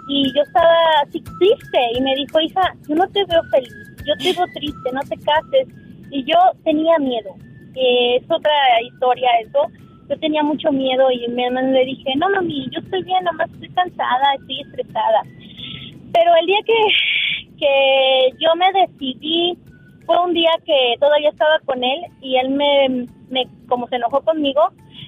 [0.07, 3.73] y yo estaba así triste y me dijo, hija, yo no te veo feliz,
[4.05, 5.67] yo te veo triste, no te cases.
[6.11, 7.35] Y yo tenía miedo.
[7.75, 8.53] es otra
[8.85, 9.67] historia eso.
[10.09, 13.49] Yo tenía mucho miedo y mi mamá le dije, no, mami, yo estoy bien, nomás
[13.51, 15.23] estoy cansada, estoy estresada.
[16.11, 16.73] Pero el día que
[17.63, 19.57] que yo me decidí,
[20.05, 23.07] fue un día que todavía estaba con él y él me,
[23.67, 24.61] como se enojó conmigo,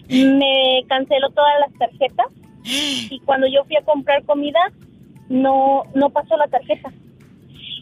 [0.09, 2.27] me canceló todas las tarjetas
[2.63, 4.59] y cuando yo fui a comprar comida
[5.27, 6.91] no no pasó la tarjeta.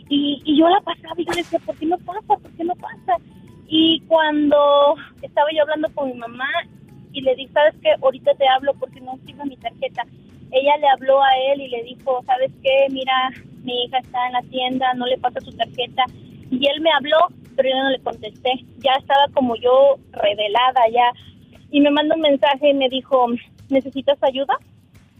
[0.10, 2.22] Y, y yo la pasaba y yo decía, ¿por qué no pasa?
[2.28, 3.18] ¿Por qué no pasa?
[3.68, 6.50] Y cuando estaba yo hablando con mi mamá
[7.12, 7.94] y le dije, ¿sabes qué?
[8.02, 10.04] Ahorita te hablo porque no tengo mi tarjeta.
[10.52, 12.88] Ella le habló a él y le dijo, ¿sabes qué?
[12.92, 13.32] Mira,
[13.64, 16.04] mi hija está en la tienda, no le pasa su tarjeta.
[16.52, 17.18] Y él me habló,
[17.56, 18.52] pero yo no le contesté.
[18.80, 21.12] Ya estaba como yo revelada ya.
[21.72, 23.28] Y me mandó un mensaje y me dijo,
[23.70, 24.56] ¿necesitas ayuda?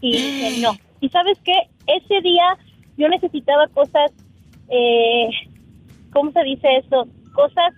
[0.00, 0.72] Y dije, no.
[1.00, 1.54] ¿Y sabes qué?
[1.86, 2.56] Ese día
[2.96, 4.12] yo necesitaba cosas,
[4.68, 5.28] eh,
[6.12, 7.06] ¿cómo se dice eso?
[7.34, 7.74] Cosas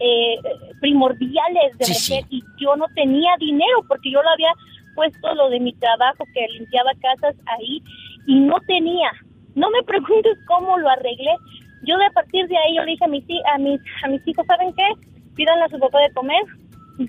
[0.00, 0.36] eh,
[0.80, 4.52] primordiales de mujer y yo no tenía dinero porque yo lo había
[4.94, 7.82] puesto lo de mi trabajo que limpiaba casas ahí
[8.26, 9.10] y no tenía.
[9.58, 11.34] No me preguntes cómo lo arreglé.
[11.82, 14.26] Yo de a partir de ahí yo le dije a mis, a mis, a mis
[14.26, 14.86] hijos, ¿saben qué?
[15.34, 16.42] Pidan a su papá de comer.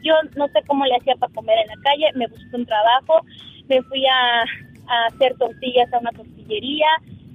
[0.04, 3.22] Yo no sé cómo le hacía para comer en la calle, me busqué un trabajo,
[3.68, 4.42] me fui a,
[4.88, 6.88] a hacer tortillas a una tortillería,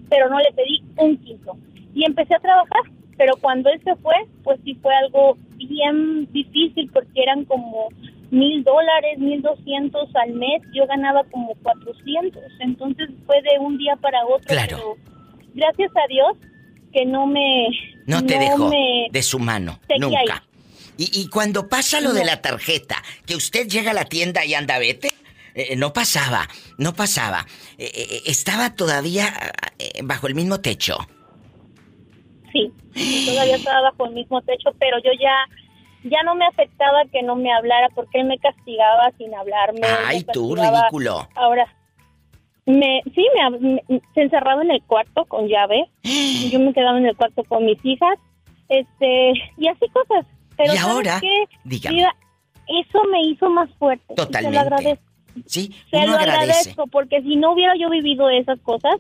[0.09, 1.57] pero no le pedí un quinto.
[1.95, 2.83] Y empecé a trabajar
[3.17, 7.89] pero cuando él se fue, pues sí fue algo bien difícil porque eran como
[8.35, 13.97] mil dólares, mil doscientos al mes, yo ganaba como cuatrocientos, entonces fue de un día
[13.97, 14.47] para otro.
[14.47, 14.97] Claro.
[15.55, 16.37] gracias a Dios
[16.93, 17.69] que no me...
[18.07, 18.71] No te dejó
[19.11, 20.45] de su mano, nunca.
[20.97, 24.55] Y, y, cuando pasa lo de la tarjeta, que usted llega a la tienda y
[24.55, 25.09] anda, vete,
[25.55, 26.49] eh, no pasaba,
[26.79, 27.47] no pasaba.
[27.79, 29.33] Eh, eh, estaba todavía
[30.05, 30.99] bajo el mismo techo
[32.55, 35.49] sí, todavía estaba bajo el mismo techo, pero yo ya
[36.05, 39.81] ya no me afectaba que no me hablara porque él me castigaba sin hablarme.
[40.07, 41.29] Ay, tú, ridículo.
[41.35, 41.67] Ahora,
[42.67, 45.91] me, sí, me, se encerraba en el cuarto con llave.
[46.51, 48.19] yo me quedaba en el cuarto con mis hijas.
[48.69, 50.27] Este, y así cosas.
[50.57, 51.21] Pero y ahora,
[51.65, 52.07] dígame.
[52.69, 54.15] eso me hizo más fuerte.
[54.15, 54.49] Totalmente.
[54.49, 55.05] se lo agradezco.
[55.47, 58.97] Sí, se lo agradezco porque si no hubiera yo vivido esas cosas,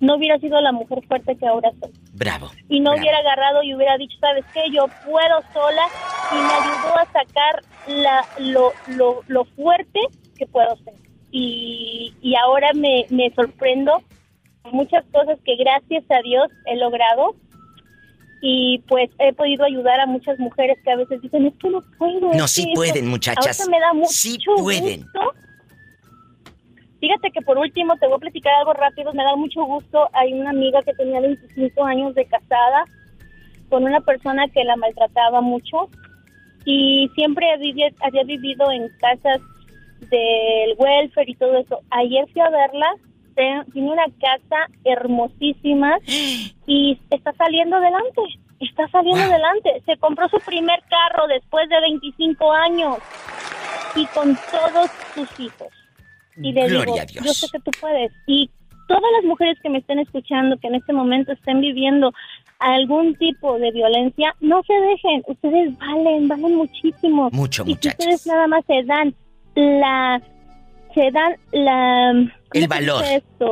[0.00, 1.92] no hubiera sido la mujer fuerte que ahora soy.
[2.16, 2.50] Bravo.
[2.68, 4.62] Y no hubiera agarrado y hubiera dicho, ¿sabes qué?
[4.72, 5.86] Yo puedo sola
[6.32, 10.00] y me ayudó a sacar la, lo, lo, lo fuerte
[10.38, 10.94] que puedo ser.
[11.30, 14.02] Y, y ahora me, me sorprendo
[14.72, 17.36] muchas cosas que gracias a Dios he logrado
[18.40, 21.82] y pues he podido ayudar a muchas mujeres que a veces dicen, es que no
[21.98, 22.32] puedo.
[22.34, 23.66] No, sí pueden, muchachas.
[23.68, 25.02] me da mucho sí pueden.
[25.02, 25.34] Gusto
[27.00, 30.08] Fíjate que por último te voy a platicar algo rápido, me da mucho gusto.
[30.12, 32.84] Hay una amiga que tenía 25 años de casada
[33.68, 35.90] con una persona que la maltrataba mucho
[36.64, 39.40] y siempre había, había vivido en casas
[40.10, 41.80] del welfare y todo eso.
[41.90, 42.94] Ayer fui a verla,
[43.72, 45.98] tiene una casa hermosísima
[46.66, 48.22] y está saliendo adelante.
[48.58, 49.82] Está saliendo adelante.
[49.84, 52.98] Se compró su primer carro después de 25 años
[53.94, 55.68] y con todos sus hijos.
[56.42, 58.12] Y le digo, yo sé que tú puedes.
[58.26, 58.50] Y
[58.88, 62.12] todas las mujeres que me estén escuchando, que en este momento estén viviendo
[62.58, 65.22] algún tipo de violencia, no se dejen.
[65.26, 67.30] Ustedes valen, valen muchísimo.
[67.32, 69.14] Mucho, y ustedes nada más se dan
[69.54, 70.22] la
[70.94, 72.10] se dan la
[72.52, 73.04] el valor,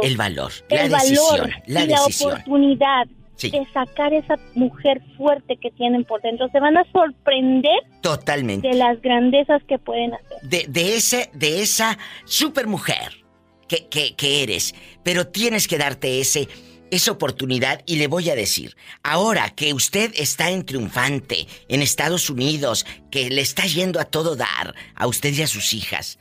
[0.02, 3.06] el valor, la decisión, la, la oportunidad
[3.40, 6.48] de sacar esa mujer fuerte que tienen por dentro.
[6.50, 10.40] Se van a sorprender totalmente de las grandezas que pueden hacer.
[10.42, 13.24] De, de ese, de esa supermujer
[13.68, 14.74] que, que, que eres.
[15.02, 16.48] Pero tienes que darte ese,
[16.90, 22.30] esa oportunidad y le voy a decir, ahora que usted está en triunfante en Estados
[22.30, 26.18] Unidos, que le está yendo a todo dar a usted y a sus hijas,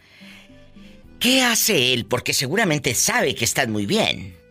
[1.20, 2.06] ¿qué hace él?
[2.06, 4.43] Porque seguramente sabe que están muy bien.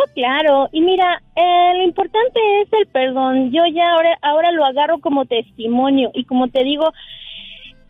[0.00, 3.50] Oh, claro, y mira, eh, lo importante es el perdón.
[3.50, 6.92] Yo ya ahora, ahora lo agarro como testimonio y como te digo,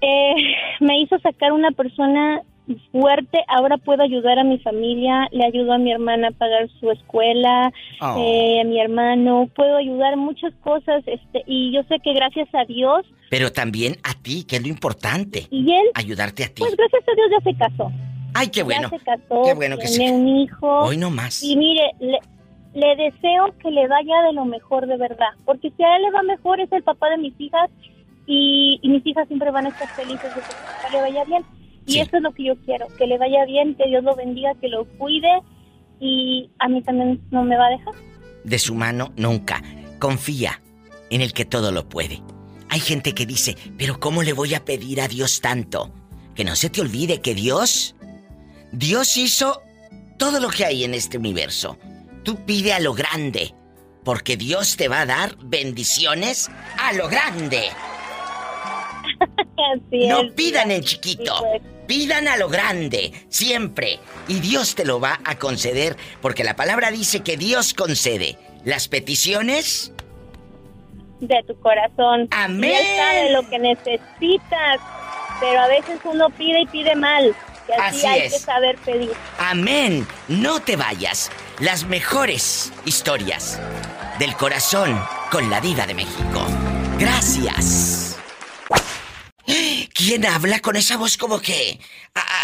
[0.00, 0.34] eh,
[0.80, 2.42] me hizo sacar una persona
[2.92, 3.38] fuerte.
[3.48, 7.72] Ahora puedo ayudar a mi familia, le ayudo a mi hermana a pagar su escuela,
[8.00, 8.16] oh.
[8.18, 12.64] eh, a mi hermano, puedo ayudar muchas cosas, este, y yo sé que gracias a
[12.64, 13.06] Dios.
[13.28, 15.46] Pero también a ti, que es lo importante.
[15.50, 15.90] Y él.
[15.94, 16.60] Ayudarte a ti.
[16.60, 17.92] Pues gracias a Dios ya se casó.
[18.35, 18.89] Ay, qué bueno.
[18.90, 20.81] Ya se casó, qué bueno que tiene un hijo.
[20.81, 21.43] Hoy no más.
[21.43, 25.97] Y mire, le, deseo que le vaya de lo mejor de verdad, porque si a
[25.97, 27.70] él le va mejor es el papá de mis hijas
[28.27, 31.44] y, mis hijas siempre van a estar felices de que le vaya bien.
[31.86, 34.55] Y eso es lo que yo quiero, que le vaya bien, que Dios lo bendiga,
[34.61, 35.43] que lo cuide
[35.98, 37.94] y a mí también no me va a dejar.
[38.44, 39.62] De su mano nunca.
[39.98, 40.62] Confía
[41.11, 42.23] en el que todo lo puede.
[42.69, 45.93] Hay gente que dice, pero ¿cómo le voy a pedir a Dios tanto?
[46.35, 47.97] Que no se te olvide que Dios
[48.72, 49.62] Dios hizo
[50.18, 51.78] todo lo que hay en este universo.
[52.22, 53.55] Tú pide a lo grande,
[54.05, 57.70] porque Dios te va a dar bendiciones a lo grande.
[59.90, 61.62] no pidan en chiquito, pues.
[61.86, 63.98] pidan a lo grande, siempre.
[64.28, 68.88] Y Dios te lo va a conceder, porque la palabra dice que Dios concede las
[68.88, 69.92] peticiones
[71.20, 72.28] de tu corazón.
[72.30, 72.72] Amén.
[72.72, 74.80] Él sabe lo que necesitas,
[75.40, 77.34] pero a veces uno pide y pide mal.
[77.78, 79.12] Así, hay que saber pedir.
[79.38, 80.06] Amén.
[80.28, 81.30] No te vayas.
[81.59, 83.60] Las mejores historias
[84.18, 86.47] del corazón con la diva de México.
[86.98, 88.16] Gracias.
[89.94, 91.78] ¿Quién habla con esa voz como que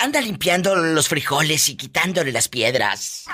[0.03, 3.27] anda limpiando los frijoles y quitándole las piedras?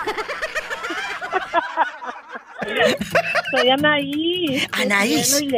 [3.51, 4.67] Soy Anaí.
[4.73, 5.41] Anaís.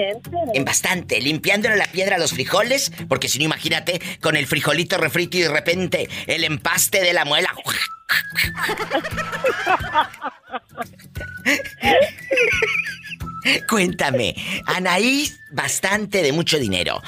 [0.54, 4.96] En bastante, limpiándole la piedra a los frijoles, porque si no, imagínate, con el frijolito
[4.98, 7.52] refrito y de repente el empaste de la muela.
[13.68, 14.34] Cuéntame,
[14.66, 17.02] Anaís, bastante de mucho dinero.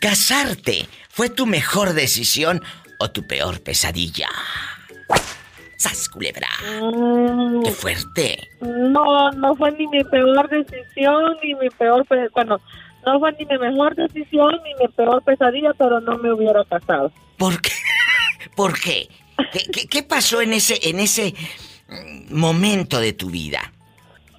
[0.00, 2.62] ¿Casarte fue tu mejor decisión
[2.98, 4.28] o tu peor pesadilla?
[5.82, 6.46] ¡Sas, culebra!
[6.60, 7.74] ¡Qué mm.
[7.74, 8.48] fuerte!
[8.60, 12.06] No, no fue ni mi peor decisión, ni mi peor...
[12.32, 12.60] Bueno,
[13.04, 17.10] no fue ni mi mejor decisión, ni mi peor pesadilla, pero no me hubiera casado.
[17.36, 17.72] ¿Por qué?
[18.56, 19.08] ¿Por qué?
[19.72, 21.34] ¿Qué, qué, pasó en ese, en ese
[21.88, 23.72] mm, momento de tu vida?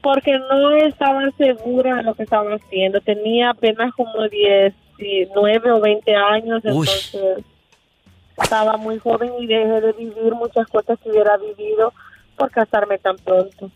[0.02, 3.02] Porque no estaba segura de lo que estaba haciendo.
[3.02, 7.44] Tenía apenas como 19 o 20 años, entonces
[8.42, 11.94] estaba muy joven y dejé de vivir muchas cosas que hubiera vivido
[12.38, 13.72] por casarme tan pronto.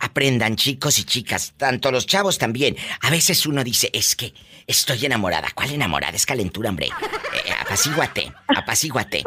[0.00, 2.76] Aprendan chicos y chicas, tanto los chavos también.
[3.02, 4.32] A veces uno dice, es que
[4.66, 5.48] estoy enamorada.
[5.54, 6.16] ¿Cuál enamorada?
[6.16, 6.86] Es calentura, hombre.
[6.86, 9.22] Eh, apacíguate, apacíguate.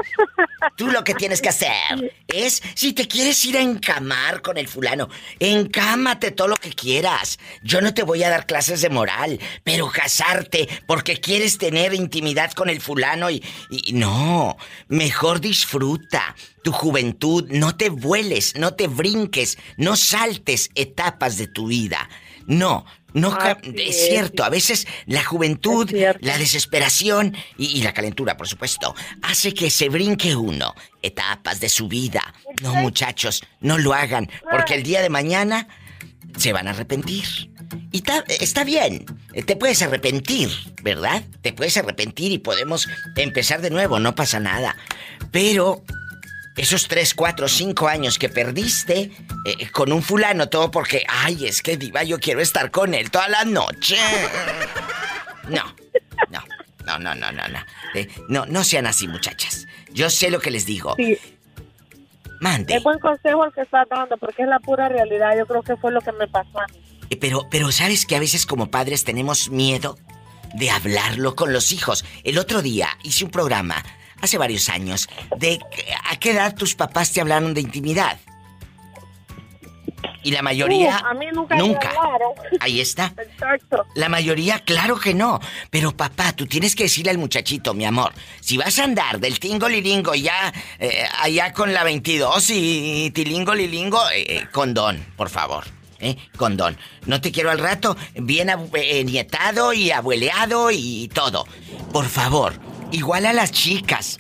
[0.76, 4.68] Tú lo que tienes que hacer es, si te quieres ir a encamar con el
[4.68, 5.10] fulano,
[5.40, 7.38] encámate todo lo que quieras.
[7.62, 12.52] Yo no te voy a dar clases de moral, pero casarte porque quieres tener intimidad
[12.54, 18.88] con el fulano y, y no, mejor disfruta tu juventud, no te vueles, no te
[18.88, 22.10] brinques, no saltes etapas de tu vida.
[22.46, 23.38] No, no
[23.76, 29.70] es, cierto, a veces la juventud, la desesperación y, la calentura, por supuesto, hace que
[29.70, 32.34] se brinque uno etapas de su vida.
[32.62, 35.68] No, muchachos, no lo hagan, porque el día de mañana
[36.38, 37.52] se van a arrepentir.
[37.92, 38.04] Y
[38.40, 39.06] está bien,
[39.46, 40.50] te puedes arrepentir,
[40.82, 41.24] ¿verdad?
[41.42, 44.76] Te puedes arrepentir y podemos empezar de nuevo, no pasa nada.
[45.32, 45.84] Pero
[46.56, 49.12] esos 3, 4, 5 años que perdiste
[49.46, 53.10] eh, con un fulano, todo porque, ay, es que diva, yo quiero estar con él
[53.10, 53.98] toda la noche.
[55.50, 55.64] No,
[56.30, 56.44] no,
[56.86, 57.60] no, no, no, no, no.
[57.96, 59.68] Eh, no, no sean así, muchachas.
[59.92, 60.96] Yo sé lo que les digo.
[60.98, 61.18] Sí.
[62.40, 62.76] Mande.
[62.76, 65.38] Es buen consejo el que estás dando, porque es la pura realidad.
[65.38, 66.78] Yo creo que fue lo que me pasó a mí.
[67.10, 69.98] Eh, pero, pero sabes que a veces como padres tenemos miedo
[70.54, 72.06] de hablarlo con los hijos.
[72.24, 73.84] El otro día hice un programa
[74.24, 75.60] hace varios años, de
[76.10, 78.18] a qué edad tus papás te hablaron de intimidad.
[80.24, 80.98] Y la mayoría.
[80.98, 81.56] a mí nunca.
[81.56, 81.92] Nunca.
[82.62, 83.14] Ahí está.
[83.18, 83.86] Exacto.
[83.96, 85.40] La mayoría, claro que no.
[85.70, 89.40] Pero papá, tú tienes que decirle al muchachito, mi amor, si vas a andar del
[89.40, 95.30] tingo lilingo ya eh, allá con la 22 y, tilingo lilingo, eh, eh, condón, por
[95.30, 95.66] favor.
[96.00, 96.18] ¿Eh?
[96.38, 96.78] Condón.
[97.06, 98.52] No te quiero al rato bien
[99.06, 101.46] nietado y abueleado y todo.
[101.94, 102.54] Por favor,
[102.94, 104.20] Igual a las chicas,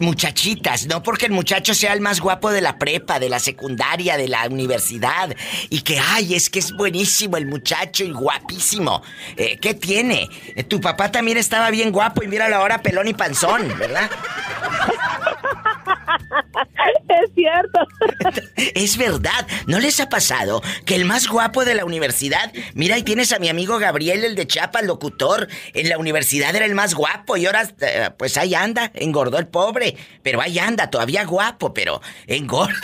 [0.00, 4.16] muchachitas, no porque el muchacho sea el más guapo de la prepa, de la secundaria,
[4.16, 5.36] de la universidad,
[5.68, 9.02] y que, ay, es que es buenísimo el muchacho y guapísimo.
[9.36, 10.30] Eh, ¿Qué tiene?
[10.56, 14.10] Eh, tu papá también estaba bien guapo y míralo ahora pelón y panzón, ¿verdad?
[17.08, 17.80] Es cierto.
[18.74, 19.46] Es verdad.
[19.66, 23.38] ¿No les ha pasado que el más guapo de la universidad, mira, ahí tienes a
[23.38, 27.36] mi amigo Gabriel, el de Chapa, el locutor, en la universidad era el más guapo
[27.36, 32.00] y ahora, eh, pues ahí anda, engordó el pobre, pero ahí anda, todavía guapo, pero
[32.26, 32.74] engorda.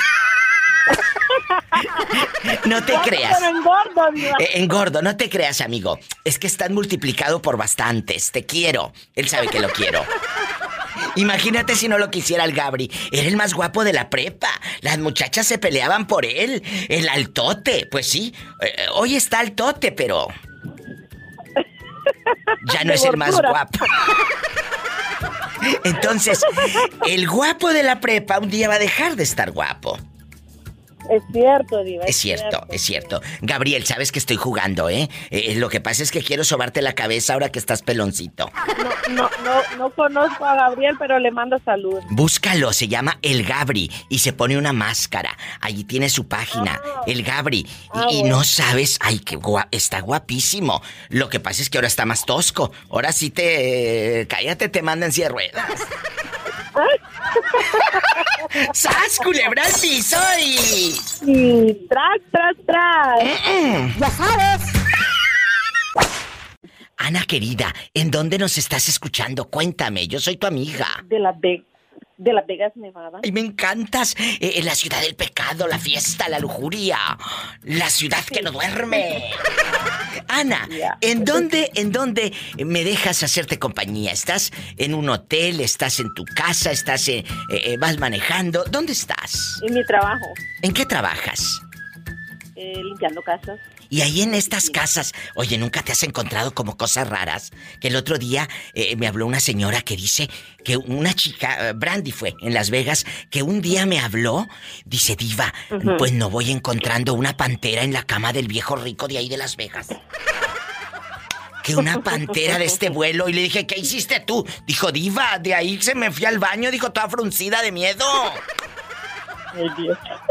[2.64, 3.40] No te creas.
[3.42, 4.08] engordo,
[4.38, 5.98] eh, engordo, no te creas, amigo.
[6.24, 8.32] Es que están multiplicado por bastantes.
[8.32, 8.92] Te quiero.
[9.14, 10.04] Él sabe que lo quiero.
[11.20, 12.90] Imagínate si no lo quisiera el Gabri.
[13.12, 14.48] Era el más guapo de la prepa.
[14.80, 16.62] Las muchachas se peleaban por él.
[16.88, 17.86] El altote.
[17.90, 18.34] Pues sí.
[18.60, 20.28] Eh, hoy está altote, pero.
[22.72, 23.78] Ya no es el más guapo.
[25.84, 26.40] Entonces,
[27.06, 29.98] el guapo de la prepa un día va a dejar de estar guapo.
[31.10, 32.04] Es cierto, Diva.
[32.04, 33.20] Es, cierto, es cierto.
[33.40, 35.08] Gabriel, sabes que estoy jugando, ¿eh?
[35.30, 35.54] ¿eh?
[35.56, 38.50] Lo que pasa es que quiero sobarte la cabeza ahora que estás peloncito.
[39.10, 42.00] No, no, no, no conozco a Gabriel, pero le mando salud.
[42.10, 45.36] Búscalo, se llama El Gabri y se pone una máscara.
[45.60, 47.02] Allí tiene su página, ah.
[47.06, 47.66] El Gabri.
[48.10, 49.36] y, ah, no sabes, ay, que
[49.72, 50.80] está guapísimo.
[51.08, 52.70] Lo que pasa es que ahora está más tosco.
[52.88, 54.26] Ahora sí te.
[54.28, 55.66] cállate, te mandan cien ruedas.
[58.72, 60.94] ¡Sas, culebra al piso y...
[61.26, 63.98] y tras, tras, tras.
[63.98, 64.60] Ya sabes.
[66.96, 69.46] Ana querida, ¿en dónde nos estás escuchando?
[69.46, 70.86] Cuéntame, yo soy tu amiga.
[71.04, 71.64] De la Vegas
[72.20, 73.20] de Las Vegas, Nevada.
[73.22, 74.14] Y me encantas.
[74.18, 76.98] Eh, en la ciudad del pecado, la fiesta, la lujuria.
[77.62, 79.24] La ciudad que no duerme.
[80.28, 80.68] Ana,
[81.00, 82.32] ¿en dónde, ¿en dónde
[82.64, 84.12] me dejas hacerte compañía?
[84.12, 85.60] ¿Estás en un hotel?
[85.60, 86.70] ¿Estás en tu casa?
[86.70, 88.64] ¿Estás en, eh, vas manejando?
[88.64, 89.58] ¿Dónde estás?
[89.66, 90.26] En mi trabajo.
[90.62, 91.60] ¿En qué trabajas?
[92.54, 93.58] Eh, limpiando casas.
[93.90, 97.50] Y ahí en estas casas, oye, ¿nunca te has encontrado como cosas raras?
[97.80, 100.30] Que el otro día eh, me habló una señora que dice
[100.64, 104.48] que una chica, eh, Brandy fue, en Las Vegas, que un día me habló,
[104.84, 105.52] dice, diva,
[105.98, 109.36] pues no voy encontrando una pantera en la cama del viejo rico de ahí de
[109.36, 109.88] Las Vegas.
[111.64, 113.28] Que una pantera de este vuelo.
[113.28, 114.46] Y le dije, ¿qué hiciste tú?
[114.66, 118.06] Dijo, diva, de ahí se me fui al baño, dijo, toda fruncida de miedo.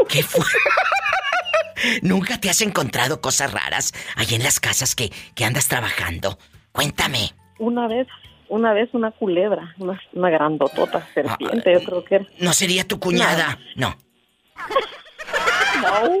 [0.08, 0.44] ¿Qué fue?
[2.02, 6.38] ¿Nunca te has encontrado cosas raras ahí en las casas que, que andas trabajando?
[6.72, 7.32] Cuéntame.
[7.58, 8.06] Una vez,
[8.48, 12.26] una vez una culebra, una, una grandotota serpiente, yo creo que era.
[12.38, 13.58] ¿No sería tu cuñada?
[13.76, 13.96] No.
[15.82, 16.10] No.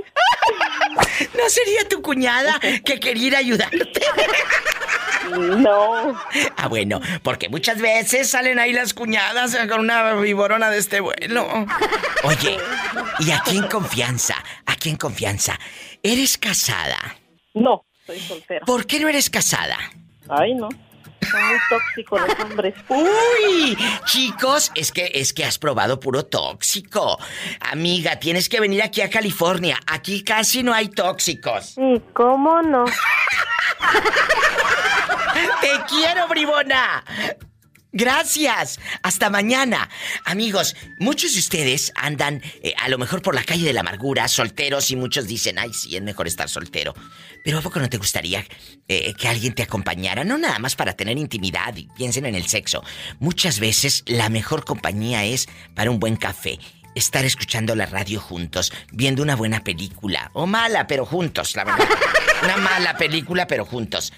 [1.36, 4.00] ¿No sería tu cuñada que quería ayudarte?
[5.60, 6.14] No.
[6.56, 11.46] Ah, bueno, porque muchas veces salen ahí las cuñadas con una viborona de este vuelo.
[12.24, 12.58] Oye,
[13.18, 14.36] y aquí en confianza,
[14.66, 15.58] aquí en confianza,
[16.02, 17.16] ¿eres casada?
[17.54, 18.64] No, soy soltera.
[18.64, 19.76] ¿Por qué no eres casada?
[20.28, 20.68] Ay, no.
[21.30, 22.74] Son muy tóxicos los hombres.
[22.88, 23.76] Uy,
[24.06, 27.18] chicos, es que es que has probado puro tóxico.
[27.60, 29.78] Amiga, tienes que venir aquí a California.
[29.86, 31.76] Aquí casi no hay tóxicos.
[31.76, 32.84] ¿Y cómo no?
[35.60, 37.04] Te quiero, bribona.
[37.92, 38.78] Gracias.
[39.02, 39.88] Hasta mañana.
[40.24, 44.28] Amigos, muchos de ustedes andan eh, a lo mejor por la calle de la amargura,
[44.28, 46.94] solteros, y muchos dicen, ay, sí, es mejor estar soltero.
[47.44, 48.44] Pero ¿a poco no te gustaría
[48.86, 50.22] eh, que alguien te acompañara?
[50.22, 52.84] No nada más para tener intimidad y piensen en el sexo.
[53.18, 56.58] Muchas veces la mejor compañía es para un buen café.
[56.94, 60.30] Estar escuchando la radio juntos, viendo una buena película.
[60.34, 61.88] O mala, pero juntos, la verdad.
[62.42, 64.12] Una mala película, pero juntos.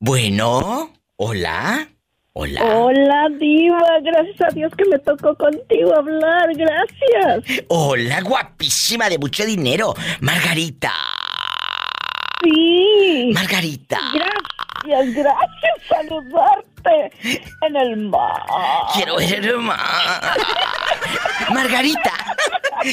[0.00, 1.86] Bueno, hola.
[2.32, 2.64] Hola.
[2.64, 4.00] Hola, Diva.
[4.02, 6.50] Gracias a Dios que me tocó contigo hablar.
[6.56, 7.44] Gracias.
[7.68, 9.94] Hola, guapísima de mucho dinero.
[10.20, 10.90] Margarita.
[12.42, 13.30] Sí.
[13.32, 13.98] Margarita.
[14.14, 15.72] Gracias, gracias.
[15.88, 17.12] Saludarte
[17.62, 18.42] en el mar.
[18.94, 20.36] Quiero ver el mar.
[21.50, 22.12] Margarita,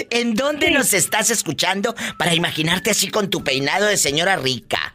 [0.09, 4.93] ¿en dónde nos estás escuchando para imaginarte así con tu peinado de señora rica?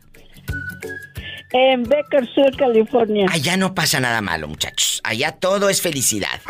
[1.53, 3.27] En Bakersfield, California.
[3.31, 5.01] Allá no pasa nada malo, muchachos.
[5.05, 6.41] Allá todo es felicidad.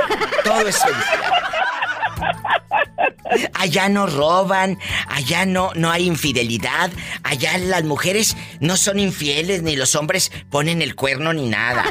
[0.43, 1.54] Todo es felicidad.
[3.55, 4.79] Allá no roban,
[5.09, 6.91] allá no, no hay infidelidad,
[7.23, 11.85] allá las mujeres no son infieles, ni los hombres ponen el cuerno ni nada.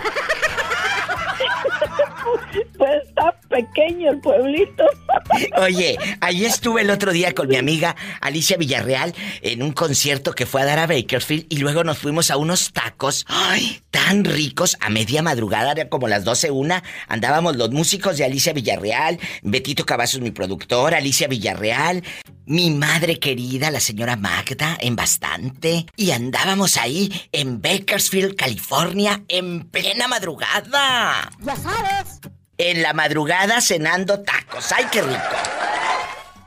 [3.54, 4.84] Pequeño el pueblito.
[5.58, 9.14] Oye, ahí estuve el otro día con mi amiga Alicia Villarreal
[9.44, 12.74] en un concierto que fue a dar a Bakersfield y luego nos fuimos a unos
[12.74, 13.80] tacos ¡ay!
[13.92, 19.20] tan ricos a media madrugada, como las 12 una, andábamos los músicos de Alicia Villarreal,
[19.44, 22.04] Betito Cavazos mi productor, Alicia Villarreal,
[22.46, 29.70] mi madre querida, la señora Magda, en bastante, y andábamos ahí en Bakersfield, California, en
[29.70, 31.30] plena madrugada.
[31.40, 32.20] Ya sabes.
[32.58, 34.72] En la madrugada cenando tacos.
[34.72, 35.20] ¡Ay, qué rico!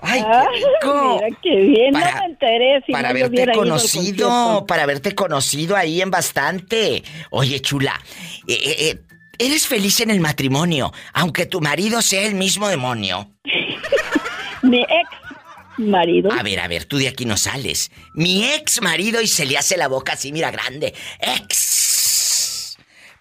[0.02, 1.20] ¡Ay, qué rico!
[1.20, 6.00] Mira qué bien, no me enteré si para no haberte conocido, para haberte conocido ahí
[6.00, 7.02] en bastante.
[7.30, 8.00] Oye, chula,
[8.46, 9.00] eh, eh, eh,
[9.38, 13.32] eres feliz en el matrimonio, aunque tu marido sea el mismo demonio.
[14.62, 15.10] Mi ex
[15.78, 16.32] marido.
[16.32, 17.90] A ver, a ver, tú de aquí no sales.
[18.14, 20.94] Mi ex marido y se le hace la boca así, mira, grande.
[21.18, 21.65] Ex.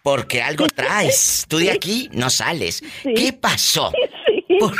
[0.06, 1.45] Porque algo traes.
[1.49, 2.84] Tú de aquí no sales.
[3.03, 3.91] ¿Qué pasó?
[4.60, 4.72] ¿Por,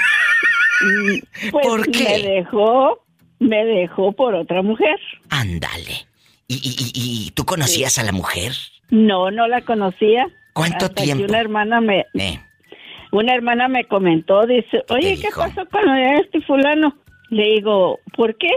[1.52, 2.04] Pues ¿Por qué?
[2.04, 3.04] me dejó,
[3.40, 5.00] me dejó por otra mujer.
[5.32, 6.06] Ándale.
[6.48, 8.52] ¿Y, y, y- y tú conocías a la mujer?
[8.92, 10.28] No, no la conocía.
[10.54, 11.24] ¿Cuánto Hasta que tiempo?
[11.26, 12.40] una hermana me, Eh,
[13.12, 16.96] una hermana me comentó, dice, oye, ¿qué pasó con este fulano?
[17.32, 18.52] Le digo, ¿por qué?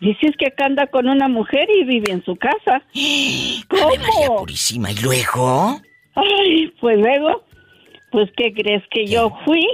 [0.00, 2.82] Dices que acá anda con una mujer y vive en su casa.
[3.68, 3.86] ¿Cómo?
[3.96, 5.80] María Purísima, ¿y luego?
[6.14, 7.42] Ay, pues luego,
[8.10, 9.66] pues ¿qué crees que yo fui?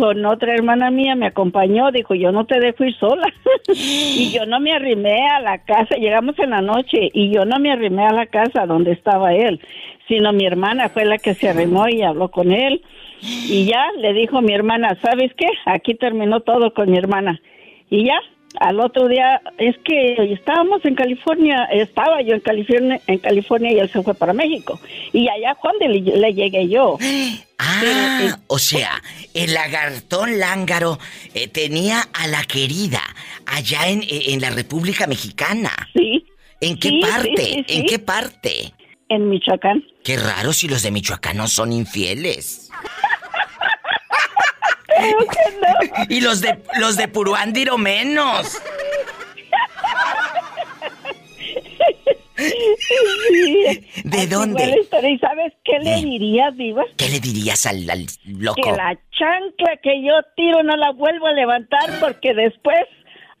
[0.00, 3.26] con otra hermana mía, me acompañó, dijo, yo no te dejo ir sola.
[3.68, 7.58] y yo no me arrimé a la casa, llegamos en la noche y yo no
[7.58, 9.60] me arrimé a la casa donde estaba él,
[10.08, 12.82] sino mi hermana fue la que se arrimó y habló con él.
[13.20, 15.48] Y ya le dijo mi hermana, ¿sabes qué?
[15.66, 17.38] Aquí terminó todo con mi hermana.
[17.90, 18.18] Y ya,
[18.58, 23.78] al otro día, es que estábamos en California, estaba yo en California, en California y
[23.78, 24.80] él se fue para México.
[25.12, 26.98] Y allá cuando le, le llegué yo.
[27.62, 29.02] Ah, o sea,
[29.34, 30.98] el lagartón lángaro
[31.34, 33.02] eh, tenía a la querida
[33.44, 35.70] allá en, eh, en, la República Mexicana.
[35.92, 36.24] Sí.
[36.62, 37.64] ¿En qué parte?
[37.68, 38.72] ¿En qué parte?
[39.10, 39.84] En Michoacán.
[40.02, 42.70] Qué raro si los de Michoacán no son infieles.
[46.08, 48.60] Y los de los de Puruándiro menos.
[54.04, 54.82] ¿De dónde?
[55.02, 56.84] ¿Y sabes qué le dirías, Diva?
[56.96, 57.86] ¿Qué le dirías al,
[58.24, 58.60] loco?
[58.62, 62.80] Que la chancla que yo tiro no la vuelvo a levantar porque después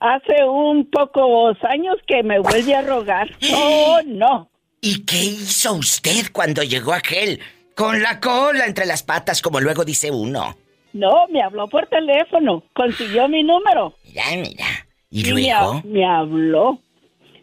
[0.00, 3.30] hace un pocos años que me vuelve a rogar.
[3.52, 4.50] Oh, no.
[4.80, 7.40] ¿Y qué hizo usted cuando llegó aquel?
[7.74, 10.56] Con la cola entre las patas, como luego dice uno.
[10.92, 13.94] No, me habló por teléfono, consiguió mi número.
[14.04, 14.66] Mira, mira.
[15.10, 15.82] ¿Y, luego?
[15.84, 16.78] Me, habló,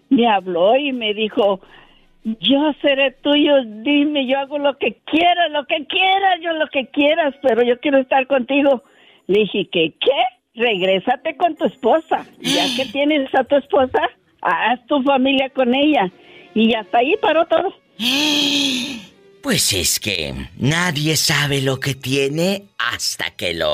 [0.10, 1.60] me habló y me dijo,
[2.24, 6.88] yo seré tuyo, dime, yo hago lo que quieras, lo que quieras, yo lo que
[6.88, 8.84] quieras, pero yo quiero estar contigo.
[9.28, 9.94] Le dije, ¿qué?
[10.00, 10.62] ¿Qué?
[10.62, 12.26] Regrésate con tu esposa.
[12.40, 14.10] Ya que tienes a tu esposa,
[14.42, 16.10] haz tu familia con ella.
[16.54, 17.74] Y hasta ahí paró todo.
[19.48, 23.72] Pues es que nadie sabe lo que tiene hasta que lo...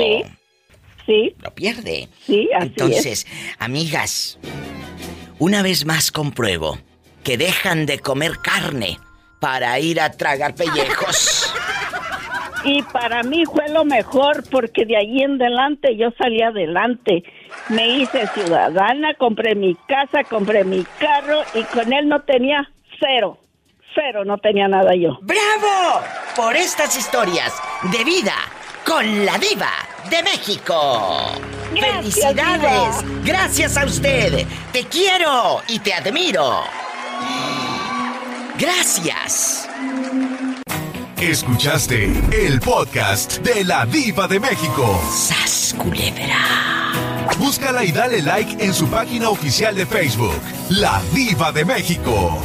[1.08, 1.34] Sí.
[1.42, 2.10] Lo pierde.
[2.28, 3.28] Sí, así Entonces,
[3.58, 4.38] amigas,
[5.40, 6.78] una vez más compruebo
[7.24, 9.00] que dejan de comer carne
[9.40, 11.52] para ir a tragar pellejos.
[12.66, 17.24] Y para mí fue lo mejor porque de ahí en adelante yo salí adelante.
[17.68, 22.72] Me hice ciudadana, compré mi casa, compré mi carro y con él no tenía
[23.02, 23.38] cero
[23.96, 25.18] pero no tenía nada yo.
[25.22, 26.02] ¡Bravo!
[26.36, 27.54] Por estas historias
[27.92, 28.36] de vida
[28.86, 29.72] con la diva
[30.10, 31.32] de México.
[31.80, 33.04] ¡Felicidades!
[33.24, 34.46] Gracias a usted.
[34.72, 36.64] Te quiero y te admiro.
[38.58, 39.70] Gracias.
[41.18, 45.02] Escuchaste el podcast de la diva de México.
[45.10, 45.74] ¡Sas
[47.40, 52.40] Búscala y dale like en su página oficial de Facebook, La Diva de México.